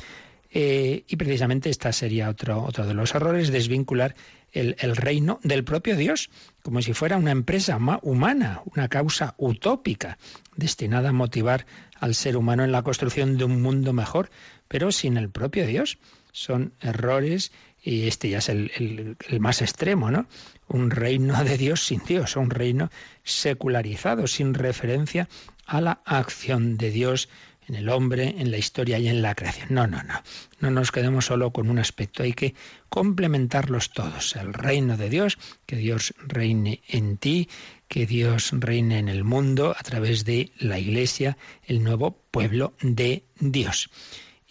Eh, 0.54 1.06
y 1.08 1.16
precisamente 1.16 1.70
esta 1.70 1.94
sería 1.94 2.30
otro, 2.30 2.64
otro 2.64 2.86
de 2.86 2.94
los 2.94 3.16
errores, 3.16 3.52
desvincular 3.52 4.16
el, 4.52 4.76
el, 4.80 4.98
reino 4.98 5.40
del 5.44 5.64
propio 5.64 5.96
Dios, 5.96 6.30
como 6.62 6.82
si 6.82 6.94
fuera 6.94 7.16
una 7.16 7.32
empresa 7.32 7.80
humana, 8.02 8.62
una 8.66 8.90
causa 8.90 9.34
utópica, 9.38 10.18
destinada 10.58 11.10
a 11.10 11.14
motivar 11.14 11.66
al 12.02 12.16
ser 12.16 12.36
humano 12.36 12.66
en 12.66 12.74
la 12.74 12.84
construcción 12.84 13.38
de 13.38 13.46
un 13.46 13.62
mundo 13.62 13.94
mejor, 13.94 14.30
pero 14.68 14.92
sin 14.92 15.16
el 15.16 15.30
propio 15.30 15.66
Dios 15.66 15.98
son 16.32 16.74
errores 16.82 17.52
y 17.84 18.08
este 18.08 18.30
ya 18.30 18.38
es 18.38 18.50
el, 18.50 19.18
más 19.40 19.62
extremo, 19.62 20.12
¿no? 20.12 20.28
Un 20.68 20.92
reino 20.92 21.44
de 21.44 21.58
Dios 21.58 21.84
sin 21.86 22.04
Dios, 22.04 22.36
un 22.36 22.50
reino 22.50 22.90
secularizado, 23.24 24.28
sin 24.28 24.54
referencia 24.54 25.28
a 25.66 25.82
la 25.82 26.02
acción 26.06 26.78
de 26.78 26.92
Dios 26.92 27.30
en 27.68 27.76
el 27.76 27.90
hombre, 27.90 28.36
en 28.38 28.52
la 28.52 28.58
historia 28.58 29.00
y 29.00 29.08
en 29.08 29.22
la 29.22 29.34
creación. 29.34 29.70
No, 29.72 29.88
no, 29.88 30.04
no. 30.04 30.22
No 30.60 30.72
nos 30.72 30.92
quedemos 30.92 31.26
solo 31.26 31.52
con 31.52 31.70
un 31.70 31.80
aspecto, 31.80 32.24
hay 32.24 32.34
que 32.34 32.54
complementarlos 32.90 33.92
todos. 33.92 34.36
El 34.36 34.54
reino 34.54 34.98
de 34.98 35.10
Dios, 35.10 35.38
que 35.66 35.78
Dios 35.78 36.14
reine 36.20 36.82
en 36.88 37.18
ti, 37.18 37.50
que 37.88 38.06
Dios 38.06 38.52
reine 38.54 39.00
en 39.00 39.10
el 39.10 39.24
mundo 39.24 39.76
a 39.78 39.84
través 39.84 40.26
de 40.26 40.52
la 40.58 40.80
Iglesia, 40.80 41.38
el 41.66 41.84
nuevo 41.84 42.18
pueblo 42.32 42.74
de 42.82 43.24
Dios 43.40 43.90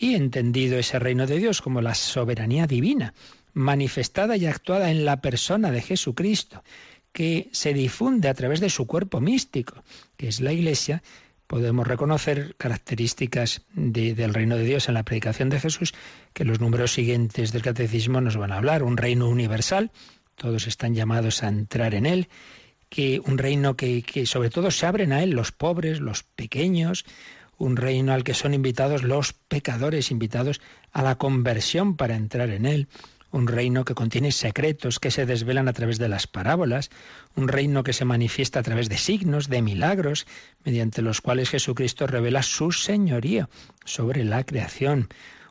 y 0.01 0.15
entendido 0.15 0.79
ese 0.79 0.99
reino 0.99 1.27
de 1.27 1.39
Dios 1.39 1.61
como 1.61 1.83
la 1.83 1.95
soberanía 1.95 2.67
divina, 2.67 3.13
manifestada 3.53 4.35
y 4.39 4.47
actuada 4.47 4.91
en 4.91 5.05
la 5.05 5.21
persona 5.21 5.71
de 5.71 5.83
Jesucristo, 5.83 6.65
que 7.13 7.51
se 7.53 7.75
difunde 7.75 8.31
a 8.31 8.35
través 8.35 8.61
de 8.61 8.71
su 8.71 8.87
cuerpo 8.87 9.21
místico, 9.21 9.85
que 10.17 10.29
es 10.29 10.41
la 10.41 10.55
Iglesia, 10.55 11.03
podemos 11.47 11.87
reconocer 11.87 12.55
características 12.57 13.67
de, 13.75 14.15
del 14.15 14.33
reino 14.33 14.57
de 14.57 14.65
Dios 14.65 14.89
en 14.89 14.95
la 14.95 15.03
predicación 15.03 15.51
de 15.51 15.61
Jesús, 15.61 15.93
que 16.33 16.47
los 16.47 16.61
números 16.61 16.95
siguientes 16.95 17.53
del 17.53 17.61
catecismo 17.61 18.23
nos 18.23 18.39
van 18.39 18.53
a 18.53 18.57
hablar. 18.57 18.83
Un 18.83 18.97
reino 18.97 19.29
universal, 19.29 19.91
todos 20.35 20.67
están 20.67 20.95
llamados 20.95 21.43
a 21.43 21.49
entrar 21.49 21.95
en 21.95 22.07
él, 22.07 22.29
que 22.89 23.21
un 23.21 23.37
reino 23.37 23.77
que, 23.77 24.03
que 24.03 24.25
sobre 24.25 24.49
todo 24.49 24.71
se 24.71 24.87
abren 24.87 25.13
a 25.13 25.23
él 25.23 25.33
los 25.33 25.53
pobres, 25.53 26.01
los 26.01 26.23
pequeños, 26.23 27.05
un 27.61 27.77
reino 27.77 28.14
al 28.14 28.25
que 28.25 28.33
son 28.33 28.55
invitados 28.55 29.03
los 29.03 29.35
pecadores, 29.35 30.11
invitados 30.11 30.62
a 30.92 31.03
la 31.03 31.16
conversión 31.16 31.94
para 31.94 32.16
entrar 32.16 32.49
en 32.49 32.64
él, 32.64 32.88
un 33.33 33.46
reino 33.46 33.85
que 33.85 33.94
contiene 33.94 34.33
secretos 34.33 34.99
que 34.99 35.11
se 35.11 35.27
desvelan 35.27 35.68
a 35.68 35.75
través 35.75 35.99
de 35.99 36.09
las 36.09 36.27
parábolas, 36.27 36.88
un 37.37 37.49
reino 37.49 37.83
que 37.83 37.92
se 37.92 38.07
manifiesta 38.07 38.61
a 38.61 38.62
través 38.62 38.88
de 38.88 38.96
signos, 38.96 39.51
de 39.51 39.61
milagros, 39.61 40.27
mediante 40.64 41.03
los 41.03 41.20
cuales 41.20 41.51
Jesucristo 41.51 42.07
revela 42.07 42.42
su 42.42 42.73
señorío 42.73 43.51
sobre 43.85 44.25
la 44.25 44.42
creación. 44.44 45.09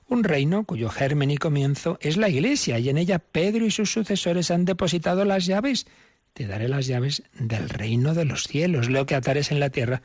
Un 0.07 0.23
reino 0.23 0.63
cuyo 0.63 0.89
germen 0.89 1.29
y 1.29 1.37
comienzo 1.37 1.99
es 2.01 2.17
la 2.17 2.29
Iglesia, 2.29 2.79
y 2.79 2.89
en 2.89 2.97
ella 2.97 3.19
Pedro 3.19 3.67
y 3.67 3.71
sus 3.71 3.93
sucesores 3.93 4.49
han 4.49 4.65
depositado 4.65 5.25
las 5.25 5.45
llaves. 5.45 5.85
Te 6.33 6.47
daré 6.47 6.67
las 6.67 6.87
llaves 6.87 7.21
del 7.33 7.69
reino 7.69 8.15
de 8.15 8.25
los 8.25 8.45
cielos. 8.45 8.89
Lo 8.89 9.05
que 9.05 9.13
atares 9.13 9.51
en 9.51 9.59
la 9.59 9.69
tierra 9.69 10.01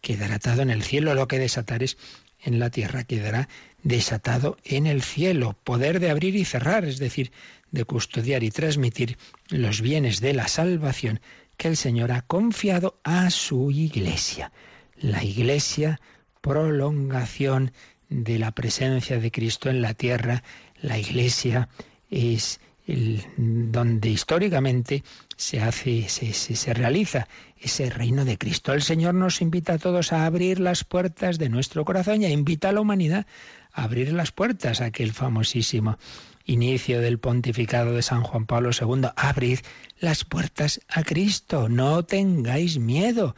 quedará 0.00 0.36
atado 0.36 0.62
en 0.62 0.70
el 0.70 0.82
cielo, 0.82 1.14
lo 1.14 1.28
que 1.28 1.38
desatares 1.38 1.96
en 2.42 2.58
la 2.58 2.70
tierra 2.70 3.04
quedará 3.04 3.48
desatado 3.82 4.56
en 4.64 4.86
el 4.86 5.02
cielo. 5.02 5.56
Poder 5.64 6.00
de 6.00 6.10
abrir 6.10 6.36
y 6.36 6.44
cerrar, 6.44 6.84
es 6.84 6.98
decir, 6.98 7.32
de 7.70 7.84
custodiar 7.84 8.42
y 8.42 8.50
transmitir 8.50 9.18
los 9.48 9.80
bienes 9.80 10.20
de 10.20 10.32
la 10.32 10.48
salvación 10.48 11.20
que 11.56 11.68
el 11.68 11.76
Señor 11.76 12.12
ha 12.12 12.22
confiado 12.22 12.98
a 13.02 13.30
su 13.30 13.70
iglesia. 13.70 14.52
La 14.96 15.24
iglesia, 15.24 16.00
prolongación 16.40 17.72
de 18.08 18.38
la 18.38 18.52
presencia 18.52 19.18
de 19.18 19.30
Cristo 19.30 19.68
en 19.68 19.82
la 19.82 19.94
tierra, 19.94 20.42
la 20.80 20.98
iglesia 20.98 21.68
es 22.10 22.60
donde 22.86 24.08
históricamente 24.08 25.02
se 25.36 25.60
hace, 25.60 26.08
se, 26.08 26.32
se, 26.32 26.54
se, 26.54 26.74
realiza 26.74 27.26
ese 27.58 27.90
reino 27.90 28.24
de 28.24 28.38
Cristo. 28.38 28.72
El 28.72 28.82
Señor 28.82 29.14
nos 29.14 29.40
invita 29.40 29.74
a 29.74 29.78
todos 29.78 30.12
a 30.12 30.24
abrir 30.24 30.60
las 30.60 30.84
puertas 30.84 31.38
de 31.38 31.48
nuestro 31.48 31.84
corazón 31.84 32.22
y 32.22 32.26
a 32.26 32.30
invita 32.30 32.68
a 32.68 32.72
la 32.72 32.80
humanidad 32.80 33.26
a 33.72 33.84
abrir 33.84 34.12
las 34.12 34.30
puertas 34.30 34.80
a 34.80 34.86
aquel 34.86 35.12
famosísimo 35.12 35.98
inicio 36.44 37.00
del 37.00 37.18
pontificado 37.18 37.92
de 37.92 38.02
San 38.02 38.22
Juan 38.22 38.46
Pablo 38.46 38.70
II. 38.70 39.08
Abrid 39.16 39.58
las 39.98 40.24
puertas 40.24 40.80
a 40.88 41.02
Cristo, 41.02 41.68
no 41.68 42.04
tengáis 42.04 42.78
miedo. 42.78 43.34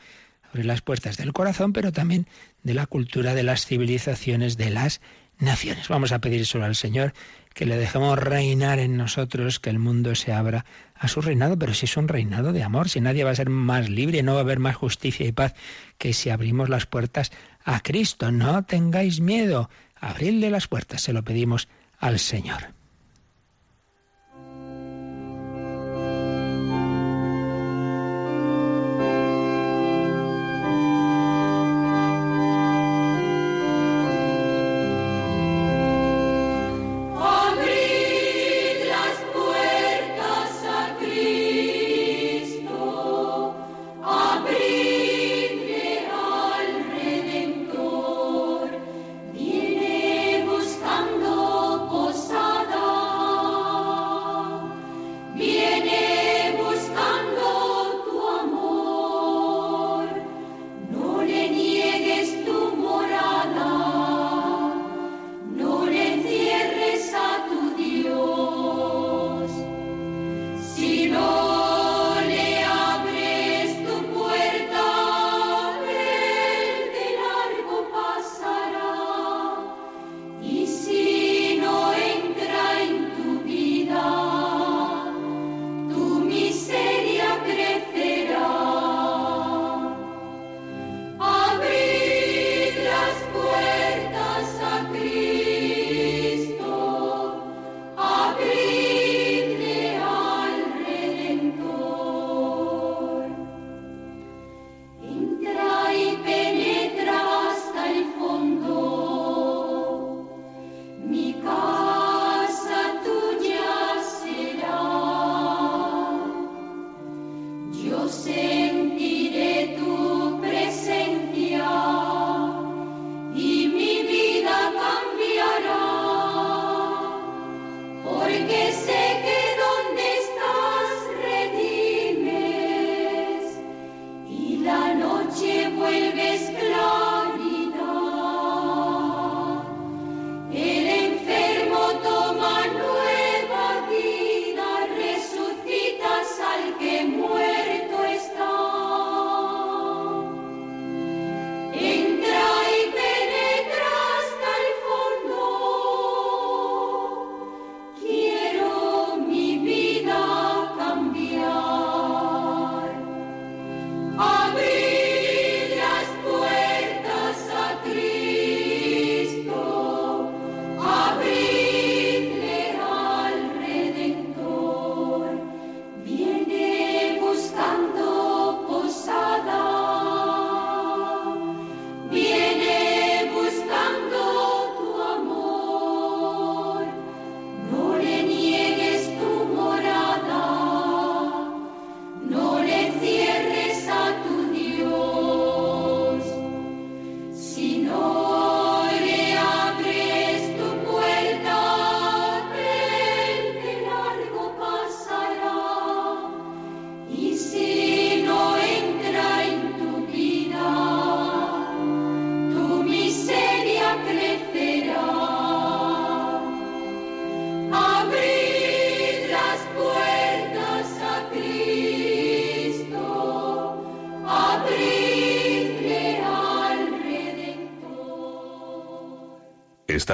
Abrir 0.50 0.66
las 0.66 0.82
puertas 0.82 1.16
del 1.16 1.32
corazón, 1.32 1.72
pero 1.72 1.92
también 1.92 2.26
de 2.62 2.74
la 2.74 2.87
cultura 2.87 3.34
de 3.34 3.42
las 3.42 3.66
civilizaciones 3.66 4.56
de 4.56 4.70
las 4.70 5.00
naciones. 5.38 5.88
Vamos 5.88 6.12
a 6.12 6.20
pedir 6.20 6.46
solo 6.46 6.64
al 6.64 6.76
Señor 6.76 7.14
que 7.59 7.66
le 7.66 7.77
dejemos 7.77 8.16
reinar 8.16 8.79
en 8.79 8.97
nosotros, 8.97 9.59
que 9.59 9.68
el 9.68 9.81
mundo 9.81 10.14
se 10.14 10.33
abra 10.33 10.64
a 10.94 11.09
su 11.09 11.21
reinado, 11.21 11.59
pero 11.59 11.75
si 11.75 11.87
es 11.87 11.97
un 11.97 12.07
reinado 12.07 12.53
de 12.53 12.62
amor, 12.62 12.88
si 12.88 13.01
nadie 13.01 13.25
va 13.25 13.33
a 13.33 13.35
ser 13.35 13.51
más 13.51 13.88
libre, 13.88 14.23
no 14.23 14.35
va 14.35 14.38
a 14.38 14.42
haber 14.42 14.61
más 14.61 14.77
justicia 14.77 15.27
y 15.27 15.33
paz 15.33 15.55
que 15.99 16.12
si 16.12 16.31
abrimos 16.31 16.68
las 16.68 16.87
puertas 16.87 17.33
a 17.64 17.81
Cristo. 17.81 18.31
No 18.31 18.62
tengáis 18.62 19.21
miedo, 19.21 19.71
abridle 19.97 20.51
las 20.51 20.68
puertas, 20.68 21.03
se 21.03 21.12
lo 21.12 21.25
pedimos 21.25 21.66
al 21.99 22.21
Señor. 22.21 22.77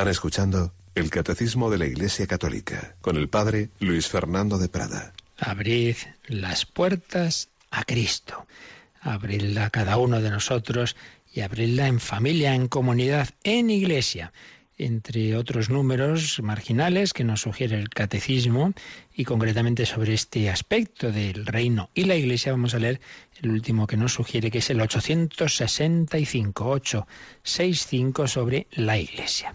Están 0.05 0.13
escuchando 0.13 0.75
el 0.95 1.09
Catecismo 1.09 1.71
de 1.71 1.79
la 1.79 1.87
Iglesia 1.87 2.27
Católica 2.27 2.95
con 3.01 3.17
el 3.17 3.31
Padre 3.31 3.71
Luis 3.81 4.07
Fernando 4.07 4.59
de 4.59 4.69
Prada. 4.69 5.15
Abrid 5.39 5.97
las 6.27 6.67
puertas 6.67 7.49
a 7.71 7.85
Cristo. 7.85 8.47
Abridla 9.01 9.65
a 9.65 9.71
cada 9.71 9.97
uno 9.97 10.21
de 10.21 10.29
nosotros 10.29 10.95
y 11.33 11.41
abridla 11.41 11.87
en 11.87 12.01
familia, 12.01 12.55
en 12.55 12.69
comunidad, 12.69 13.31
en 13.45 13.71
iglesia 13.71 14.35
entre 14.77 15.37
otros 15.37 15.71
números 15.71 16.39
marginales 16.43 17.15
que 17.15 17.25
nos 17.25 17.41
sugiere 17.41 17.79
el 17.79 17.89
catecismo 17.89 18.75
y 19.15 19.25
concretamente 19.25 19.87
sobre 19.87 20.13
este 20.13 20.51
aspecto 20.51 21.13
del 21.13 21.47
reino 21.47 21.89
y 21.95 22.05
la 22.05 22.17
iglesia 22.17 22.53
vamos 22.53 22.75
a 22.75 22.79
leer 22.79 23.01
el 23.41 23.51
último 23.51 23.87
que 23.87 23.97
nos 23.97 24.13
sugiere 24.13 24.51
que 24.51 24.59
es 24.59 24.69
el 24.69 24.83
865 24.83 26.69
865 26.69 28.27
sobre 28.27 28.67
la 28.73 28.99
iglesia. 28.99 29.55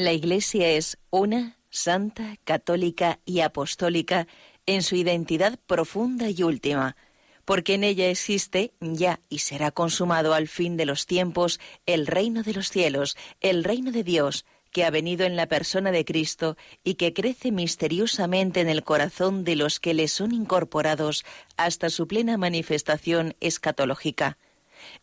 La 0.00 0.14
iglesia 0.14 0.70
es 0.70 0.96
una, 1.10 1.58
santa, 1.68 2.38
católica 2.44 3.20
y 3.26 3.40
apostólica 3.40 4.26
en 4.64 4.82
su 4.82 4.96
identidad 4.96 5.58
profunda 5.66 6.30
y 6.30 6.42
última 6.42 6.96
porque 7.44 7.74
en 7.74 7.84
ella 7.84 8.08
existe 8.08 8.72
ya 8.80 9.20
y 9.28 9.40
será 9.40 9.72
consumado 9.72 10.32
al 10.32 10.48
fin 10.48 10.78
de 10.78 10.86
los 10.86 11.04
tiempos 11.04 11.60
el 11.84 12.06
reino 12.06 12.42
de 12.42 12.54
los 12.54 12.70
cielos, 12.70 13.14
el 13.40 13.62
reino 13.62 13.92
de 13.92 14.02
Dios, 14.02 14.46
que 14.72 14.86
ha 14.86 14.90
venido 14.90 15.26
en 15.26 15.36
la 15.36 15.48
persona 15.48 15.92
de 15.92 16.06
Cristo 16.06 16.56
y 16.82 16.94
que 16.94 17.12
crece 17.12 17.52
misteriosamente 17.52 18.62
en 18.62 18.70
el 18.70 18.84
corazón 18.84 19.44
de 19.44 19.54
los 19.54 19.80
que 19.80 19.92
le 19.92 20.08
son 20.08 20.32
incorporados 20.32 21.26
hasta 21.58 21.90
su 21.90 22.08
plena 22.08 22.38
manifestación 22.38 23.36
escatológica. 23.40 24.38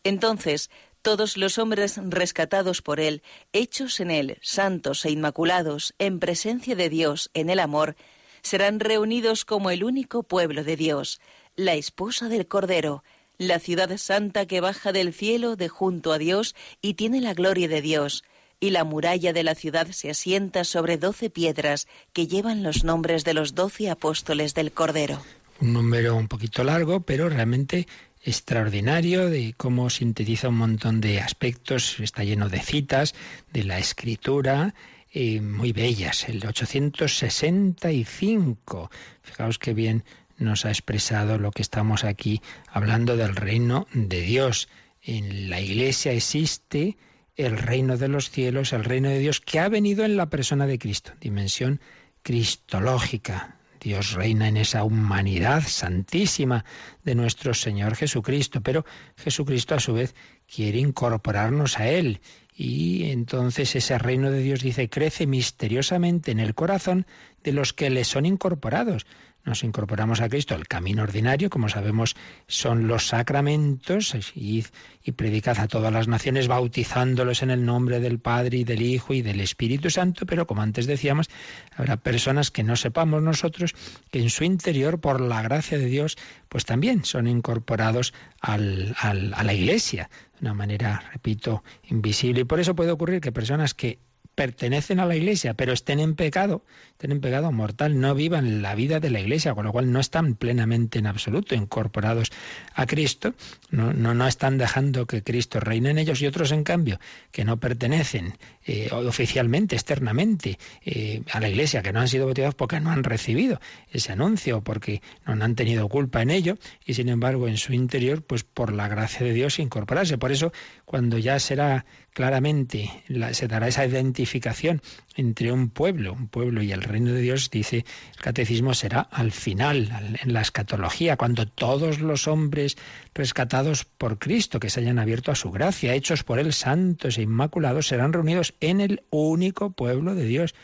Entonces, 0.02 0.70
todos 1.02 1.36
los 1.36 1.58
hombres 1.58 2.00
rescatados 2.02 2.82
por 2.82 3.00
Él, 3.00 3.22
hechos 3.52 4.00
en 4.00 4.10
Él, 4.10 4.38
santos 4.42 5.04
e 5.04 5.10
inmaculados, 5.10 5.94
en 5.98 6.18
presencia 6.18 6.76
de 6.76 6.88
Dios, 6.88 7.30
en 7.34 7.50
el 7.50 7.60
amor, 7.60 7.96
serán 8.42 8.80
reunidos 8.80 9.44
como 9.44 9.70
el 9.70 9.84
único 9.84 10.22
pueblo 10.22 10.64
de 10.64 10.76
Dios, 10.76 11.20
la 11.56 11.74
esposa 11.74 12.28
del 12.28 12.46
Cordero, 12.46 13.02
la 13.38 13.58
ciudad 13.58 13.96
santa 13.96 14.46
que 14.46 14.60
baja 14.60 14.92
del 14.92 15.12
cielo 15.12 15.56
de 15.56 15.68
junto 15.68 16.12
a 16.12 16.18
Dios 16.18 16.54
y 16.82 16.94
tiene 16.94 17.20
la 17.20 17.34
gloria 17.34 17.68
de 17.68 17.80
Dios, 17.80 18.24
y 18.60 18.70
la 18.70 18.84
muralla 18.84 19.32
de 19.32 19.44
la 19.44 19.54
ciudad 19.54 19.88
se 19.92 20.10
asienta 20.10 20.64
sobre 20.64 20.98
doce 20.98 21.30
piedras 21.30 21.86
que 22.12 22.26
llevan 22.26 22.62
los 22.62 22.84
nombres 22.84 23.24
de 23.24 23.34
los 23.34 23.54
doce 23.54 23.90
apóstoles 23.90 24.54
del 24.54 24.72
Cordero. 24.72 25.22
Un 25.60 25.72
número 25.72 26.14
un 26.16 26.28
poquito 26.28 26.62
largo, 26.64 27.00
pero 27.00 27.28
realmente 27.28 27.86
extraordinario 28.22 29.30
de 29.30 29.54
cómo 29.56 29.88
sintetiza 29.90 30.48
un 30.48 30.56
montón 30.56 31.00
de 31.00 31.20
aspectos, 31.20 32.00
está 32.00 32.24
lleno 32.24 32.48
de 32.48 32.58
citas 32.60 33.14
de 33.52 33.62
la 33.64 33.78
escritura, 33.78 34.74
eh, 35.12 35.40
muy 35.40 35.72
bellas, 35.72 36.28
el 36.28 36.44
865. 36.46 38.90
Fijaos 39.22 39.58
qué 39.58 39.74
bien 39.74 40.04
nos 40.36 40.64
ha 40.64 40.70
expresado 40.70 41.38
lo 41.38 41.50
que 41.50 41.62
estamos 41.62 42.04
aquí 42.04 42.40
hablando 42.66 43.16
del 43.16 43.34
reino 43.34 43.88
de 43.92 44.20
Dios. 44.20 44.68
En 45.02 45.50
la 45.50 45.60
Iglesia 45.60 46.12
existe 46.12 46.96
el 47.36 47.56
reino 47.56 47.96
de 47.96 48.08
los 48.08 48.30
cielos, 48.30 48.72
el 48.72 48.84
reino 48.84 49.08
de 49.08 49.20
Dios 49.20 49.40
que 49.40 49.60
ha 49.60 49.68
venido 49.68 50.04
en 50.04 50.16
la 50.16 50.28
persona 50.28 50.66
de 50.66 50.78
Cristo, 50.78 51.12
dimensión 51.20 51.80
cristológica. 52.22 53.57
Dios 53.80 54.12
reina 54.12 54.48
en 54.48 54.56
esa 54.56 54.84
humanidad 54.84 55.62
santísima 55.66 56.64
de 57.04 57.14
nuestro 57.14 57.54
Señor 57.54 57.94
Jesucristo, 57.96 58.60
pero 58.60 58.84
Jesucristo 59.16 59.74
a 59.74 59.80
su 59.80 59.94
vez 59.94 60.14
quiere 60.52 60.78
incorporarnos 60.78 61.78
a 61.78 61.88
Él. 61.88 62.20
Y 62.54 63.10
entonces 63.10 63.76
ese 63.76 63.98
reino 63.98 64.30
de 64.30 64.40
Dios 64.40 64.62
dice 64.62 64.88
crece 64.88 65.26
misteriosamente 65.26 66.32
en 66.32 66.40
el 66.40 66.54
corazón 66.54 67.06
de 67.44 67.52
los 67.52 67.72
que 67.72 67.88
le 67.88 68.04
son 68.04 68.26
incorporados 68.26 69.06
nos 69.44 69.64
incorporamos 69.64 70.20
a 70.20 70.28
Cristo. 70.28 70.54
El 70.54 70.68
camino 70.68 71.02
ordinario, 71.02 71.50
como 71.50 71.68
sabemos, 71.68 72.16
son 72.46 72.86
los 72.86 73.08
sacramentos, 73.08 74.14
y, 74.34 74.64
y 75.02 75.12
predicad 75.12 75.58
a 75.58 75.68
todas 75.68 75.92
las 75.92 76.08
naciones 76.08 76.48
bautizándolos 76.48 77.42
en 77.42 77.50
el 77.50 77.64
nombre 77.64 78.00
del 78.00 78.18
Padre 78.18 78.58
y 78.58 78.64
del 78.64 78.82
Hijo 78.82 79.14
y 79.14 79.22
del 79.22 79.40
Espíritu 79.40 79.90
Santo, 79.90 80.26
pero 80.26 80.46
como 80.46 80.62
antes 80.62 80.86
decíamos, 80.86 81.28
habrá 81.76 81.96
personas 81.96 82.50
que 82.50 82.62
no 82.62 82.76
sepamos 82.76 83.22
nosotros 83.22 83.74
que 84.10 84.20
en 84.20 84.30
su 84.30 84.44
interior, 84.44 85.00
por 85.00 85.20
la 85.20 85.42
gracia 85.42 85.78
de 85.78 85.86
Dios, 85.86 86.16
pues 86.48 86.64
también 86.64 87.04
son 87.04 87.26
incorporados 87.26 88.12
a 88.40 88.58
la 88.58 89.54
Iglesia 89.54 90.10
de 90.40 90.46
una 90.46 90.54
manera, 90.54 91.02
repito, 91.12 91.62
invisible. 91.88 92.42
Y 92.42 92.44
por 92.44 92.60
eso 92.60 92.74
puede 92.74 92.90
ocurrir 92.90 93.20
que 93.20 93.32
personas 93.32 93.74
que 93.74 93.98
pertenecen 94.38 95.00
a 95.00 95.04
la 95.04 95.16
Iglesia, 95.16 95.54
pero 95.54 95.72
estén 95.72 95.98
en 95.98 96.14
pecado, 96.14 96.62
estén 96.92 97.10
en 97.10 97.20
pecado 97.20 97.50
mortal, 97.50 97.98
no 97.98 98.14
vivan 98.14 98.62
la 98.62 98.76
vida 98.76 99.00
de 99.00 99.10
la 99.10 99.18
Iglesia, 99.18 99.52
con 99.52 99.64
lo 99.64 99.72
cual 99.72 99.90
no 99.90 99.98
están 99.98 100.36
plenamente 100.36 101.00
en 101.00 101.08
absoluto 101.08 101.56
incorporados 101.56 102.30
a 102.72 102.86
Cristo, 102.86 103.34
no, 103.70 103.92
no, 103.92 104.14
no 104.14 104.28
están 104.28 104.56
dejando 104.56 105.08
que 105.08 105.24
Cristo 105.24 105.58
reine 105.58 105.90
en 105.90 105.98
ellos 105.98 106.22
y 106.22 106.28
otros, 106.28 106.52
en 106.52 106.62
cambio, 106.62 107.00
que 107.32 107.44
no 107.44 107.56
pertenecen 107.56 108.38
eh, 108.64 108.88
oficialmente, 108.92 109.74
externamente 109.74 110.56
eh, 110.84 111.22
a 111.32 111.40
la 111.40 111.48
Iglesia, 111.48 111.82
que 111.82 111.92
no 111.92 111.98
han 111.98 112.06
sido 112.06 112.26
bautizados 112.26 112.54
porque 112.54 112.78
no 112.78 112.92
han 112.92 113.02
recibido 113.02 113.60
ese 113.90 114.12
anuncio, 114.12 114.60
porque 114.60 115.02
no 115.26 115.44
han 115.44 115.56
tenido 115.56 115.88
culpa 115.88 116.22
en 116.22 116.30
ello, 116.30 116.58
y 116.86 116.94
sin 116.94 117.08
embargo 117.08 117.48
en 117.48 117.56
su 117.56 117.72
interior, 117.72 118.22
pues 118.22 118.44
por 118.44 118.72
la 118.72 118.86
gracia 118.86 119.26
de 119.26 119.32
Dios 119.32 119.58
incorporarse. 119.58 120.16
Por 120.16 120.30
eso, 120.30 120.52
cuando 120.84 121.18
ya 121.18 121.40
será 121.40 121.86
claramente 122.18 122.90
se 123.30 123.46
dará 123.46 123.68
esa 123.68 123.86
identificación 123.86 124.82
entre 125.14 125.52
un 125.52 125.70
pueblo, 125.70 126.14
un 126.14 126.26
pueblo 126.26 126.64
y 126.64 126.72
el 126.72 126.82
reino 126.82 127.12
de 127.12 127.20
Dios, 127.20 127.48
dice 127.48 127.84
el 128.16 128.20
catecismo, 128.20 128.74
será 128.74 129.02
al 129.02 129.30
final, 129.30 130.16
en 130.20 130.32
la 130.32 130.40
escatología, 130.40 131.16
cuando 131.16 131.46
todos 131.46 132.00
los 132.00 132.26
hombres 132.26 132.76
rescatados 133.14 133.84
por 133.84 134.18
Cristo, 134.18 134.58
que 134.58 134.68
se 134.68 134.80
hayan 134.80 134.98
abierto 134.98 135.30
a 135.30 135.36
su 135.36 135.52
gracia, 135.52 135.94
hechos 135.94 136.24
por 136.24 136.40
él 136.40 136.52
santos 136.52 137.18
e 137.18 137.22
inmaculados, 137.22 137.86
serán 137.86 138.12
reunidos 138.12 138.52
en 138.58 138.80
el 138.80 139.04
único 139.10 139.70
pueblo 139.70 140.16
de 140.16 140.24
Dios 140.24 140.56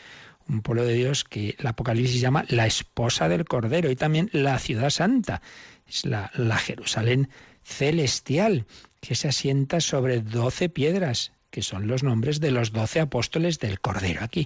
un 0.49 0.61
pueblo 0.61 0.83
de 0.83 0.93
Dios 0.93 1.23
que 1.23 1.55
el 1.57 1.65
Apocalipsis 1.67 2.19
llama 2.19 2.43
la 2.49 2.67
esposa 2.67 3.29
del 3.29 3.45
Cordero 3.45 3.89
y 3.89 3.95
también 3.95 4.29
la 4.33 4.59
ciudad 4.59 4.89
santa, 4.89 5.41
es 5.87 6.05
la, 6.05 6.31
la 6.35 6.57
Jerusalén 6.57 7.29
celestial, 7.63 8.65
que 8.99 9.15
se 9.15 9.29
asienta 9.29 9.79
sobre 9.79 10.19
doce 10.19 10.67
piedras, 10.67 11.31
que 11.55 11.61
son 11.61 11.87
los 11.87 12.03
nombres 12.03 12.41
de 12.41 12.51
los 12.51 12.73
doce 12.73 12.99
apóstoles 12.99 13.59
del 13.59 13.79
Cordero. 13.79 14.25
Aquí, 14.25 14.45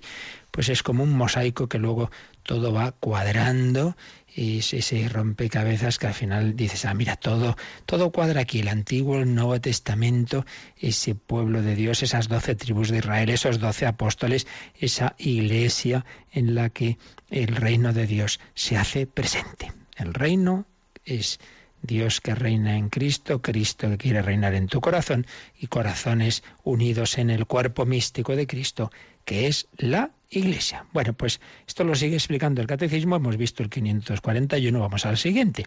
pues 0.51 0.69
es 0.69 0.83
como 0.83 1.01
un 1.01 1.11
mosaico 1.11 1.67
que 1.67 1.79
luego 1.79 2.11
todo 2.43 2.71
va 2.71 2.91
cuadrando 2.91 3.97
y 4.27 4.59
ese 4.59 5.09
rompecabezas 5.09 5.97
que 5.97 6.05
al 6.05 6.13
final 6.13 6.55
dices, 6.55 6.85
ah, 6.85 6.93
mira, 6.93 7.15
todo, 7.15 7.57
todo 7.87 8.11
cuadra 8.11 8.41
aquí, 8.41 8.59
el 8.59 8.67
Antiguo, 8.67 9.17
el 9.17 9.33
Nuevo 9.33 9.59
Testamento, 9.59 10.45
ese 10.77 11.15
pueblo 11.15 11.63
de 11.63 11.73
Dios, 11.73 12.03
esas 12.03 12.27
doce 12.27 12.53
tribus 12.53 12.89
de 12.89 12.99
Israel, 12.99 13.31
esos 13.31 13.57
doce 13.57 13.87
apóstoles, 13.87 14.45
esa 14.79 15.15
iglesia 15.17 16.05
en 16.31 16.53
la 16.53 16.69
que 16.69 16.99
el 17.31 17.55
reino 17.55 17.91
de 17.91 18.05
Dios 18.05 18.39
se 18.53 18.77
hace 18.77 19.07
presente. 19.07 19.73
El 19.97 20.13
reino 20.13 20.67
es 21.05 21.39
Dios 21.81 22.21
que 22.21 22.35
reina 22.35 22.77
en 22.77 22.89
Cristo, 22.89 23.41
Cristo 23.41 23.89
que 23.89 23.97
quiere 23.97 24.21
reinar 24.21 24.53
en 24.53 24.67
tu 24.67 24.81
corazón 24.81 25.25
y 25.57 25.67
corazones 25.67 26.43
unidos 26.63 27.17
en 27.17 27.29
el 27.29 27.45
cuerpo 27.45 27.85
místico 27.85 28.35
de 28.35 28.47
Cristo, 28.47 28.91
que 29.25 29.47
es 29.47 29.67
la 29.77 30.11
Iglesia. 30.29 30.85
Bueno, 30.91 31.13
pues 31.13 31.39
esto 31.67 31.83
lo 31.83 31.95
sigue 31.95 32.15
explicando 32.15 32.61
el 32.61 32.67
Catecismo, 32.67 33.15
hemos 33.15 33.37
visto 33.37 33.63
el 33.63 33.69
541, 33.69 34.79
vamos 34.79 35.05
al 35.05 35.17
siguiente, 35.17 35.65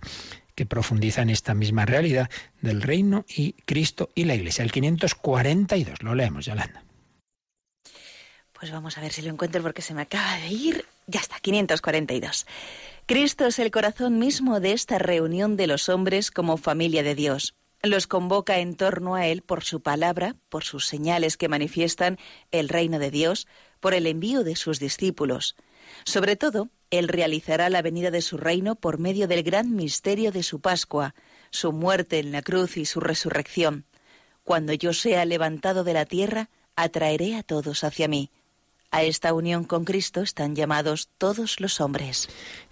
que 0.54 0.66
profundiza 0.66 1.22
en 1.22 1.30
esta 1.30 1.54
misma 1.54 1.84
realidad 1.84 2.30
del 2.60 2.82
reino 2.82 3.24
y 3.28 3.54
Cristo 3.64 4.10
y 4.14 4.24
la 4.24 4.34
Iglesia. 4.34 4.64
El 4.64 4.72
542, 4.72 6.02
lo 6.02 6.14
leemos, 6.14 6.46
Yolanda. 6.46 6.84
Pues 8.52 8.70
vamos 8.70 8.96
a 8.96 9.00
ver 9.00 9.12
si 9.12 9.22
lo 9.22 9.30
encuentro 9.30 9.60
porque 9.60 9.82
se 9.82 9.92
me 9.92 10.02
acaba 10.02 10.36
de 10.36 10.46
ir. 10.46 10.84
Ya 11.08 11.18
está, 11.18 11.40
542. 11.40 12.46
Cristo 13.12 13.44
es 13.44 13.58
el 13.58 13.70
corazón 13.70 14.18
mismo 14.18 14.58
de 14.58 14.72
esta 14.72 14.98
reunión 14.98 15.58
de 15.58 15.66
los 15.66 15.90
hombres 15.90 16.30
como 16.30 16.56
familia 16.56 17.02
de 17.02 17.14
Dios. 17.14 17.54
Los 17.82 18.06
convoca 18.06 18.58
en 18.58 18.74
torno 18.74 19.16
a 19.16 19.26
Él 19.26 19.42
por 19.42 19.64
su 19.64 19.82
palabra, 19.82 20.36
por 20.48 20.64
sus 20.64 20.86
señales 20.86 21.36
que 21.36 21.50
manifiestan 21.50 22.16
el 22.52 22.70
reino 22.70 22.98
de 22.98 23.10
Dios, 23.10 23.46
por 23.80 23.92
el 23.92 24.06
envío 24.06 24.44
de 24.44 24.56
sus 24.56 24.80
discípulos. 24.80 25.56
Sobre 26.06 26.36
todo, 26.36 26.70
Él 26.90 27.06
realizará 27.06 27.68
la 27.68 27.82
venida 27.82 28.10
de 28.10 28.22
su 28.22 28.38
reino 28.38 28.76
por 28.76 28.98
medio 28.98 29.28
del 29.28 29.42
gran 29.42 29.76
misterio 29.76 30.32
de 30.32 30.42
su 30.42 30.62
Pascua, 30.62 31.14
su 31.50 31.70
muerte 31.70 32.18
en 32.18 32.32
la 32.32 32.40
cruz 32.40 32.78
y 32.78 32.86
su 32.86 32.98
resurrección. 32.98 33.84
Cuando 34.42 34.72
yo 34.72 34.94
sea 34.94 35.26
levantado 35.26 35.84
de 35.84 35.92
la 35.92 36.06
tierra, 36.06 36.48
atraeré 36.76 37.36
a 37.36 37.42
todos 37.42 37.84
hacia 37.84 38.08
mí. 38.08 38.30
A 38.94 39.04
esta 39.04 39.32
unión 39.32 39.64
con 39.64 39.86
Cristo 39.86 40.20
están 40.20 40.54
llamados 40.54 41.08
todos 41.16 41.60
los 41.60 41.80
hombres. 41.80 42.28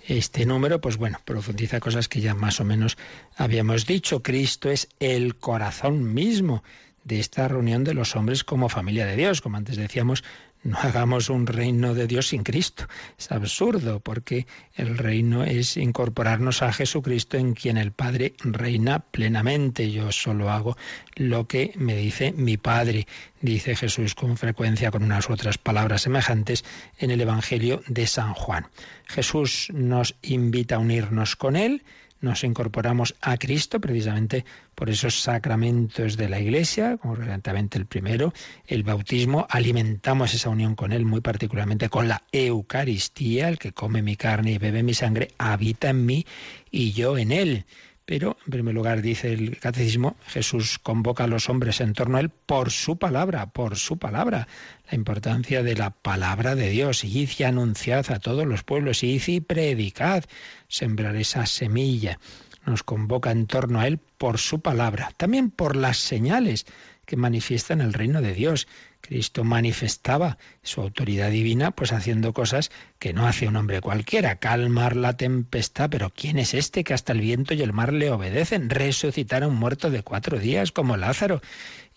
Este 0.07 0.45
número, 0.45 0.79
pues 0.79 0.99
bueno, 0.99 1.19
profundiza 1.25 1.81
cosas 1.81 2.09
que 2.09 2.21
ya 2.21 2.35
más 2.35 2.61
o 2.61 2.65
menos 2.65 2.99
habíamos 3.37 3.87
dicho. 3.87 4.23
Cristo 4.23 4.69
es 4.71 4.89
el 4.99 5.37
corazón 5.37 6.13
mismo 6.13 6.63
de 7.11 7.19
esta 7.19 7.49
reunión 7.49 7.83
de 7.83 7.93
los 7.93 8.15
hombres 8.15 8.45
como 8.45 8.69
familia 8.69 9.05
de 9.05 9.17
Dios. 9.17 9.41
Como 9.41 9.57
antes 9.57 9.77
decíamos, 9.77 10.23
no 10.63 10.79
hagamos 10.83 11.29
un 11.29 11.49
reino 11.49 11.93
de 11.93 12.07
Dios 12.07 12.29
sin 12.29 12.45
Cristo. 12.45 12.87
Es 13.19 13.33
absurdo 13.33 13.99
porque 13.99 14.47
el 14.77 14.97
reino 14.97 15.43
es 15.43 15.77
incorporarnos 15.77 16.63
a 16.63 16.73
Jesucristo 16.73 17.37
en 17.37 17.55
quien 17.55 17.79
el 17.79 17.91
Padre 17.91 18.35
reina 18.39 19.01
plenamente. 19.01 19.91
Yo 19.91 20.13
solo 20.13 20.51
hago 20.51 20.77
lo 21.17 21.49
que 21.49 21.73
me 21.75 21.97
dice 21.97 22.33
mi 22.33 22.57
Padre, 22.57 23.09
dice 23.41 23.75
Jesús 23.75 24.15
con 24.15 24.37
frecuencia 24.37 24.93
con 24.93 25.03
unas 25.03 25.29
otras 25.29 25.59
palabras 25.59 26.03
semejantes 26.03 26.65
en 26.99 27.11
el 27.11 27.21
Evangelio 27.21 27.83
de 27.89 28.07
San 28.07 28.35
Juan. 28.35 28.69
Jesús 29.07 29.67
nos 29.75 30.15
invita 30.23 30.77
a 30.77 30.79
unirnos 30.79 31.35
con 31.35 31.57
Él 31.57 31.83
nos 32.21 32.45
incorporamos 32.45 33.15
a 33.21 33.37
Cristo 33.37 33.81
precisamente 33.81 34.45
por 34.75 34.91
esos 34.91 35.21
sacramentos 35.21 36.17
de 36.17 36.29
la 36.29 36.41
Iglesia, 36.41 36.97
como 36.99 37.17
el 37.17 37.87
primero, 37.87 38.33
el 38.67 38.83
bautismo, 38.83 39.47
alimentamos 39.51 40.35
esa 40.35 40.51
unión 40.51 40.75
con 40.75 40.93
Él 40.93 41.05
muy 41.05 41.21
particularmente 41.21 41.89
con 41.89 42.09
la 42.09 42.23
Eucaristía, 42.33 43.49
el 43.49 43.59
que 43.59 43.73
come 43.73 44.03
mi 44.03 44.17
carne 44.17 44.53
y 44.53 44.59
bebe 44.59 44.83
mi 44.83 44.95
sangre, 44.95 45.29
habita 45.39 45.91
en 45.91 46.07
mí 46.07 46.27
y 46.71 46.93
yo 46.93 47.19
en 47.19 47.33
Él. 47.33 47.65
Pero, 48.11 48.37
en 48.45 48.51
primer 48.51 48.75
lugar, 48.75 49.03
dice 49.03 49.33
el 49.33 49.61
catecismo, 49.61 50.17
Jesús 50.27 50.81
convoca 50.81 51.23
a 51.23 51.27
los 51.29 51.49
hombres 51.49 51.81
en 51.81 51.93
torno 51.93 52.17
a 52.17 52.21
Él 52.21 52.29
por 52.29 52.73
su 52.73 52.99
palabra, 52.99 53.53
por 53.53 53.77
su 53.77 53.99
palabra. 54.01 54.49
La 54.91 54.97
importancia 54.97 55.63
de 55.63 55.77
la 55.77 55.91
palabra 55.91 56.57
de 56.57 56.71
Dios. 56.71 57.05
Id 57.05 57.29
y 57.39 57.45
anunciad 57.45 58.11
a 58.11 58.19
todos 58.19 58.49
los 58.49 58.65
pueblos, 58.65 59.05
id 59.05 59.23
y 59.29 59.41
predicad, 59.41 60.25
sembrar 60.67 61.15
esa 61.15 61.47
semilla. 61.47 62.19
Nos 62.67 62.83
convoca 62.83 63.31
en 63.31 63.47
torno 63.47 63.79
a 63.79 63.87
Él 63.87 64.01
por 64.19 64.39
su 64.39 64.61
palabra, 64.61 65.13
también 65.17 65.53
por 65.53 65.77
las 65.77 65.99
señales 65.99 66.67
que 67.07 67.17
manifiestan 67.17 67.81
el 67.81 67.93
reino 67.93 68.23
de 68.23 68.35
Dios. 68.35 68.67
Cristo 69.01 69.45
manifestaba 69.45 70.39
su 70.63 70.81
autoridad 70.81 71.31
divina, 71.31 71.71
pues 71.71 71.93
haciendo 71.93 72.33
cosas 72.33 72.71
que 72.99 73.13
no 73.13 73.27
hace 73.27 73.49
un 73.49 73.57
hombre 73.57 73.81
cualquiera, 73.81 74.37
calmar 74.37 74.97
la 74.97 75.17
tempestad, 75.17 75.91
pero 75.91 76.11
¿quién 76.11 76.39
es 76.39 76.55
este 76.55 76.85
que 76.85 76.95
hasta 76.95 77.13
el 77.13 77.21
viento 77.21 77.55
y 77.55 77.63
el 77.63 77.73
mar 77.73 77.93
le 77.93 78.11
obedecen? 78.11 78.71
Resucitar 78.71 79.43
a 79.43 79.49
un 79.49 79.57
muerto 79.57 79.91
de 79.91 80.03
cuatro 80.03 80.39
días 80.39 80.73
como 80.73 80.97
Lázaro. 80.97 81.41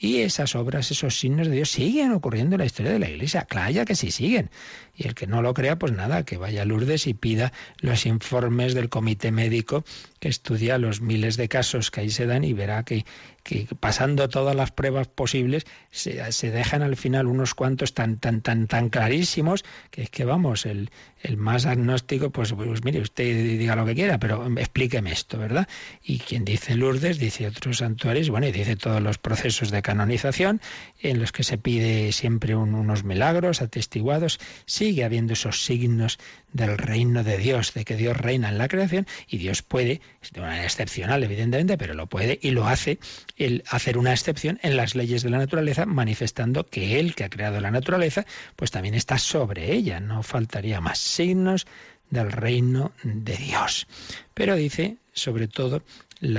Y 0.04 0.20
esas 0.20 0.58
obras, 0.58 0.92
esos 0.92 1.18
signos 1.18 1.48
de 1.48 1.56
Dios 1.56 1.72
siguen 1.72 2.12
ocurriendo 2.12 2.56
en 2.56 2.60
la 2.60 2.66
historia 2.66 2.92
de 2.92 3.00
la 3.00 3.10
Iglesia. 3.10 3.46
Claro 3.46 3.86
que 3.86 3.96
sí 3.96 4.12
siguen. 4.12 4.50
Y 4.98 5.08
el 5.08 5.16
que 5.16 5.28
no 5.28 5.42
lo 5.42 5.54
crea, 5.54 5.80
pues 5.80 5.94
nada, 5.94 6.26
que 6.26 6.36
vaya 6.36 6.64
a 6.64 6.66
Lourdes 6.66 7.08
y 7.08 7.14
pida 7.14 7.54
los 7.80 8.06
informes 8.06 8.74
del 8.74 8.90
comité 8.90 9.32
médico 9.32 9.86
que 10.20 10.28
estudia 10.28 10.78
los 10.78 11.00
miles 11.00 11.38
de 11.38 11.48
casos 11.48 11.90
que 11.90 12.02
ahí 12.02 12.10
se 12.10 12.26
dan 12.26 12.44
y 12.44 12.52
verá 12.52 12.84
que, 12.84 13.06
que 13.44 13.66
pasando 13.80 14.28
todas 14.28 14.58
las 14.58 14.72
pruebas 14.72 15.08
posibles 15.08 15.66
se, 15.90 16.34
se, 16.34 16.52
dejan 16.52 16.82
al 16.82 16.98
final 16.98 17.28
unos 17.28 17.56
cuantos 17.56 17.94
tan, 17.94 18.18
tan, 18.18 18.42
tan, 18.42 18.68
tan 18.68 18.90
clarísimos 18.90 19.64
que 19.90 20.04
es 20.04 20.10
que 20.10 20.26
vamos, 20.26 20.66
el, 20.66 20.92
el 21.24 21.38
más 21.38 21.66
agnóstico, 21.66 22.30
pues, 22.30 22.54
pues 22.54 22.84
mire, 22.84 23.00
usted 23.00 23.58
diga 23.58 23.76
lo 23.76 23.86
que 23.86 23.96
quiera, 23.96 24.20
pero 24.20 24.46
explíqueme 24.58 25.12
esto, 25.12 25.38
¿verdad? 25.38 25.68
Y 26.04 26.20
quien 26.20 26.44
dice 26.44 26.76
Lourdes, 26.76 27.18
dice 27.18 27.48
otros 27.48 27.78
santuarios, 27.78 28.30
bueno, 28.30 28.48
y 28.48 28.52
dice 28.52 28.76
todos 28.76 29.02
los 29.02 29.18
procesos 29.18 29.72
de 29.72 29.82
canonización 29.82 30.60
en 31.02 31.20
los 31.20 31.32
que 31.32 31.44
se 31.44 31.58
pide 31.58 32.12
siempre 32.12 32.56
unos 32.56 33.06
milagros 33.06 33.62
atestiguados 33.62 34.40
sigue 34.66 35.06
habiendo 35.06 35.34
esos 35.34 35.64
signos 35.64 36.20
del 36.52 36.78
reino 36.78 37.24
de 37.24 37.38
Dios, 37.38 37.74
de 37.74 37.86
que 37.86 37.96
Dios 37.96 38.18
reina 38.18 38.50
en 38.50 38.58
la 38.58 38.68
creación 38.68 39.08
y 39.28 39.38
Dios 39.38 39.62
puede, 39.62 40.02
de 40.32 40.42
manera 40.42 40.64
excepcional 40.64 41.24
evidentemente, 41.24 41.78
pero 41.78 41.94
lo 41.94 42.08
puede 42.08 42.38
y 42.42 42.52
lo 42.52 42.68
hace, 42.68 43.00
el 43.38 43.64
hacer 43.70 43.98
una 43.98 44.12
excepción 44.12 44.60
en 44.62 44.78
las 44.78 44.94
leyes 44.94 45.24
de 45.24 45.30
la 45.30 45.38
naturaleza, 45.38 45.86
manifestando 45.86 46.66
que 46.66 47.00
Él 47.00 47.16
que 47.16 47.24
ha 47.24 47.30
creado 47.30 47.60
la 47.60 47.72
naturaleza, 47.72 48.26
pues 48.56 48.72
también 48.72 48.94
está 48.94 49.18
sobre 49.18 49.74
ella, 49.74 50.00
no 50.00 50.22
faltaría 50.22 50.82
más 50.82 51.13
signos 51.14 51.68
del 52.10 52.32
reino 52.32 52.92
de 53.04 53.36
Dios. 53.38 53.88
Pero 54.34 54.56
dice, 54.56 54.98
sobre 55.14 55.48
todo, 55.48 55.84
el, 56.22 56.38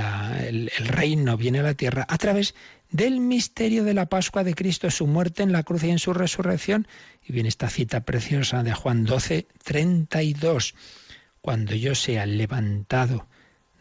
el 0.77 0.87
reino 0.87 1.37
viene 1.37 1.59
a 1.59 1.63
la 1.63 1.73
tierra 1.73 2.05
a 2.07 2.17
través 2.17 2.55
del 2.91 3.19
misterio 3.19 3.83
de 3.83 3.93
la 3.93 4.05
Pascua 4.05 4.43
de 4.43 4.53
Cristo, 4.53 4.89
su 4.89 5.05
muerte 5.05 5.43
en 5.43 5.51
la 5.51 5.63
cruz 5.63 5.83
y 5.83 5.89
en 5.89 5.99
su 5.99 6.13
resurrección. 6.13 6.87
Y 7.27 7.33
viene 7.33 7.49
esta 7.49 7.69
cita 7.69 8.01
preciosa 8.01 8.63
de 8.63 8.73
Juan 8.73 9.03
12, 9.03 9.47
32. 9.63 10.75
Cuando 11.41 11.75
yo 11.75 11.93
sea 11.93 12.25
levantado 12.25 13.27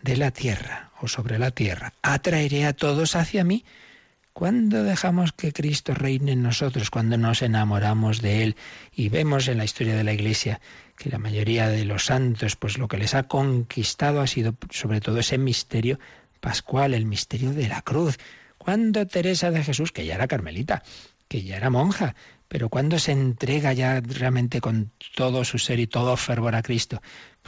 de 0.03 0.17
la 0.17 0.31
tierra 0.33 0.91
o 1.01 1.09
sobre 1.09 1.39
la 1.39 1.51
tierra, 1.51 1.95
atraeré 2.03 2.67
a 2.67 2.73
todos 2.73 3.17
hacia 3.17 3.45
mí. 3.45 3.65
Cuando 4.35 4.83
dejamos 4.83 5.31
que 5.31 5.53
Cristo 5.53 5.95
reine 5.95 6.33
en 6.33 6.43
nosotros, 6.43 6.91
cuando 6.91 7.17
nos 7.17 7.41
enamoramos 7.41 8.21
de 8.21 8.43
Él. 8.43 8.57
Y 8.93 9.09
vemos 9.09 9.47
en 9.47 9.59
la 9.59 9.65
historia 9.65 9.95
de 9.95 10.03
la 10.03 10.13
Iglesia 10.13 10.61
que 10.99 11.09
la 11.09 11.19
mayoría 11.19 11.69
de 11.69 11.85
los 11.85 12.07
santos, 12.07 12.57
pues 12.57 12.77
lo 12.77 12.89
que 12.89 12.99
les 12.99 13.15
ha 13.15 13.29
conquistado 13.29 14.21
ha 14.21 14.27
sido 14.27 14.57
sobre 14.71 15.01
todo 15.01 15.21
ese 15.21 15.39
misterio 15.39 16.01
pascual, 16.41 16.95
el 16.95 17.07
misterio 17.07 17.53
de 17.53 17.69
la 17.69 17.83
cruz, 17.83 18.19
cuando 18.59 19.07
Teresa 19.07 19.53
de 19.53 19.63
Jesús, 19.63 19.93
que 19.93 20.05
ya 20.05 20.17
era 20.17 20.27
carmelita, 20.27 20.83
que 21.29 21.45
ya 21.45 21.57
era 21.57 21.71
monja, 21.71 22.17
pero 22.49 22.69
cuando 22.69 22.99
se 22.99 23.13
entrega 23.13 23.73
ya 23.73 24.01
realmente 24.01 24.61
con 24.61 24.91
todo 25.15 25.45
su 25.45 25.59
ser 25.59 25.79
y 25.79 25.87
todo 25.87 26.17
fervor 26.17 26.57
a 26.57 26.63
Cristo, 26.63 27.01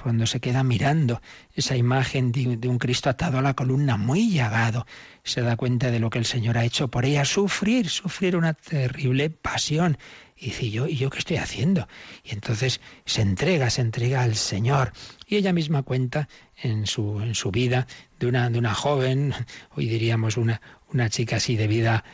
cuando 0.02 0.26
se 0.26 0.40
queda 0.40 0.62
mirando 0.62 1.20
esa 1.54 1.76
imagen 1.76 2.32
de, 2.32 2.68
un 2.68 2.78
Cristo 2.78 3.10
atado 3.10 3.38
a 3.38 3.42
la 3.42 3.54
columna, 3.54 3.96
muy 3.96 4.30
llagado, 4.30 4.86
se 5.24 5.40
da 5.40 5.56
cuenta 5.56 5.90
de 5.90 5.98
lo 5.98 6.10
que 6.10 6.18
el 6.18 6.24
Señor 6.24 6.58
ha 6.58 6.64
hecho 6.64 6.88
por 6.88 7.04
ella, 7.04 7.24
sufrir, 7.24 7.88
sufrir 7.88 8.36
una 8.36 8.54
terrible 8.54 9.30
pasión. 9.30 9.98
Y 10.38 10.46
dice, 10.46 10.70
¿yo, 10.70 10.86
¿y 10.86 10.96
yo 10.96 11.08
qué 11.08 11.18
estoy 11.18 11.38
haciendo? 11.38 11.88
Y 12.22 12.34
entonces 12.34 12.80
se 13.06 13.22
entrega, 13.22 13.70
se 13.70 13.80
entrega 13.80 14.22
al 14.22 14.36
Señor. 14.36 14.92
Y 15.26 15.36
ella 15.36 15.54
misma 15.54 15.82
cuenta 15.82 16.28
en 16.62 16.86
su, 16.86 17.20
en 17.20 17.34
su 17.34 17.50
vida 17.50 17.86
de 18.18 18.26
una, 18.26 18.50
de 18.50 18.58
una 18.58 18.74
joven, 18.74 19.32
hoy 19.74 19.88
diríamos 19.88 20.36
una, 20.36 20.60
una 20.92 21.10
chica 21.10 21.36
así 21.36 21.56
de 21.56 21.66
vida 21.66 22.04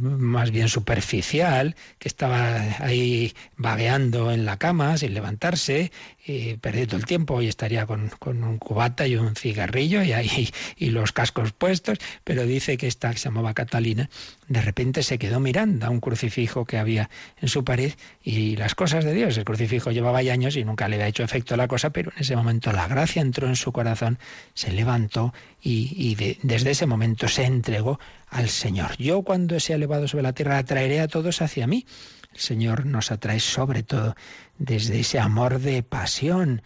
más 0.00 0.50
bien 0.50 0.68
superficial, 0.68 1.76
que 1.98 2.08
estaba 2.08 2.60
ahí 2.78 3.34
vagueando 3.56 4.30
en 4.30 4.44
la 4.44 4.58
cama 4.58 4.96
sin 4.98 5.14
levantarse, 5.14 5.90
y 6.26 6.54
perdiendo 6.56 6.96
el 6.96 7.06
tiempo, 7.06 7.40
y 7.40 7.48
estaría 7.48 7.86
con, 7.86 8.10
un 8.22 8.58
cubata 8.58 9.06
y 9.06 9.16
un 9.16 9.34
cigarrillo 9.34 10.02
y 10.02 10.12
ahí 10.12 10.50
y 10.76 10.90
los 10.90 11.12
cascos 11.12 11.52
puestos, 11.52 11.98
pero 12.22 12.44
dice 12.44 12.76
que 12.76 12.86
esta 12.86 13.10
que 13.10 13.18
se 13.18 13.30
llamaba 13.30 13.54
Catalina, 13.54 14.10
de 14.46 14.60
repente 14.60 15.02
se 15.02 15.18
quedó 15.18 15.40
mirando 15.40 15.86
a 15.86 15.90
un 15.90 16.00
crucifijo 16.00 16.66
que 16.66 16.76
había 16.76 17.08
en 17.40 17.48
su 17.48 17.64
pared 17.64 17.92
y 18.22 18.56
las 18.56 18.74
cosas 18.74 19.04
de 19.04 19.14
Dios. 19.14 19.38
El 19.38 19.44
crucifijo 19.44 19.90
llevaba 19.90 20.18
años 20.18 20.56
y 20.56 20.64
nunca 20.64 20.88
le 20.88 20.96
había 20.96 21.06
hecho 21.06 21.22
efecto 21.22 21.56
la 21.56 21.68
cosa, 21.68 21.90
pero 21.90 22.10
en 22.14 22.22
ese 22.22 22.36
momento 22.36 22.72
la 22.72 22.88
gracia 22.88 23.22
entró 23.22 23.46
en 23.46 23.56
su 23.56 23.72
corazón, 23.72 24.18
se 24.54 24.72
levantó 24.72 25.32
y, 25.62 26.14
desde 26.42 26.70
ese 26.70 26.86
momento 26.86 27.28
se 27.28 27.44
entregó 27.44 27.98
al 28.30 28.48
Señor. 28.48 28.96
Yo 28.98 29.22
cuando 29.22 29.58
sea 29.60 29.76
elevado 29.76 30.08
sobre 30.08 30.24
la 30.24 30.32
tierra 30.32 30.58
atraeré 30.58 31.00
a 31.00 31.08
todos 31.08 31.42
hacia 31.42 31.66
mí. 31.66 31.86
El 32.32 32.40
Señor 32.40 32.86
nos 32.86 33.10
atrae 33.10 33.40
sobre 33.40 33.82
todo 33.82 34.14
desde 34.58 35.00
ese 35.00 35.18
amor 35.18 35.60
de 35.60 35.82
pasión. 35.82 36.62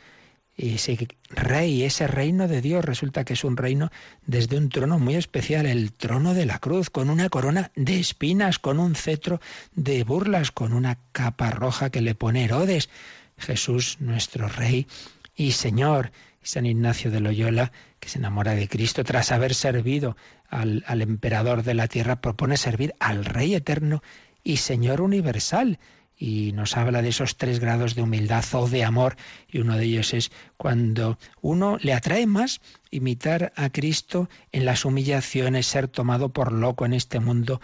Ese 0.54 1.08
rey, 1.30 1.82
ese 1.82 2.06
reino 2.06 2.46
de 2.46 2.60
Dios, 2.60 2.84
resulta 2.84 3.24
que 3.24 3.32
es 3.32 3.42
un 3.42 3.56
reino 3.56 3.90
desde 4.26 4.58
un 4.58 4.68
trono 4.68 4.98
muy 4.98 5.14
especial, 5.14 5.64
el 5.64 5.92
trono 5.92 6.34
de 6.34 6.44
la 6.44 6.58
cruz, 6.58 6.90
con 6.90 7.08
una 7.08 7.30
corona 7.30 7.72
de 7.74 7.98
espinas, 7.98 8.58
con 8.58 8.78
un 8.78 8.94
cetro 8.94 9.40
de 9.74 10.04
burlas, 10.04 10.52
con 10.52 10.74
una 10.74 10.98
capa 11.12 11.50
roja 11.50 11.90
que 11.90 12.02
le 12.02 12.14
pone 12.14 12.44
Herodes. 12.44 12.90
Jesús, 13.38 13.96
nuestro 14.00 14.48
rey 14.48 14.86
y 15.34 15.52
Señor. 15.52 16.12
San 16.42 16.66
Ignacio 16.66 17.10
de 17.10 17.20
Loyola, 17.20 17.72
que 18.00 18.08
se 18.08 18.18
enamora 18.18 18.54
de 18.54 18.68
Cristo 18.68 19.04
tras 19.04 19.32
haber 19.32 19.54
servido 19.54 20.16
al, 20.48 20.84
al 20.86 21.02
emperador 21.02 21.62
de 21.62 21.74
la 21.74 21.88
tierra, 21.88 22.20
propone 22.20 22.56
servir 22.56 22.94
al 23.00 23.24
Rey 23.24 23.54
eterno 23.54 24.02
y 24.44 24.58
Señor 24.58 25.00
universal. 25.00 25.78
Y 26.16 26.52
nos 26.52 26.76
habla 26.76 27.02
de 27.02 27.08
esos 27.08 27.36
tres 27.36 27.58
grados 27.58 27.94
de 27.96 28.02
humildad 28.02 28.44
o 28.52 28.68
de 28.68 28.84
amor, 28.84 29.16
y 29.48 29.58
uno 29.58 29.76
de 29.76 29.84
ellos 29.84 30.14
es 30.14 30.30
cuando 30.56 31.18
uno 31.40 31.78
le 31.80 31.94
atrae 31.94 32.26
más 32.26 32.60
imitar 32.90 33.52
a 33.56 33.70
Cristo 33.70 34.28
en 34.52 34.64
las 34.64 34.84
humillaciones, 34.84 35.66
ser 35.66 35.88
tomado 35.88 36.28
por 36.28 36.52
loco 36.52 36.86
en 36.86 36.92
este 36.92 37.18
mundo, 37.18 37.60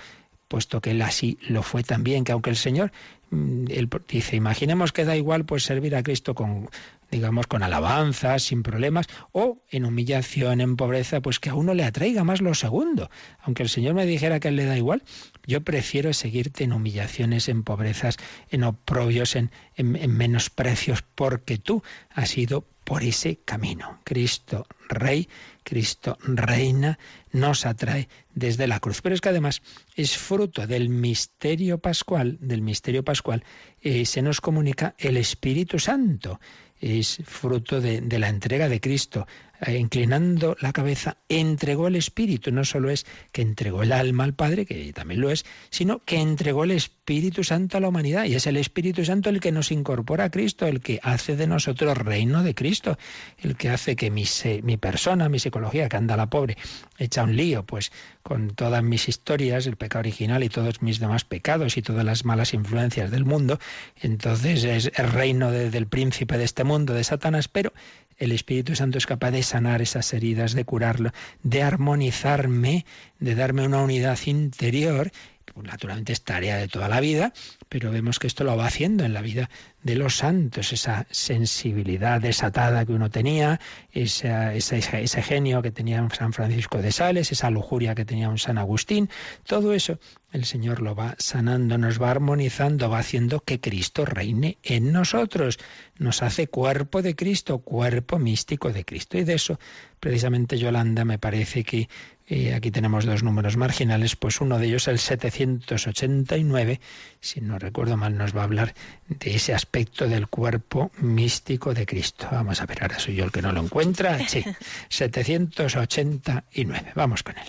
puesto 0.48 0.80
que 0.80 0.90
él 0.90 1.02
así 1.02 1.38
lo 1.42 1.62
fue 1.62 1.84
también, 1.84 2.24
que 2.24 2.32
aunque 2.32 2.50
el 2.50 2.56
Señor 2.56 2.90
mm, 3.30 3.66
él 3.68 3.88
dice, 4.08 4.34
imaginemos 4.34 4.92
que 4.92 5.04
da 5.04 5.16
igual 5.16 5.44
pues 5.44 5.62
servir 5.62 5.94
a 5.94 6.02
Cristo 6.02 6.34
con 6.34 6.68
digamos, 7.10 7.46
con 7.46 7.62
alabanza, 7.62 8.38
sin 8.38 8.62
problemas, 8.62 9.06
o 9.32 9.62
en 9.70 9.84
humillación, 9.84 10.60
en 10.60 10.76
pobreza, 10.76 11.20
pues 11.20 11.40
que 11.40 11.50
a 11.50 11.54
uno 11.54 11.74
le 11.74 11.84
atraiga 11.84 12.24
más 12.24 12.40
lo 12.40 12.54
segundo. 12.54 13.10
Aunque 13.40 13.62
el 13.62 13.68
Señor 13.68 13.94
me 13.94 14.06
dijera 14.06 14.40
que 14.40 14.48
él 14.48 14.56
le 14.56 14.66
da 14.66 14.76
igual, 14.76 15.02
yo 15.46 15.62
prefiero 15.62 16.12
seguirte 16.12 16.64
en 16.64 16.72
humillaciones, 16.72 17.48
en 17.48 17.62
pobrezas, 17.62 18.16
en 18.50 18.64
oprobios, 18.64 19.36
en, 19.36 19.50
en, 19.76 19.96
en 19.96 20.16
menosprecios, 20.16 21.02
porque 21.14 21.58
tú 21.58 21.82
has 22.10 22.30
sido 22.30 22.64
por 22.88 23.02
ese 23.02 23.36
camino. 23.44 24.00
Cristo 24.02 24.66
Rey, 24.88 25.28
Cristo 25.62 26.16
reina, 26.22 26.98
nos 27.32 27.66
atrae 27.66 28.08
desde 28.32 28.66
la 28.66 28.80
cruz. 28.80 29.02
Pero 29.02 29.14
es 29.14 29.20
que 29.20 29.28
además 29.28 29.60
es 29.94 30.16
fruto 30.16 30.66
del 30.66 30.88
misterio 30.88 31.76
pascual, 31.76 32.38
del 32.40 32.62
misterio 32.62 33.04
pascual, 33.04 33.44
eh, 33.82 34.06
se 34.06 34.22
nos 34.22 34.40
comunica 34.40 34.94
el 34.96 35.18
Espíritu 35.18 35.78
Santo. 35.78 36.40
Es 36.80 37.20
fruto 37.24 37.80
de, 37.80 38.00
la 38.18 38.28
entrega 38.28 38.68
de 38.68 38.80
Cristo 38.80 39.26
eh, 39.66 39.76
inclinando 39.76 40.56
la 40.60 40.72
cabeza, 40.72 41.16
entregó 41.28 41.88
el 41.88 41.96
Espíritu. 41.96 42.52
No 42.52 42.64
solo 42.64 42.90
es 42.90 43.06
que 43.32 43.42
entregó 43.42 43.82
el 43.82 43.92
alma 43.92 44.22
al 44.24 44.34
Padre, 44.34 44.64
que 44.64 44.92
también 44.92 45.20
lo 45.20 45.30
es, 45.30 45.44
sino 45.70 45.98
que 45.98 46.20
entregó 46.20 46.62
el 46.62 46.70
Espíritu 46.70 47.42
Santo 47.42 47.76
a 47.76 47.80
la 47.80 47.88
humanidad. 47.88 48.24
Y 48.26 48.34
es 48.34 48.46
el 48.46 48.56
Espíritu 48.56 49.04
Santo 49.04 49.30
el 49.30 49.40
que 49.40 49.50
nos 49.50 49.72
incorpora 49.72 50.24
a 50.24 50.30
Cristo, 50.30 50.66
el 50.66 50.80
que 50.80 51.00
hace 51.02 51.34
de 51.34 51.48
nosotros 51.48 51.98
reino 51.98 52.44
de 52.44 52.54
Cristo, 52.54 52.98
el 53.38 53.56
que 53.56 53.70
hace 53.70 53.96
que 53.96 54.10
mi, 54.10 54.24
mi 54.62 54.76
persona, 54.76 55.28
mi 55.28 55.40
psicología, 55.40 55.88
que 55.88 55.96
anda 55.96 56.16
la 56.16 56.30
pobre, 56.30 56.56
echa 56.96 57.24
un 57.24 57.34
lío, 57.34 57.64
pues 57.64 57.90
con 58.28 58.50
todas 58.50 58.82
mis 58.82 59.08
historias, 59.08 59.66
el 59.66 59.76
pecado 59.76 60.00
original 60.00 60.44
y 60.44 60.50
todos 60.50 60.82
mis 60.82 60.98
demás 61.00 61.24
pecados 61.24 61.78
y 61.78 61.82
todas 61.82 62.04
las 62.04 62.26
malas 62.26 62.52
influencias 62.52 63.10
del 63.10 63.24
mundo, 63.24 63.58
entonces 64.02 64.64
es 64.64 64.92
el 64.96 65.10
reino 65.10 65.50
del 65.50 65.86
príncipe 65.86 66.36
de 66.36 66.44
este 66.44 66.62
mundo, 66.62 66.92
de 66.92 67.04
Satanás, 67.04 67.48
pero 67.48 67.72
el 68.18 68.32
Espíritu 68.32 68.76
Santo 68.76 68.98
es 68.98 69.06
capaz 69.06 69.30
de 69.30 69.42
sanar 69.42 69.80
esas 69.80 70.12
heridas, 70.12 70.52
de 70.52 70.66
curarlo, 70.66 71.10
de 71.42 71.62
armonizarme, 71.62 72.84
de 73.18 73.34
darme 73.34 73.64
una 73.64 73.80
unidad 73.80 74.18
interior 74.26 75.10
naturalmente 75.56 76.12
es 76.12 76.22
tarea 76.22 76.56
de 76.56 76.68
toda 76.68 76.88
la 76.88 77.00
vida, 77.00 77.32
pero 77.68 77.90
vemos 77.90 78.18
que 78.18 78.26
esto 78.26 78.44
lo 78.44 78.56
va 78.56 78.66
haciendo 78.66 79.04
en 79.04 79.12
la 79.12 79.22
vida 79.22 79.50
de 79.82 79.94
los 79.94 80.16
santos, 80.16 80.72
esa 80.72 81.06
sensibilidad 81.10 82.20
desatada 82.20 82.84
que 82.84 82.92
uno 82.92 83.10
tenía, 83.10 83.60
ese 83.92 85.22
genio 85.22 85.62
que 85.62 85.70
tenía 85.70 86.02
un 86.02 86.10
San 86.10 86.32
Francisco 86.32 86.82
de 86.82 86.92
Sales, 86.92 87.32
esa 87.32 87.50
lujuria 87.50 87.94
que 87.94 88.04
tenía 88.04 88.28
un 88.28 88.38
San 88.38 88.58
Agustín, 88.58 89.08
todo 89.44 89.72
eso 89.72 89.98
el 90.32 90.44
Señor 90.44 90.82
lo 90.82 90.94
va 90.94 91.14
sanando, 91.18 91.78
nos 91.78 92.02
va 92.02 92.10
armonizando, 92.10 92.90
va 92.90 92.98
haciendo 92.98 93.40
que 93.40 93.60
Cristo 93.60 94.04
reine 94.04 94.58
en 94.62 94.92
nosotros, 94.92 95.58
nos 95.96 96.22
hace 96.22 96.48
cuerpo 96.48 97.00
de 97.00 97.16
Cristo, 97.16 97.60
cuerpo 97.60 98.18
místico 98.18 98.72
de 98.72 98.84
Cristo. 98.84 99.16
Y 99.16 99.24
de 99.24 99.34
eso, 99.34 99.58
precisamente, 100.00 100.58
Yolanda, 100.58 101.04
me 101.06 101.18
parece 101.18 101.64
que 101.64 101.88
y 102.28 102.50
aquí 102.50 102.70
tenemos 102.70 103.06
dos 103.06 103.22
números 103.22 103.56
marginales, 103.56 104.14
pues 104.14 104.42
uno 104.42 104.58
de 104.58 104.66
ellos, 104.66 104.86
el 104.86 104.98
789, 104.98 106.78
si 107.20 107.40
no 107.40 107.58
recuerdo 107.58 107.96
mal, 107.96 108.18
nos 108.18 108.36
va 108.36 108.42
a 108.42 108.44
hablar 108.44 108.74
de 109.08 109.34
ese 109.34 109.54
aspecto 109.54 110.08
del 110.08 110.28
cuerpo 110.28 110.90
místico 110.98 111.72
de 111.72 111.86
Cristo. 111.86 112.28
Vamos 112.30 112.60
a 112.60 112.66
ver, 112.66 112.82
ahora 112.82 112.98
soy 112.98 113.14
yo 113.14 113.24
el 113.24 113.32
que 113.32 113.40
no 113.40 113.50
lo 113.52 113.62
encuentra. 113.62 114.28
Sí, 114.28 114.44
789. 114.90 116.92
Vamos 116.94 117.22
con 117.22 117.38
él. 117.38 117.46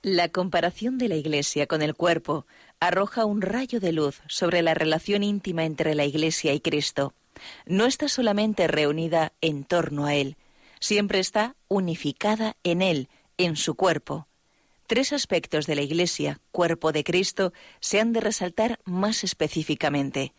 La 0.00 0.28
comparación 0.28 0.96
de 0.96 1.08
la 1.08 1.16
Iglesia 1.16 1.66
con 1.66 1.82
el 1.82 1.94
cuerpo 1.94 2.46
arroja 2.80 3.26
un 3.26 3.42
rayo 3.42 3.80
de 3.80 3.92
luz 3.92 4.22
sobre 4.26 4.62
la 4.62 4.72
relación 4.72 5.22
íntima 5.22 5.64
entre 5.64 5.94
la 5.94 6.06
Iglesia 6.06 6.54
y 6.54 6.60
Cristo. 6.60 7.12
No 7.66 7.84
está 7.84 8.08
solamente 8.08 8.68
reunida 8.68 9.32
en 9.40 9.64
torno 9.64 10.06
a 10.06 10.14
Él, 10.14 10.36
siempre 10.80 11.18
está 11.18 11.54
unificada 11.68 12.56
en 12.64 12.82
Él, 12.82 13.08
en 13.38 13.56
su 13.56 13.74
cuerpo. 13.74 14.28
Tres 14.86 15.12
aspectos 15.12 15.66
de 15.66 15.74
la 15.74 15.82
Iglesia, 15.82 16.40
cuerpo 16.50 16.92
de 16.92 17.04
Cristo, 17.04 17.52
se 17.80 18.00
han 18.00 18.12
de 18.12 18.20
resaltar 18.20 18.80
más 18.84 19.24
específicamente. 19.24 20.34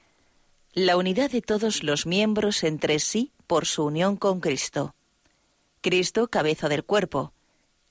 La 0.74 0.98
unidad 0.98 1.32
de 1.32 1.42
todos 1.42 1.84
los 1.84 2.06
miembros 2.06 2.64
entre 2.64 3.00
sí 3.00 3.32
por 3.48 3.66
su 3.66 3.86
unión 3.86 4.18
con 4.18 4.40
Cristo. 4.40 4.96
Cristo, 5.82 6.28
cabeza 6.28 6.70
del 6.70 6.84
cuerpo, 6.84 7.34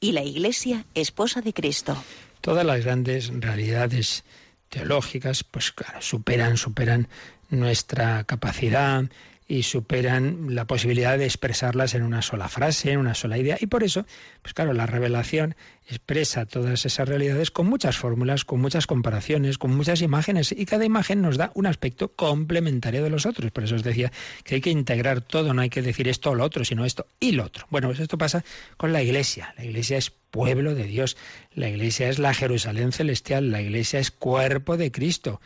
y 0.01 0.13
la 0.13 0.23
Iglesia, 0.23 0.85
esposa 0.95 1.41
de 1.41 1.53
Cristo. 1.53 1.97
Todas 2.41 2.65
las 2.65 2.85
grandes 2.85 3.31
realidades 3.33 4.25
teológicas, 4.69 5.45
pues 5.45 5.73
claro, 5.73 6.01
superan, 6.03 6.57
superan 6.57 7.09
nuestra 7.51 8.25
capacidad, 8.25 9.05
y 9.51 9.63
superan 9.63 10.55
la 10.55 10.67
posibilidad 10.67 11.17
de 11.17 11.25
expresarlas 11.25 11.95
en 11.95 12.03
una 12.03 12.21
sola 12.21 12.51
frase, 12.51 12.93
en 12.93 12.99
una 12.99 13.15
sola 13.15 13.39
idea. 13.39 13.57
Y 13.59 13.67
por 13.67 13.83
eso, 13.83 14.05
pues 14.43 14.53
claro, 14.53 14.75
la 14.75 14.85
revelación 14.85 15.57
expresa 15.89 16.45
todas 16.45 16.85
esas 16.85 17.09
realidades 17.09 17.51
con 17.51 17.67
muchas 17.67 17.97
fórmulas, 17.97 18.45
con 18.45 18.61
muchas 18.61 18.87
comparaciones, 18.87 19.57
con 19.57 19.75
muchas 19.75 20.03
imágenes, 20.03 20.53
y 20.53 20.67
cada 20.67 20.85
imagen 20.85 21.23
nos 21.23 21.39
da 21.39 21.51
un 21.55 21.65
aspecto 21.65 22.09
complementario 22.09 23.03
de 23.03 23.09
los 23.09 23.25
otros. 23.25 23.51
Por 23.51 23.65
eso 23.65 23.77
os 23.77 23.83
decía 23.83 24.13
que 24.45 24.57
hay 24.57 24.61
que 24.61 24.71
integrar 24.71 25.23
todo, 25.23 25.55
no 25.55 25.63
hay 25.63 25.71
que 25.71 25.81
decir 25.81 26.09
esto 26.09 26.31
o 26.31 26.35
lo 26.35 26.45
otro, 26.45 26.63
sino 26.67 26.85
esto 26.85 27.07
y 27.19 27.33
lo 27.33 27.45
otro. 27.45 27.67
Bueno, 27.71 27.89
pues 27.89 28.01
esto 28.01 28.19
pasa 28.19 28.45
con 28.77 28.93
la 28.93 29.03
Iglesia. 29.03 29.55
La 29.57 29.65
Iglesia 29.65 29.97
es 29.97 30.11
pueblo 30.11 30.75
de 30.75 30.85
Dios, 30.85 31.17
la 31.55 31.71
Iglesia 31.71 32.11
es 32.11 32.19
la 32.19 32.35
Jerusalén 32.35 32.93
celestial, 32.93 33.51
la 33.51 33.63
Iglesia 33.63 33.99
es 33.99 34.11
cuerpo 34.11 34.77
de 34.77 34.93
Cristo 34.93 35.41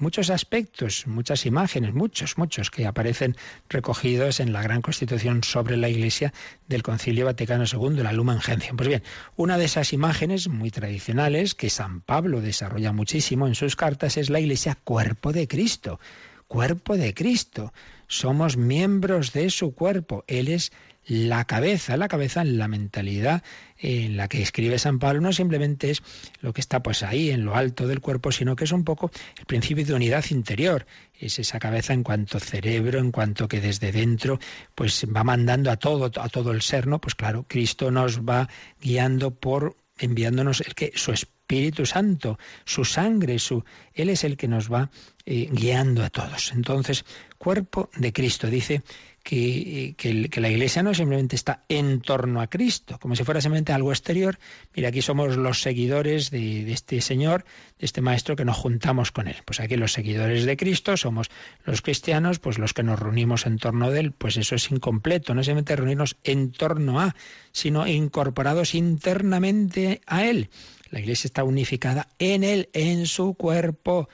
muchos 0.00 0.30
aspectos, 0.30 1.06
muchas 1.06 1.46
imágenes, 1.46 1.94
muchos, 1.94 2.38
muchos 2.38 2.70
que 2.70 2.86
aparecen 2.86 3.36
recogidos 3.68 4.40
en 4.40 4.52
la 4.52 4.62
gran 4.62 4.82
constitución 4.82 5.44
sobre 5.44 5.76
la 5.76 5.88
Iglesia 5.88 6.32
del 6.66 6.82
Concilio 6.82 7.26
Vaticano 7.26 7.64
II, 7.70 8.02
la 8.02 8.12
Lumen 8.12 8.40
Gentium. 8.40 8.76
Pues 8.76 8.88
bien, 8.88 9.02
una 9.36 9.58
de 9.58 9.66
esas 9.66 9.92
imágenes 9.92 10.48
muy 10.48 10.70
tradicionales 10.70 11.54
que 11.54 11.70
San 11.70 12.00
Pablo 12.00 12.40
desarrolla 12.40 12.92
muchísimo 12.92 13.46
en 13.46 13.54
sus 13.54 13.76
cartas 13.76 14.16
es 14.16 14.30
la 14.30 14.40
Iglesia 14.40 14.78
cuerpo 14.82 15.32
de 15.32 15.46
Cristo. 15.46 16.00
Cuerpo 16.48 16.96
de 16.96 17.14
Cristo. 17.14 17.72
Somos 18.08 18.56
miembros 18.56 19.32
de 19.32 19.50
su 19.50 19.72
cuerpo. 19.72 20.24
Él 20.26 20.48
es 20.48 20.72
la 21.06 21.44
cabeza, 21.44 21.96
la 21.96 22.08
cabeza 22.08 22.44
la 22.44 22.68
mentalidad 22.68 23.42
en 23.78 24.16
la 24.16 24.28
que 24.28 24.42
escribe 24.42 24.78
San 24.78 24.98
Pablo 24.98 25.20
no 25.20 25.32
simplemente 25.32 25.90
es 25.90 26.02
lo 26.40 26.52
que 26.52 26.60
está 26.60 26.82
pues 26.82 27.02
ahí 27.02 27.30
en 27.30 27.44
lo 27.44 27.56
alto 27.56 27.86
del 27.86 28.00
cuerpo, 28.00 28.30
sino 28.32 28.54
que 28.54 28.64
es 28.64 28.72
un 28.72 28.84
poco 28.84 29.10
el 29.38 29.46
principio 29.46 29.84
de 29.84 29.94
unidad 29.94 30.24
interior, 30.30 30.86
es 31.18 31.38
esa 31.38 31.58
cabeza 31.58 31.94
en 31.94 32.02
cuanto 32.02 32.38
cerebro, 32.38 32.98
en 32.98 33.10
cuanto 33.10 33.48
que 33.48 33.60
desde 33.60 33.92
dentro 33.92 34.38
pues 34.74 35.06
va 35.14 35.24
mandando 35.24 35.70
a 35.70 35.76
todo 35.76 36.10
a 36.20 36.28
todo 36.28 36.52
el 36.52 36.62
ser, 36.62 36.86
¿no? 36.86 37.00
Pues 37.00 37.14
claro, 37.14 37.44
Cristo 37.48 37.90
nos 37.90 38.20
va 38.20 38.48
guiando 38.80 39.30
por 39.30 39.76
enviándonos 39.98 40.60
el 40.60 40.74
que 40.74 40.92
su 40.94 41.12
Espíritu 41.12 41.86
Santo, 41.86 42.38
su 42.64 42.84
sangre, 42.84 43.38
su 43.38 43.64
él 43.92 44.10
es 44.10 44.24
el 44.24 44.36
que 44.36 44.48
nos 44.48 44.72
va 44.72 44.90
eh, 45.26 45.48
guiando 45.52 46.02
a 46.02 46.10
todos. 46.10 46.52
Entonces, 46.52 47.04
cuerpo 47.38 47.90
de 47.96 48.12
Cristo 48.12 48.48
dice 48.48 48.82
que, 49.22 49.94
que, 49.96 50.40
la 50.40 50.48
Iglesia 50.48 50.82
no 50.82 50.94
simplemente 50.94 51.36
está 51.36 51.64
en 51.68 52.00
torno 52.00 52.40
a 52.40 52.48
Cristo, 52.48 52.98
como 52.98 53.14
si 53.14 53.24
fuera 53.24 53.40
simplemente 53.40 53.72
algo 53.72 53.92
exterior. 53.92 54.38
Mira, 54.74 54.88
aquí 54.88 55.02
somos 55.02 55.36
los 55.36 55.60
seguidores 55.60 56.30
de, 56.30 56.64
de, 56.64 56.72
este 56.72 57.00
Señor, 57.00 57.44
de 57.78 57.86
este 57.86 58.00
Maestro, 58.00 58.36
que 58.36 58.44
nos 58.44 58.56
juntamos 58.56 59.12
con 59.12 59.28
Él. 59.28 59.36
Pues 59.44 59.60
aquí 59.60 59.76
los 59.76 59.92
seguidores 59.92 60.44
de 60.44 60.56
Cristo 60.56 60.96
somos 60.96 61.28
los 61.64 61.82
cristianos, 61.82 62.38
pues 62.38 62.58
los 62.58 62.72
que 62.72 62.82
nos 62.82 62.98
reunimos 62.98 63.46
en 63.46 63.58
torno 63.58 63.90
de 63.90 64.00
Él. 64.00 64.12
Pues 64.12 64.36
eso 64.36 64.54
es 64.54 64.70
incompleto, 64.70 65.34
no 65.34 65.42
simplemente 65.42 65.76
reunirnos 65.76 66.16
en 66.24 66.52
torno 66.52 67.00
a, 67.00 67.14
sino 67.52 67.86
incorporados 67.86 68.74
internamente 68.74 70.00
a 70.06 70.24
Él. 70.24 70.50
La 70.90 71.00
Iglesia 71.00 71.28
está 71.28 71.44
unificada 71.44 72.08
en 72.18 72.42
Él, 72.42 72.68
en 72.72 73.06
su 73.06 73.34
cuerpo 73.34 74.08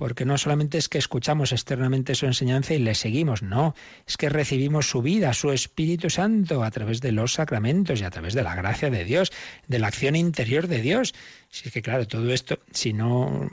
porque 0.00 0.24
no 0.24 0.38
solamente 0.38 0.78
es 0.78 0.88
que 0.88 0.96
escuchamos 0.96 1.52
externamente 1.52 2.14
su 2.14 2.24
enseñanza 2.24 2.72
y 2.72 2.78
le 2.78 2.94
seguimos, 2.94 3.42
no, 3.42 3.74
es 4.06 4.16
que 4.16 4.30
recibimos 4.30 4.88
su 4.88 5.02
vida, 5.02 5.34
su 5.34 5.52
Espíritu 5.52 6.08
Santo 6.08 6.64
a 6.64 6.70
través 6.70 7.02
de 7.02 7.12
los 7.12 7.34
sacramentos 7.34 8.00
y 8.00 8.04
a 8.04 8.10
través 8.10 8.32
de 8.32 8.42
la 8.42 8.54
gracia 8.54 8.88
de 8.88 9.04
Dios, 9.04 9.30
de 9.68 9.78
la 9.78 9.88
acción 9.88 10.16
interior 10.16 10.68
de 10.68 10.80
Dios. 10.80 11.12
Si 11.52 11.66
es 11.66 11.74
que 11.74 11.82
claro, 11.82 12.06
todo 12.06 12.32
esto, 12.32 12.60
si 12.70 12.92
no, 12.92 13.48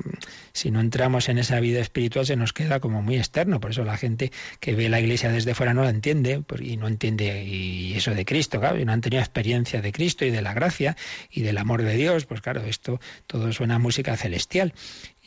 si 0.53 0.69
no 0.69 0.81
entramos 0.81 1.29
en 1.29 1.39
esa 1.39 1.59
vida 1.59 1.79
espiritual, 1.79 2.27
se 2.27 2.35
nos 2.35 2.53
queda 2.53 2.79
como 2.79 3.01
muy 3.01 3.17
externo. 3.17 3.59
Por 3.59 3.71
eso 3.71 3.83
la 3.83 3.97
gente 3.97 4.31
que 4.59 4.75
ve 4.75 4.87
la 4.87 4.99
iglesia 4.99 5.31
desde 5.31 5.55
fuera 5.55 5.73
no 5.73 5.81
la 5.81 5.89
entiende, 5.89 6.43
y 6.59 6.77
no 6.77 6.87
entiende 6.87 7.43
y 7.43 7.93
eso 7.95 8.13
de 8.13 8.23
Cristo, 8.23 8.59
claro, 8.59 8.79
y 8.79 8.85
no 8.85 8.91
han 8.91 9.01
tenido 9.01 9.21
experiencia 9.21 9.81
de 9.81 9.91
Cristo 9.91 10.25
y 10.25 10.29
de 10.29 10.43
la 10.43 10.53
gracia 10.53 10.95
y 11.31 11.41
del 11.41 11.57
amor 11.57 11.81
de 11.81 11.95
Dios, 11.95 12.25
pues 12.27 12.41
claro, 12.41 12.61
esto 12.65 12.99
todo 13.25 13.51
suena 13.51 13.79
música 13.79 14.15
celestial 14.15 14.73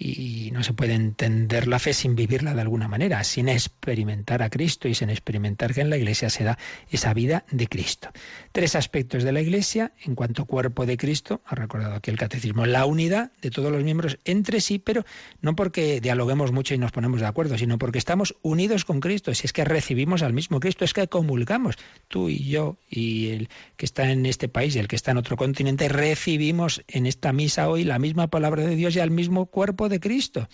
y 0.03 0.51
no 0.53 0.62
se 0.62 0.73
puede 0.73 0.95
entender 0.95 1.68
la 1.68 1.79
fe 1.79 1.93
sin 1.93 2.16
vivirla 2.16 2.55
de 2.55 2.62
alguna 2.62 2.89
manera, 2.89 3.23
sin 3.23 3.51
experimentar 3.51 4.43
a 4.43 4.49
Cristo 4.49 4.89
y 4.89 4.95
sin 4.95 5.11
experimentar 5.11 5.75
que 5.75 5.83
en 5.83 5.91
la 5.91 5.99
Iglesia 5.99 6.31
se 6.31 6.43
da 6.43 6.59
esa 6.91 7.12
vida 7.12 7.45
de 7.51 7.66
Cristo. 7.66 8.09
Tres 8.53 8.77
aspectos 8.77 9.25
de 9.25 9.33
la 9.33 9.43
Iglesia 9.43 9.93
en 10.03 10.14
cuanto 10.14 10.47
cuerpo 10.47 10.87
de 10.87 10.97
Cristo, 10.97 11.43
ha 11.45 11.55
recordado 11.55 11.95
aquí 11.95 12.11
el 12.11 12.16
catecismo, 12.16 12.60
la 12.67 12.87
unidad 12.87 13.33
de 13.41 13.51
todos 13.51 13.71
los 13.71 13.83
miembros 13.83 14.19
entre 14.25 14.61
sí, 14.61 14.79
pero 14.79 15.05
no 15.41 15.57
porque 15.57 16.01
dialoguemos 16.01 16.53
mucho 16.53 16.75
y 16.75 16.79
nos 16.79 16.93
ponemos 16.93 17.21
de 17.21 17.27
acuerdo, 17.27 17.59
sino 17.59 17.79
porque 17.79 17.99
estamos 17.99 18.37
unidos 18.43 18.85
con 18.85 19.01
Cristo, 19.01 19.35
si 19.35 19.47
es 19.47 19.53
que 19.53 19.65
recibimos 19.65 20.23
al 20.23 20.33
mismo 20.33 20.61
Cristo, 20.61 20.85
es 20.85 20.95
que 20.95 21.09
comulgamos, 21.09 21.77
tú 22.09 22.29
y 22.29 22.49
yo 22.49 22.77
y 22.89 23.29
el 23.29 23.49
que 23.77 23.87
está 23.87 24.11
en 24.11 24.27
este 24.27 24.49
país 24.49 24.77
y 24.77 24.79
el 24.79 24.89
que 24.89 24.97
está 24.97 25.11
en 25.11 25.19
otro 25.19 25.37
continente, 25.37 25.89
recibimos 25.89 26.83
en 26.89 27.07
esta 27.07 27.33
misa 27.33 27.69
hoy 27.69 27.85
la 27.85 27.99
misma 27.99 28.29
palabra 28.29 28.65
de 28.65 28.77
Dios 28.77 28.97
y 28.97 29.01
al 29.01 29.11
mismo 29.11 29.47
cuerpo 29.47 29.89
de 29.89 30.01
Cristo. 30.01 30.49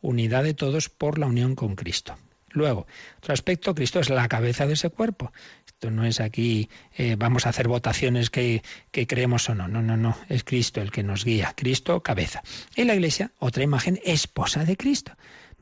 Unidad 0.00 0.44
de 0.44 0.54
todos 0.54 0.88
por 0.88 1.18
la 1.18 1.26
unión 1.26 1.54
con 1.54 1.76
Cristo. 1.76 2.16
Luego, 2.52 2.86
otro 3.18 3.32
aspecto, 3.32 3.74
Cristo 3.74 4.00
es 4.00 4.10
la 4.10 4.28
cabeza 4.28 4.66
de 4.66 4.74
ese 4.74 4.90
cuerpo. 4.90 5.32
Esto 5.66 5.90
no 5.90 6.04
es 6.04 6.20
aquí, 6.20 6.68
eh, 6.96 7.16
vamos 7.18 7.46
a 7.46 7.50
hacer 7.50 7.68
votaciones 7.68 8.30
que, 8.30 8.62
que 8.90 9.06
creemos 9.06 9.48
o 9.48 9.54
no. 9.54 9.68
No, 9.68 9.82
no, 9.82 9.96
no. 9.96 10.16
Es 10.28 10.44
Cristo 10.44 10.80
el 10.80 10.90
que 10.90 11.02
nos 11.02 11.24
guía. 11.24 11.54
Cristo, 11.56 12.02
cabeza. 12.02 12.42
Y 12.76 12.84
la 12.84 12.94
iglesia, 12.94 13.32
otra 13.38 13.62
imagen, 13.62 13.98
esposa 14.04 14.64
de 14.64 14.76
Cristo. 14.76 15.12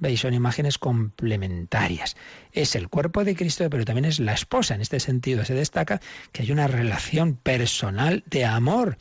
Veis, 0.00 0.20
son 0.20 0.32
imágenes 0.32 0.78
complementarias. 0.78 2.16
Es 2.52 2.74
el 2.74 2.88
cuerpo 2.88 3.22
de 3.22 3.36
Cristo, 3.36 3.68
pero 3.68 3.84
también 3.84 4.06
es 4.06 4.18
la 4.18 4.32
esposa. 4.32 4.74
En 4.74 4.80
este 4.80 4.98
sentido 4.98 5.44
se 5.44 5.54
destaca 5.54 6.00
que 6.32 6.42
hay 6.42 6.52
una 6.52 6.66
relación 6.66 7.36
personal 7.36 8.24
de 8.26 8.46
amor 8.46 8.96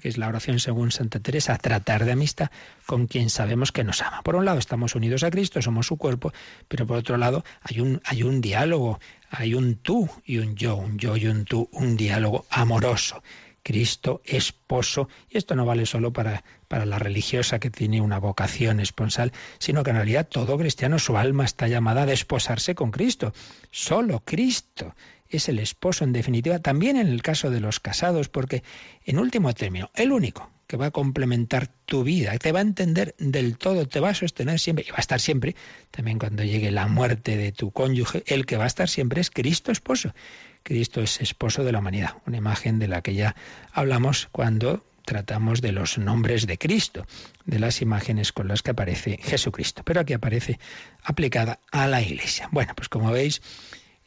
que 0.00 0.08
es 0.08 0.18
la 0.18 0.28
oración 0.28 0.58
según 0.58 0.90
Santa 0.90 1.20
Teresa, 1.20 1.56
tratar 1.58 2.04
de 2.04 2.12
amistad 2.12 2.50
con 2.86 3.06
quien 3.06 3.30
sabemos 3.30 3.70
que 3.72 3.84
nos 3.84 4.02
ama. 4.02 4.22
Por 4.22 4.36
un 4.36 4.44
lado 4.44 4.58
estamos 4.58 4.94
unidos 4.94 5.22
a 5.22 5.30
Cristo, 5.30 5.62
somos 5.62 5.86
su 5.86 5.96
cuerpo, 5.96 6.32
pero 6.68 6.86
por 6.86 6.98
otro 6.98 7.16
lado 7.16 7.44
hay 7.62 7.80
un, 7.80 8.00
hay 8.04 8.22
un 8.22 8.40
diálogo, 8.40 8.98
hay 9.30 9.54
un 9.54 9.76
tú 9.76 10.08
y 10.24 10.38
un 10.38 10.56
yo, 10.56 10.76
un 10.76 10.98
yo 10.98 11.16
y 11.16 11.26
un 11.26 11.44
tú, 11.44 11.68
un 11.72 11.96
diálogo 11.96 12.46
amoroso. 12.50 13.22
Cristo 13.62 14.22
esposo. 14.24 15.08
Y 15.28 15.36
esto 15.36 15.54
no 15.54 15.66
vale 15.66 15.84
solo 15.84 16.12
para, 16.12 16.44
para 16.66 16.86
la 16.86 16.98
religiosa 16.98 17.58
que 17.58 17.70
tiene 17.70 18.00
una 18.00 18.18
vocación 18.18 18.80
esponsal, 18.80 19.32
sino 19.58 19.82
que 19.82 19.90
en 19.90 19.96
realidad 19.96 20.26
todo 20.28 20.58
cristiano, 20.58 20.98
su 20.98 21.18
alma 21.18 21.44
está 21.44 21.68
llamada 21.68 22.02
a 22.02 22.06
desposarse 22.06 22.74
con 22.74 22.90
Cristo. 22.90 23.34
Solo 23.70 24.22
Cristo 24.24 24.94
es 25.30 25.48
el 25.48 25.58
esposo 25.58 26.04
en 26.04 26.12
definitiva, 26.12 26.58
también 26.58 26.96
en 26.96 27.08
el 27.08 27.22
caso 27.22 27.50
de 27.50 27.60
los 27.60 27.80
casados, 27.80 28.28
porque 28.28 28.62
en 29.04 29.18
último 29.18 29.52
término, 29.54 29.90
el 29.94 30.12
único 30.12 30.50
que 30.66 30.76
va 30.76 30.86
a 30.86 30.90
complementar 30.90 31.68
tu 31.84 32.04
vida, 32.04 32.36
te 32.38 32.52
va 32.52 32.60
a 32.60 32.62
entender 32.62 33.14
del 33.18 33.58
todo, 33.58 33.88
te 33.88 33.98
va 33.98 34.10
a 34.10 34.14
sostener 34.14 34.60
siempre 34.60 34.84
y 34.86 34.90
va 34.90 34.98
a 34.98 35.00
estar 35.00 35.20
siempre, 35.20 35.56
también 35.90 36.18
cuando 36.18 36.44
llegue 36.44 36.70
la 36.70 36.86
muerte 36.86 37.36
de 37.36 37.50
tu 37.50 37.72
cónyuge, 37.72 38.22
el 38.26 38.46
que 38.46 38.56
va 38.56 38.64
a 38.64 38.68
estar 38.68 38.88
siempre 38.88 39.20
es 39.20 39.30
Cristo 39.30 39.72
esposo. 39.72 40.14
Cristo 40.62 41.00
es 41.00 41.20
esposo 41.20 41.64
de 41.64 41.72
la 41.72 41.78
humanidad, 41.78 42.16
una 42.26 42.36
imagen 42.36 42.78
de 42.78 42.88
la 42.88 43.02
que 43.02 43.14
ya 43.14 43.34
hablamos 43.72 44.28
cuando 44.30 44.84
tratamos 45.04 45.60
de 45.60 45.72
los 45.72 45.98
nombres 45.98 46.46
de 46.46 46.56
Cristo, 46.56 47.06
de 47.44 47.58
las 47.58 47.82
imágenes 47.82 48.32
con 48.32 48.46
las 48.46 48.62
que 48.62 48.70
aparece 48.70 49.18
Jesucristo, 49.20 49.82
pero 49.84 50.00
aquí 50.00 50.12
aparece 50.12 50.60
aplicada 51.02 51.58
a 51.72 51.88
la 51.88 52.00
Iglesia. 52.00 52.48
Bueno, 52.52 52.74
pues 52.76 52.88
como 52.88 53.10
veis, 53.10 53.42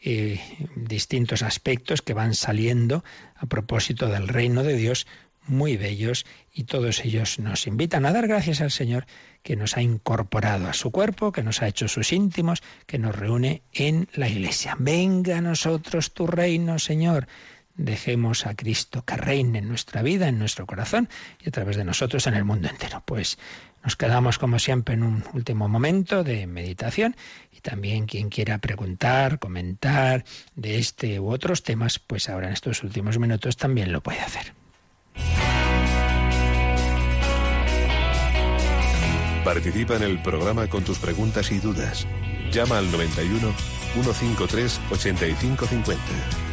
eh, 0.04 0.40
distintos 0.76 1.44
aspectos 1.44 2.02
que 2.02 2.14
van 2.14 2.34
saliendo 2.34 3.04
a 3.36 3.46
propósito 3.46 4.10
del 4.10 4.28
reino 4.28 4.64
de 4.64 4.76
Dios, 4.76 5.08
muy 5.46 5.78
bellos, 5.78 6.26
y 6.54 6.64
todos 6.66 7.04
ellos 7.06 7.40
nos 7.40 7.68
invitan 7.68 8.06
a 8.06 8.12
dar 8.12 8.28
gracias 8.28 8.62
al 8.62 8.72
Señor 8.72 9.06
que 9.42 9.56
nos 9.56 9.76
ha 9.78 9.82
incorporado 9.82 10.68
a 10.68 10.74
su 10.74 10.92
cuerpo, 10.92 11.32
que 11.32 11.44
nos 11.44 11.62
ha 11.62 11.68
hecho 11.68 11.88
sus 11.88 12.14
íntimos, 12.14 12.62
que 12.86 13.00
nos 13.00 13.16
reúne 13.16 13.64
en 13.74 14.08
la 14.14 14.30
iglesia. 14.30 14.76
Venga 14.80 15.38
a 15.38 15.42
nosotros 15.42 16.14
tu 16.14 16.28
reino, 16.28 16.80
Señor. 16.80 17.28
Dejemos 17.76 18.46
a 18.46 18.56
Cristo 18.56 19.04
que 19.04 19.18
reine 19.18 19.60
en 19.60 19.68
nuestra 19.68 20.04
vida, 20.04 20.28
en 20.28 20.38
nuestro 20.38 20.66
corazón 20.68 21.10
y 21.44 21.50
a 21.50 21.52
través 21.52 21.76
de 21.76 21.84
nosotros 21.84 22.28
en 22.28 22.36
el 22.36 22.44
mundo 22.44 22.70
entero. 22.70 23.02
Pues 23.04 23.40
nos 23.84 23.96
quedamos 23.96 24.38
como 24.38 24.60
siempre 24.60 24.94
en 24.94 25.04
un 25.04 25.24
último 25.34 25.68
momento 25.68 26.24
de 26.24 26.46
meditación 26.46 27.16
y 27.52 27.62
también 27.62 28.06
quien 28.06 28.30
quiera 28.30 28.60
preguntar, 28.60 29.40
comentar 29.40 30.24
de 30.56 30.78
este 30.78 31.20
u 31.20 31.30
otros 31.30 31.64
temas, 31.64 31.98
pues 32.00 32.30
ahora 32.30 32.48
en 32.48 32.54
estos 32.54 32.84
últimos 32.84 33.18
minutos 33.18 33.58
también 33.58 33.92
lo 33.92 34.02
puede 34.02 34.20
hacer. 34.20 34.54
Participa 39.44 39.98
en 39.98 40.04
el 40.04 40.22
programa 40.22 40.68
con 40.68 40.84
tus 40.84 41.00
preguntas 41.00 41.52
y 41.52 41.60
dudas. 41.60 42.08
Llama 42.52 42.78
al 42.78 42.90
91 42.92 43.54
153 43.94 44.82
8550. 44.92 46.53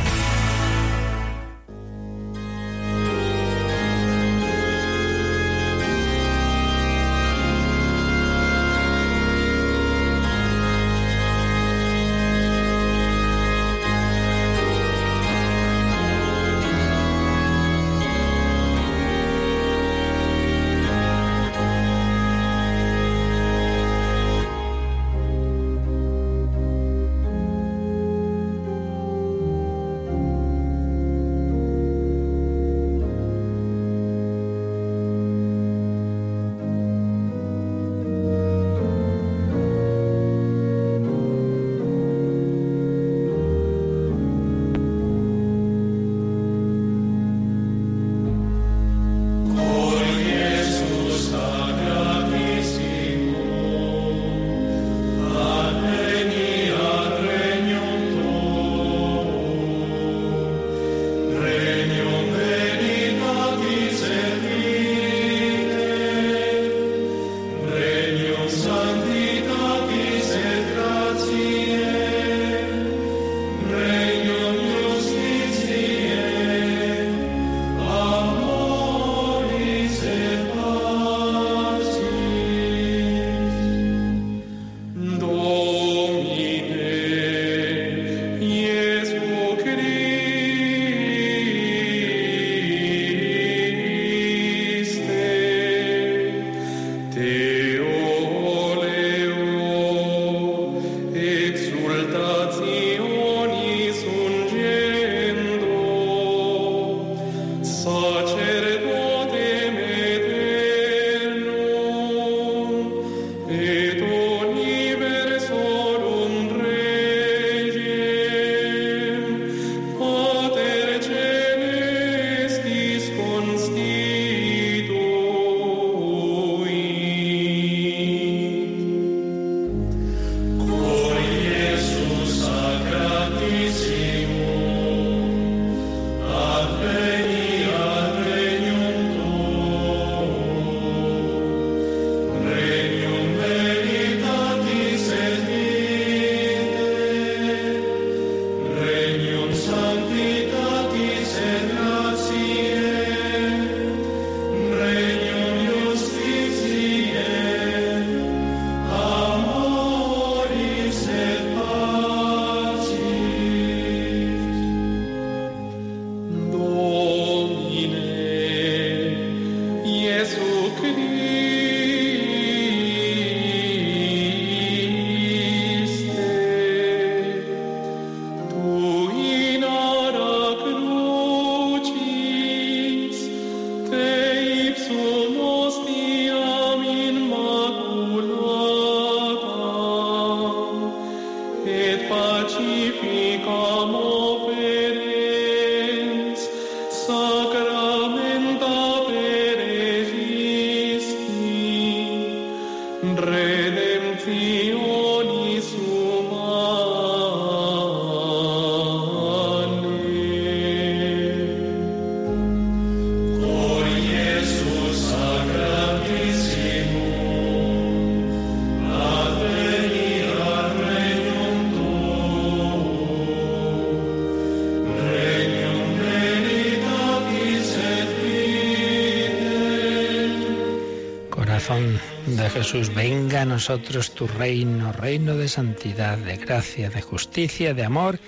Jesús, 232.61 232.93
venga 232.93 233.41
a 233.41 233.45
nosotros 233.45 234.13
tu 234.13 234.27
reino, 234.27 234.91
reino 234.91 235.35
de 235.35 235.47
santidad, 235.47 236.15
de 236.15 236.37
gracia, 236.37 236.91
de 236.91 237.01
justicia, 237.01 237.73
de 237.73 237.83
amor 237.83 238.19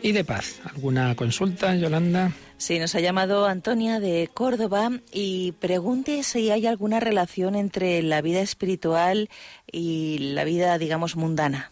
y 0.00 0.12
de 0.12 0.24
paz. 0.24 0.62
¿Alguna 0.64 1.14
consulta, 1.16 1.76
Yolanda? 1.76 2.32
Sí, 2.56 2.78
nos 2.78 2.94
ha 2.94 3.00
llamado 3.00 3.44
Antonia 3.44 4.00
de 4.00 4.30
Córdoba 4.32 4.90
y 5.12 5.52
pregunte 5.60 6.22
si 6.22 6.50
hay 6.50 6.66
alguna 6.66 6.98
relación 6.98 7.56
entre 7.56 8.02
la 8.02 8.22
vida 8.22 8.40
espiritual 8.40 9.28
y 9.70 10.16
la 10.32 10.44
vida, 10.44 10.78
digamos, 10.78 11.14
mundana 11.14 11.70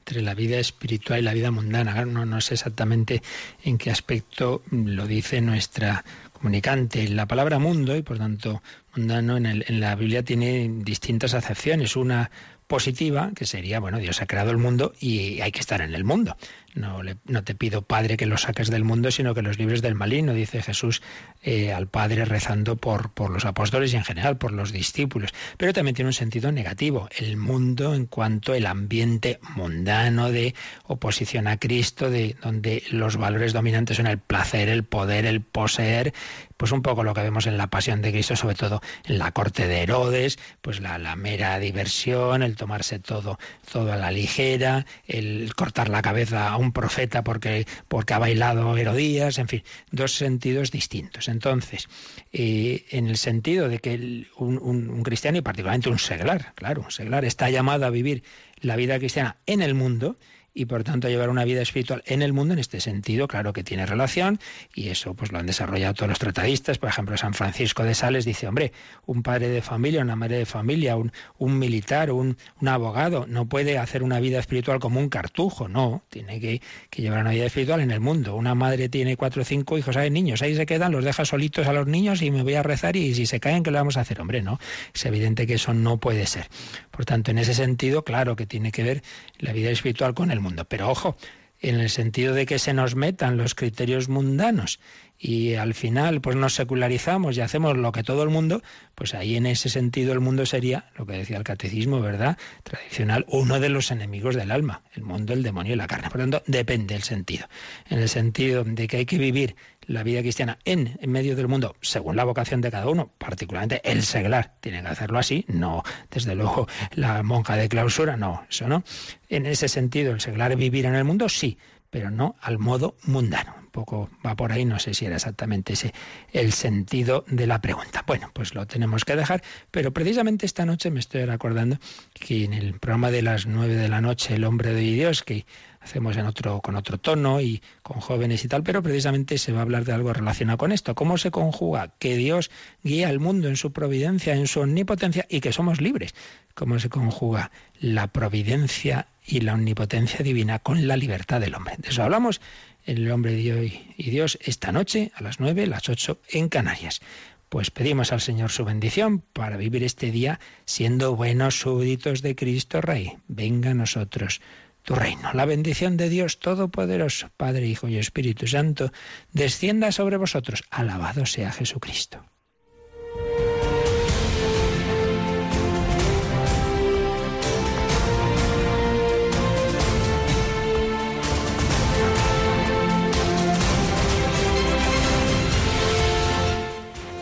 entre 0.00 0.22
la 0.22 0.34
vida 0.34 0.58
espiritual 0.58 1.20
y 1.20 1.22
la 1.22 1.34
vida 1.34 1.52
mundana. 1.52 2.04
No, 2.04 2.26
no 2.26 2.40
sé 2.40 2.54
exactamente 2.54 3.22
en 3.62 3.78
qué 3.78 3.92
aspecto 3.92 4.62
lo 4.72 5.06
dice 5.06 5.40
nuestra 5.40 6.04
comunicante. 6.40 7.06
La 7.08 7.26
palabra 7.26 7.58
mundo, 7.58 7.94
y 7.94 8.02
por 8.02 8.18
tanto 8.18 8.62
mundano, 8.96 9.36
en, 9.36 9.46
el, 9.46 9.64
en 9.68 9.78
la 9.80 9.94
Biblia 9.94 10.22
tiene 10.22 10.70
distintas 10.82 11.34
acepciones. 11.34 11.96
Una 11.96 12.30
positiva, 12.66 13.32
que 13.34 13.46
sería, 13.46 13.80
bueno, 13.80 13.98
Dios 13.98 14.22
ha 14.22 14.26
creado 14.26 14.50
el 14.50 14.56
mundo 14.56 14.94
y 15.00 15.40
hay 15.40 15.52
que 15.52 15.60
estar 15.60 15.82
en 15.82 15.94
el 15.94 16.04
mundo. 16.04 16.36
No, 16.74 17.00
no 17.24 17.44
te 17.44 17.54
pido, 17.56 17.82
Padre, 17.82 18.16
que 18.16 18.26
los 18.26 18.42
saques 18.42 18.70
del 18.70 18.84
mundo, 18.84 19.10
sino 19.10 19.34
que 19.34 19.42
los 19.42 19.58
libres 19.58 19.82
del 19.82 19.96
maligno, 19.96 20.32
dice 20.34 20.62
Jesús 20.62 21.02
eh, 21.42 21.72
al 21.72 21.88
Padre 21.88 22.24
rezando 22.24 22.76
por, 22.76 23.10
por 23.10 23.30
los 23.30 23.44
apóstoles 23.44 23.92
y 23.92 23.96
en 23.96 24.04
general 24.04 24.38
por 24.38 24.52
los 24.52 24.70
discípulos. 24.70 25.32
Pero 25.56 25.72
también 25.72 25.96
tiene 25.96 26.10
un 26.10 26.14
sentido 26.14 26.52
negativo, 26.52 27.08
el 27.16 27.36
mundo 27.36 27.94
en 27.94 28.06
cuanto 28.06 28.54
el 28.54 28.66
ambiente 28.66 29.40
mundano 29.56 30.30
de 30.30 30.54
oposición 30.86 31.48
a 31.48 31.58
Cristo, 31.58 32.08
de 32.08 32.36
donde 32.40 32.84
los 32.90 33.16
valores 33.16 33.52
dominantes 33.52 33.96
son 33.96 34.06
el 34.06 34.18
placer, 34.18 34.68
el 34.68 34.84
poder, 34.84 35.26
el 35.26 35.40
poseer, 35.40 36.14
pues 36.56 36.72
un 36.72 36.82
poco 36.82 37.02
lo 37.02 37.14
que 37.14 37.22
vemos 37.22 37.46
en 37.46 37.56
la 37.56 37.68
pasión 37.68 38.02
de 38.02 38.12
Cristo, 38.12 38.36
sobre 38.36 38.54
todo 38.54 38.82
en 39.06 39.18
la 39.18 39.32
corte 39.32 39.66
de 39.66 39.82
Herodes, 39.82 40.38
pues 40.60 40.80
la, 40.80 40.98
la 40.98 41.16
mera 41.16 41.58
diversión, 41.58 42.42
el 42.42 42.54
tomarse 42.54 42.98
todo, 42.98 43.38
todo 43.72 43.92
a 43.92 43.96
la 43.96 44.10
ligera, 44.10 44.84
el 45.06 45.54
cortar 45.56 45.88
la 45.88 46.02
cabeza 46.02 46.50
a 46.50 46.58
un 46.60 46.72
profeta 46.72 47.24
porque, 47.24 47.66
porque 47.88 48.14
ha 48.14 48.18
bailado 48.18 48.76
Herodías, 48.76 49.38
en 49.38 49.48
fin, 49.48 49.62
dos 49.90 50.12
sentidos 50.14 50.70
distintos. 50.70 51.28
Entonces, 51.28 51.88
eh, 52.32 52.84
en 52.90 53.08
el 53.08 53.16
sentido 53.16 53.68
de 53.68 53.78
que 53.78 54.26
un, 54.36 54.58
un, 54.58 55.02
cristiano 55.02 55.38
y 55.38 55.42
particularmente 55.42 55.88
un 55.88 55.98
seglar, 55.98 56.52
claro, 56.54 56.82
un 56.82 56.90
seglar 56.90 57.24
está 57.24 57.50
llamado 57.50 57.86
a 57.86 57.90
vivir 57.90 58.22
la 58.60 58.76
vida 58.76 58.98
cristiana 58.98 59.36
en 59.46 59.62
el 59.62 59.74
mundo, 59.74 60.16
y 60.54 60.66
por 60.66 60.84
tanto 60.84 61.08
llevar 61.08 61.30
una 61.30 61.44
vida 61.44 61.62
espiritual 61.62 62.02
en 62.06 62.22
el 62.22 62.32
mundo 62.32 62.54
en 62.54 62.60
este 62.60 62.80
sentido, 62.80 63.28
claro 63.28 63.52
que 63.52 63.62
tiene 63.62 63.86
relación 63.86 64.40
y 64.74 64.88
eso 64.88 65.14
pues 65.14 65.32
lo 65.32 65.38
han 65.38 65.46
desarrollado 65.46 65.94
todos 65.94 66.08
los 66.08 66.18
tratadistas, 66.18 66.78
por 66.78 66.88
ejemplo 66.88 67.16
San 67.16 67.34
Francisco 67.34 67.84
de 67.84 67.94
Sales 67.94 68.24
dice, 68.24 68.48
hombre, 68.48 68.72
un 69.06 69.22
padre 69.22 69.48
de 69.48 69.62
familia, 69.62 70.02
una 70.02 70.16
madre 70.16 70.38
de 70.38 70.46
familia, 70.46 70.96
un, 70.96 71.12
un 71.38 71.58
militar, 71.58 72.10
un, 72.10 72.36
un, 72.60 72.68
abogado, 72.68 73.26
no 73.26 73.46
puede 73.46 73.78
hacer 73.78 74.02
una 74.02 74.20
vida 74.20 74.38
espiritual 74.38 74.80
como 74.80 75.00
un 75.00 75.08
cartujo, 75.08 75.68
no, 75.68 76.02
tiene 76.08 76.40
que, 76.40 76.60
que, 76.90 77.02
llevar 77.02 77.20
una 77.20 77.30
vida 77.30 77.46
espiritual 77.46 77.80
en 77.80 77.90
el 77.90 78.00
mundo. 78.00 78.34
Una 78.34 78.54
madre 78.54 78.88
tiene 78.88 79.16
cuatro 79.16 79.42
o 79.42 79.44
cinco 79.44 79.78
hijos, 79.78 79.96
hay 79.96 80.10
niños, 80.10 80.42
ahí 80.42 80.54
se 80.54 80.66
quedan, 80.66 80.92
los 80.92 81.04
deja 81.04 81.24
solitos 81.24 81.66
a 81.66 81.72
los 81.72 81.86
niños 81.86 82.22
y 82.22 82.30
me 82.30 82.42
voy 82.42 82.54
a 82.54 82.62
rezar 82.62 82.96
y 82.96 83.14
si 83.14 83.26
se 83.26 83.40
caen, 83.40 83.62
¿qué 83.62 83.70
le 83.70 83.78
vamos 83.78 83.96
a 83.96 84.00
hacer? 84.00 84.20
Hombre, 84.20 84.42
no, 84.42 84.58
es 84.94 85.04
evidente 85.04 85.46
que 85.46 85.54
eso 85.54 85.74
no 85.74 85.98
puede 85.98 86.26
ser. 86.26 86.48
Por 86.90 87.04
tanto, 87.04 87.30
en 87.30 87.38
ese 87.38 87.54
sentido, 87.54 88.04
claro 88.04 88.36
que 88.36 88.46
tiene 88.46 88.72
que 88.72 88.82
ver 88.82 89.02
la 89.38 89.52
vida 89.52 89.70
espiritual 89.70 90.14
con 90.14 90.30
el 90.30 90.39
mundo. 90.40 90.64
Pero 90.66 90.90
ojo, 90.90 91.16
en 91.60 91.78
el 91.78 91.90
sentido 91.90 92.34
de 92.34 92.46
que 92.46 92.58
se 92.58 92.72
nos 92.72 92.96
metan 92.96 93.36
los 93.36 93.54
criterios 93.54 94.08
mundanos 94.08 94.80
y 95.18 95.54
al 95.54 95.74
final 95.74 96.22
pues 96.22 96.34
nos 96.36 96.54
secularizamos 96.54 97.36
y 97.36 97.42
hacemos 97.42 97.76
lo 97.76 97.92
que 97.92 98.02
todo 98.02 98.22
el 98.22 98.30
mundo, 98.30 98.62
pues 98.94 99.12
ahí 99.14 99.36
en 99.36 99.44
ese 99.44 99.68
sentido 99.68 100.14
el 100.14 100.20
mundo 100.20 100.46
sería, 100.46 100.90
lo 100.96 101.04
que 101.04 101.12
decía 101.12 101.36
el 101.36 101.44
catecismo, 101.44 102.00
¿verdad? 102.00 102.38
Tradicional, 102.62 103.26
uno 103.28 103.60
de 103.60 103.68
los 103.68 103.90
enemigos 103.90 104.34
del 104.34 104.50
alma, 104.50 104.82
el 104.94 105.02
mundo, 105.02 105.34
el 105.34 105.42
demonio 105.42 105.74
y 105.74 105.76
la 105.76 105.86
carne. 105.86 106.08
Por 106.08 106.20
lo 106.20 106.30
tanto, 106.30 106.42
depende 106.46 106.94
el 106.94 107.02
sentido. 107.02 107.46
En 107.90 107.98
el 107.98 108.08
sentido 108.08 108.64
de 108.64 108.88
que 108.88 108.96
hay 108.96 109.06
que 109.06 109.18
vivir 109.18 109.56
la 109.90 110.04
vida 110.04 110.20
cristiana 110.20 110.58
en, 110.64 110.98
medio 111.06 111.34
del 111.34 111.48
mundo, 111.48 111.74
según 111.80 112.14
la 112.14 112.22
vocación 112.22 112.60
de 112.60 112.70
cada 112.70 112.88
uno, 112.88 113.10
particularmente 113.18 113.80
el 113.82 114.04
seglar, 114.04 114.54
tiene 114.60 114.82
que 114.82 114.88
hacerlo 114.88 115.18
así, 115.18 115.44
no, 115.48 115.82
desde 116.10 116.36
luego 116.36 116.68
la 116.94 117.24
monja 117.24 117.56
de 117.56 117.68
clausura, 117.68 118.16
no, 118.16 118.44
eso 118.48 118.68
no. 118.68 118.84
En 119.28 119.46
ese 119.46 119.68
sentido, 119.68 120.12
el 120.12 120.20
seglar 120.20 120.54
vivir 120.54 120.86
en 120.86 120.94
el 120.94 121.02
mundo, 121.02 121.28
sí, 121.28 121.58
pero 121.90 122.10
no 122.10 122.36
al 122.40 122.58
modo 122.58 122.96
mundano. 123.04 123.54
Un 123.60 123.70
poco 123.70 124.10
va 124.26 124.34
por 124.34 124.50
ahí, 124.50 124.64
no 124.64 124.78
sé 124.78 124.94
si 124.94 125.06
era 125.06 125.16
exactamente 125.16 125.74
ese 125.74 125.92
el 126.32 126.52
sentido 126.52 127.24
de 127.28 127.46
la 127.46 127.60
pregunta. 127.60 128.02
Bueno, 128.06 128.30
pues 128.32 128.54
lo 128.54 128.66
tenemos 128.66 129.04
que 129.04 129.14
dejar, 129.14 129.42
pero 129.70 129.92
precisamente 129.92 130.46
esta 130.46 130.66
noche 130.66 130.90
me 130.90 130.98
estoy 130.98 131.24
recordando 131.24 131.78
que 132.14 132.44
en 132.44 132.52
el 132.52 132.78
programa 132.80 133.10
de 133.10 133.22
las 133.22 133.46
nueve 133.46 133.76
de 133.76 133.88
la 133.88 134.00
noche, 134.00 134.34
El 134.34 134.44
hombre 134.44 134.72
de 134.72 134.80
Dios, 134.80 135.22
que 135.22 135.46
hacemos 135.80 136.16
en 136.16 136.26
otro, 136.26 136.60
con 136.60 136.76
otro 136.76 136.98
tono 136.98 137.40
y 137.40 137.62
con 137.82 138.00
jóvenes 138.00 138.44
y 138.44 138.48
tal, 138.48 138.62
pero 138.62 138.82
precisamente 138.82 139.38
se 139.38 139.52
va 139.52 139.60
a 139.60 139.62
hablar 139.62 139.84
de 139.84 139.92
algo 139.92 140.12
relacionado 140.12 140.58
con 140.58 140.72
esto. 140.72 140.94
¿Cómo 140.94 141.16
se 141.16 141.30
conjuga 141.30 141.92
que 141.98 142.16
Dios 142.16 142.50
guía 142.82 143.08
al 143.08 143.18
mundo 143.18 143.48
en 143.48 143.56
su 143.56 143.72
providencia, 143.72 144.34
en 144.34 144.46
su 144.46 144.60
omnipotencia 144.60 145.26
y 145.28 145.40
que 145.40 145.52
somos 145.52 145.80
libres? 145.80 146.14
¿Cómo 146.54 146.78
se 146.78 146.88
conjuga 146.90 147.50
la 147.78 148.08
providencia 148.08 149.06
y 149.30 149.40
la 149.40 149.54
omnipotencia 149.54 150.20
divina 150.20 150.58
con 150.58 150.86
la 150.86 150.96
libertad 150.96 151.40
del 151.40 151.54
hombre? 151.54 151.76
De 151.78 151.90
eso 151.90 152.02
hablamos 152.02 152.40
en 152.84 152.98
El 152.98 153.10
hombre 153.10 153.38
y 153.38 154.10
Dios 154.10 154.38
esta 154.42 154.72
noche 154.72 155.12
a 155.14 155.22
las 155.22 155.40
nueve, 155.40 155.66
las 155.66 155.88
ocho 155.88 156.20
en 156.28 156.48
Canarias. 156.48 157.00
Pues 157.48 157.70
pedimos 157.70 158.12
al 158.12 158.20
Señor 158.20 158.50
su 158.50 158.64
bendición 158.64 159.22
para 159.32 159.56
vivir 159.56 159.82
este 159.82 160.10
día 160.10 160.40
siendo 160.64 161.16
buenos 161.16 161.58
súbditos 161.60 162.22
de 162.22 162.36
Cristo 162.36 162.80
Rey. 162.80 163.18
Venga 163.28 163.70
a 163.70 163.74
nosotros 163.74 164.40
tu 164.82 164.94
reino. 164.94 165.32
La 165.34 165.44
bendición 165.44 165.96
de 165.96 166.08
Dios 166.08 166.38
Todopoderoso, 166.38 167.30
Padre, 167.36 167.66
Hijo 167.66 167.88
y 167.88 167.98
Espíritu 167.98 168.46
Santo, 168.46 168.92
descienda 169.32 169.92
sobre 169.92 170.16
vosotros. 170.16 170.64
Alabado 170.70 171.26
sea 171.26 171.52
Jesucristo. 171.52 172.24